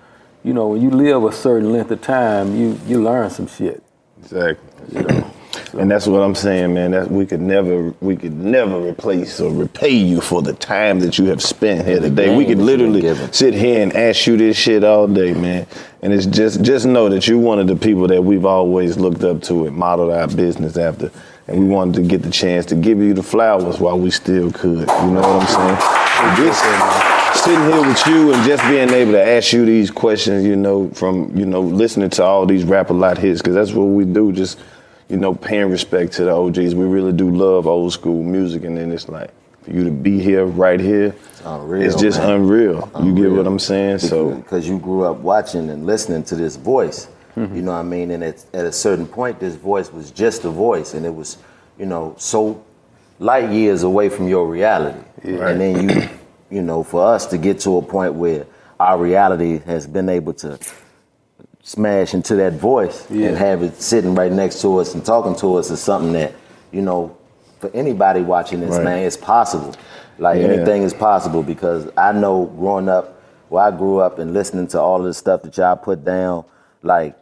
[0.45, 3.83] you know, when you live a certain length of time, you you learn some shit.
[4.19, 5.01] Exactly.
[5.01, 5.33] You know.
[5.73, 6.93] And that's what I'm saying, man.
[6.93, 11.19] That we could never, we could never replace or repay you for the time that
[11.19, 12.37] you have spent here today.
[12.37, 15.67] We could literally sit here and ask you this shit all day, man.
[16.03, 19.25] And it's just, just know that you're one of the people that we've always looked
[19.25, 21.11] up to and modeled our business after.
[21.49, 24.51] And we wanted to get the chance to give you the flowers while we still
[24.51, 24.89] could.
[24.89, 26.45] You know what I'm saying?
[26.45, 26.61] This,
[27.41, 30.89] sitting here with you and just being able to ask you these questions, you know,
[30.91, 34.05] from you know listening to all these rap a lot hits, because that's what we
[34.05, 34.33] do.
[34.33, 34.59] Just
[35.09, 36.75] you know, paying respect to the OGs.
[36.75, 39.31] We really do love old school music, and then it's like
[39.63, 41.15] for you to be here, right here,
[41.45, 42.33] unreal, it's just man.
[42.33, 42.91] unreal.
[43.03, 43.99] You get what I'm saying?
[43.99, 47.55] So because you grew up watching and listening to this voice, Mm-hmm.
[47.57, 48.11] you know what I mean.
[48.13, 51.37] And at, at a certain point, this voice was just a voice, and it was,
[51.79, 52.65] you know, so
[53.19, 54.99] light years away from your reality.
[55.23, 56.09] And then you,
[56.51, 58.47] you know, for us to get to a point where
[58.81, 60.59] our reality has been able to
[61.63, 63.29] smash into that voice Yeah.
[63.29, 66.33] and have it sitting right next to us and talking to us is something that,
[66.73, 67.17] you know,
[67.59, 68.85] for anybody watching this, Right.
[68.85, 69.75] man, it's possible.
[70.19, 70.49] Like Yeah.
[70.49, 74.81] anything is possible because I know growing up, where I grew up and listening to
[74.81, 76.45] all of the stuff that y'all put down,
[76.83, 77.15] like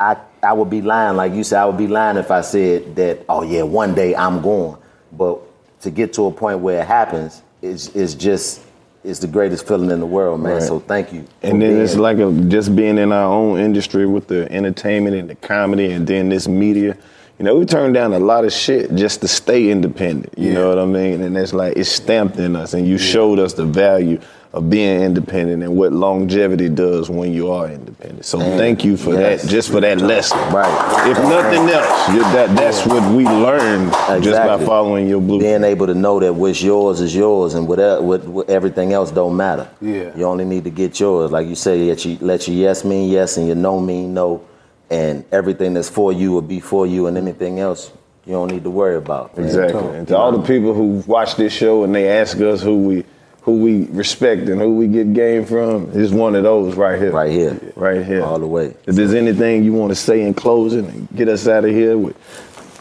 [0.00, 2.94] I I would be lying, like you said, I would be lying if I said
[2.96, 4.80] that, oh yeah, one day I'm going.
[5.12, 5.40] But
[5.80, 8.62] to get to a point where it happens is is just
[9.04, 10.54] it's the greatest feeling in the world, man.
[10.54, 10.62] Right.
[10.62, 11.26] So thank you.
[11.42, 15.30] And then it's like a, just being in our own industry with the entertainment and
[15.30, 16.96] the comedy and then this media.
[17.38, 20.36] You know, we turned down a lot of shit just to stay independent.
[20.36, 21.22] You know what I mean?
[21.22, 24.20] And it's like it's stamped in us, and you showed us the value
[24.52, 28.24] of being independent and what longevity does when you are independent.
[28.24, 29.42] So Man, thank you for yes.
[29.42, 30.38] that, just for that lesson.
[30.52, 31.10] Right.
[31.10, 33.92] If nothing else, that that's what we learned
[34.22, 35.42] just by following your blueprint.
[35.42, 39.10] being able to know that what's yours is yours and whatever what, what everything else
[39.10, 39.68] don't matter.
[39.82, 40.16] Yeah.
[40.16, 41.30] You only need to get yours.
[41.30, 44.46] Like you say, let you let your yes mean yes and your no mean no.
[44.90, 47.92] And everything that's for you will be for you and anything else
[48.24, 49.36] you don't need to worry about.
[49.36, 49.46] man.
[49.46, 49.96] Exactly.
[49.96, 53.04] And to all the people who watch this show and they ask us who we
[53.48, 57.10] who we respect and who we get game from, is one of those right here.
[57.10, 57.58] Right here.
[57.76, 58.22] Right here.
[58.22, 58.74] All the way.
[58.84, 61.96] If there's anything you want to say in closing and get us out of here
[61.96, 62.14] with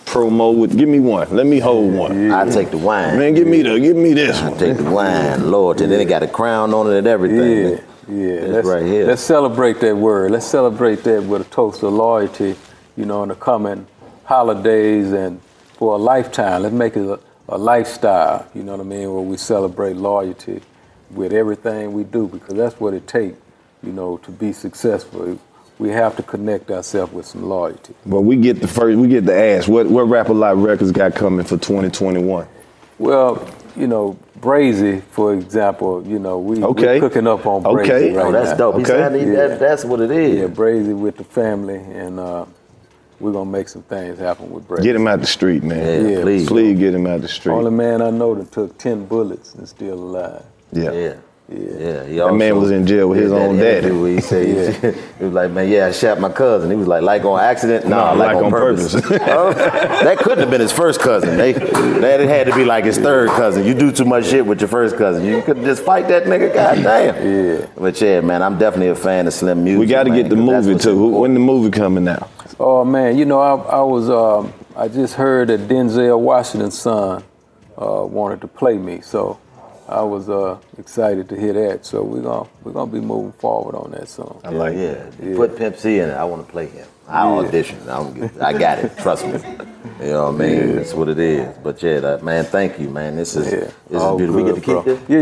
[0.05, 1.33] promo with give me one.
[1.33, 2.31] Let me hold one.
[2.31, 3.17] I take the wine.
[3.17, 4.59] Man, give me the give me this I one.
[4.59, 5.79] take the wine, Lord.
[5.79, 7.85] And then it got a crown on it and everything.
[8.09, 8.39] Yeah, yeah.
[8.41, 9.07] That's let's, right here.
[9.07, 10.31] Let's celebrate that word.
[10.31, 12.55] Let's celebrate that with a toast of loyalty,
[12.97, 13.87] you know, in the coming
[14.25, 15.41] holidays and
[15.75, 16.63] for a lifetime.
[16.63, 17.19] Let's make it a,
[17.49, 20.61] a lifestyle, you know what I mean, where we celebrate loyalty
[21.11, 23.37] with everything we do because that's what it takes,
[23.83, 25.39] you know, to be successful.
[25.79, 27.93] We have to connect ourselves with some loyalty.
[28.05, 29.67] But we get the first we get the ask.
[29.69, 32.47] What what Rap a Lot Records got coming for 2021?
[32.99, 36.99] Well, you know, Brazy, for example, you know, we, Okay.
[36.99, 38.13] we're cooking up on Brazy Okay.
[38.15, 38.71] right Oh, that's now.
[38.71, 38.79] dope.
[38.79, 40.37] He said he- that- that's what it is.
[40.39, 42.45] Yeah, Brazy with the family, and uh,
[43.19, 44.83] we're gonna make some things happen with Brazy.
[44.83, 46.09] Get him out the street, man.
[46.09, 46.47] Yeah, please.
[46.47, 47.53] Please get him out the street.
[47.53, 50.43] Only man I know that took ten bullets and still alive.
[50.71, 50.91] Yeah.
[50.91, 51.13] Yeah.
[51.49, 53.87] Yeah, he That man was in jail with his own daddy.
[53.87, 56.69] interview he said he was like, man, yeah, I shot my cousin.
[56.69, 57.87] He was like, like on accident?
[57.87, 58.93] No, No, like, on, purpose.
[59.11, 61.37] Oh, that couldn't have been his first cousin.
[61.37, 63.63] They, that had to be like his third cousin.
[63.65, 65.23] You do too much shit with your first cousin.
[65.23, 66.53] You could just fight that nigga.
[66.53, 67.15] Goddamn.
[67.61, 67.67] Yeah.
[67.77, 69.79] But yeah, man, I'm definitely a fan of Slim music.
[69.79, 71.07] We got to get the 'cause that's movie too.
[71.17, 72.29] When the movie coming out?
[72.59, 77.23] Oh man, you know I, I was um, I just heard that Denzel Washington's son
[77.79, 79.39] uh, wanted to play me, so
[79.87, 81.85] I was uh, excited to hear that.
[81.85, 84.41] So we're gonna we're gonna be moving forward on that song.
[84.43, 85.09] I like yeah.
[85.35, 86.13] Put Pimp C in it.
[86.13, 86.87] I want to play him.
[87.07, 87.77] I audition.
[87.89, 88.41] I don't get.
[88.41, 88.97] I got it.
[88.97, 89.39] Trust me.
[90.01, 90.57] You know what I mean?
[90.69, 90.75] Yeah.
[90.75, 91.57] That's what it is.
[91.63, 93.15] But yeah, that, man, thank you, man.
[93.15, 94.43] This is this is All beautiful.
[94.43, 94.81] We get to keep bro.
[94.83, 94.99] this.
[95.09, 95.21] Yeah,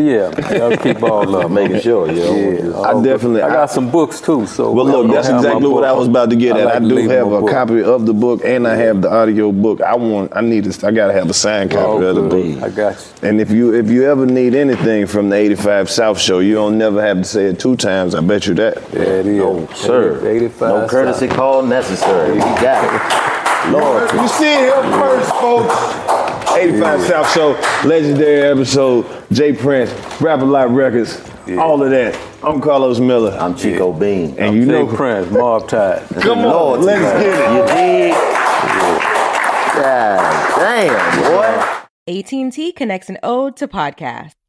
[0.59, 0.63] yeah.
[0.65, 2.35] I'll keep all of Making sure, you know.
[2.35, 3.41] Yeah, just- all good.
[3.41, 4.45] I got some books too.
[4.47, 5.83] So Well, look, that's gonna have my exactly what.
[5.85, 6.65] I was about to get at.
[6.65, 7.49] like I do have a book.
[7.51, 9.81] copy of the book, and I have the audio book.
[9.81, 12.63] I want, I need to, I gotta have a signed copy Oh, of the book.
[12.63, 13.29] I got you.
[13.29, 16.77] And if you, if you ever need anything from the 85 South Show, you don't
[16.77, 18.13] never have to say it two times.
[18.15, 18.77] I bet you that.
[18.91, 19.37] Yeah, it is.
[19.37, 20.27] No, sir.
[20.27, 22.31] 85 No courtesy call necessary.
[22.35, 23.71] We got it.
[23.73, 24.09] Lord.
[24.13, 25.75] You see it here first, folks.
[26.55, 27.51] 85 South Show,
[27.85, 29.91] legendary episode, J Prince,
[30.21, 31.19] Rap a Lot Records,
[31.59, 32.15] all of that.
[32.41, 33.37] I'm Karlous Miller.
[33.37, 34.37] I'm Chico Bean.
[34.39, 36.07] And you know, Prince, Mob Ties.
[36.21, 37.21] come on, Lord, let's man.
[37.21, 37.51] get it.
[37.51, 38.13] You dig?
[39.75, 41.21] God damn,
[42.07, 42.17] boy.
[42.19, 44.35] AT&T connects an ode to podcast.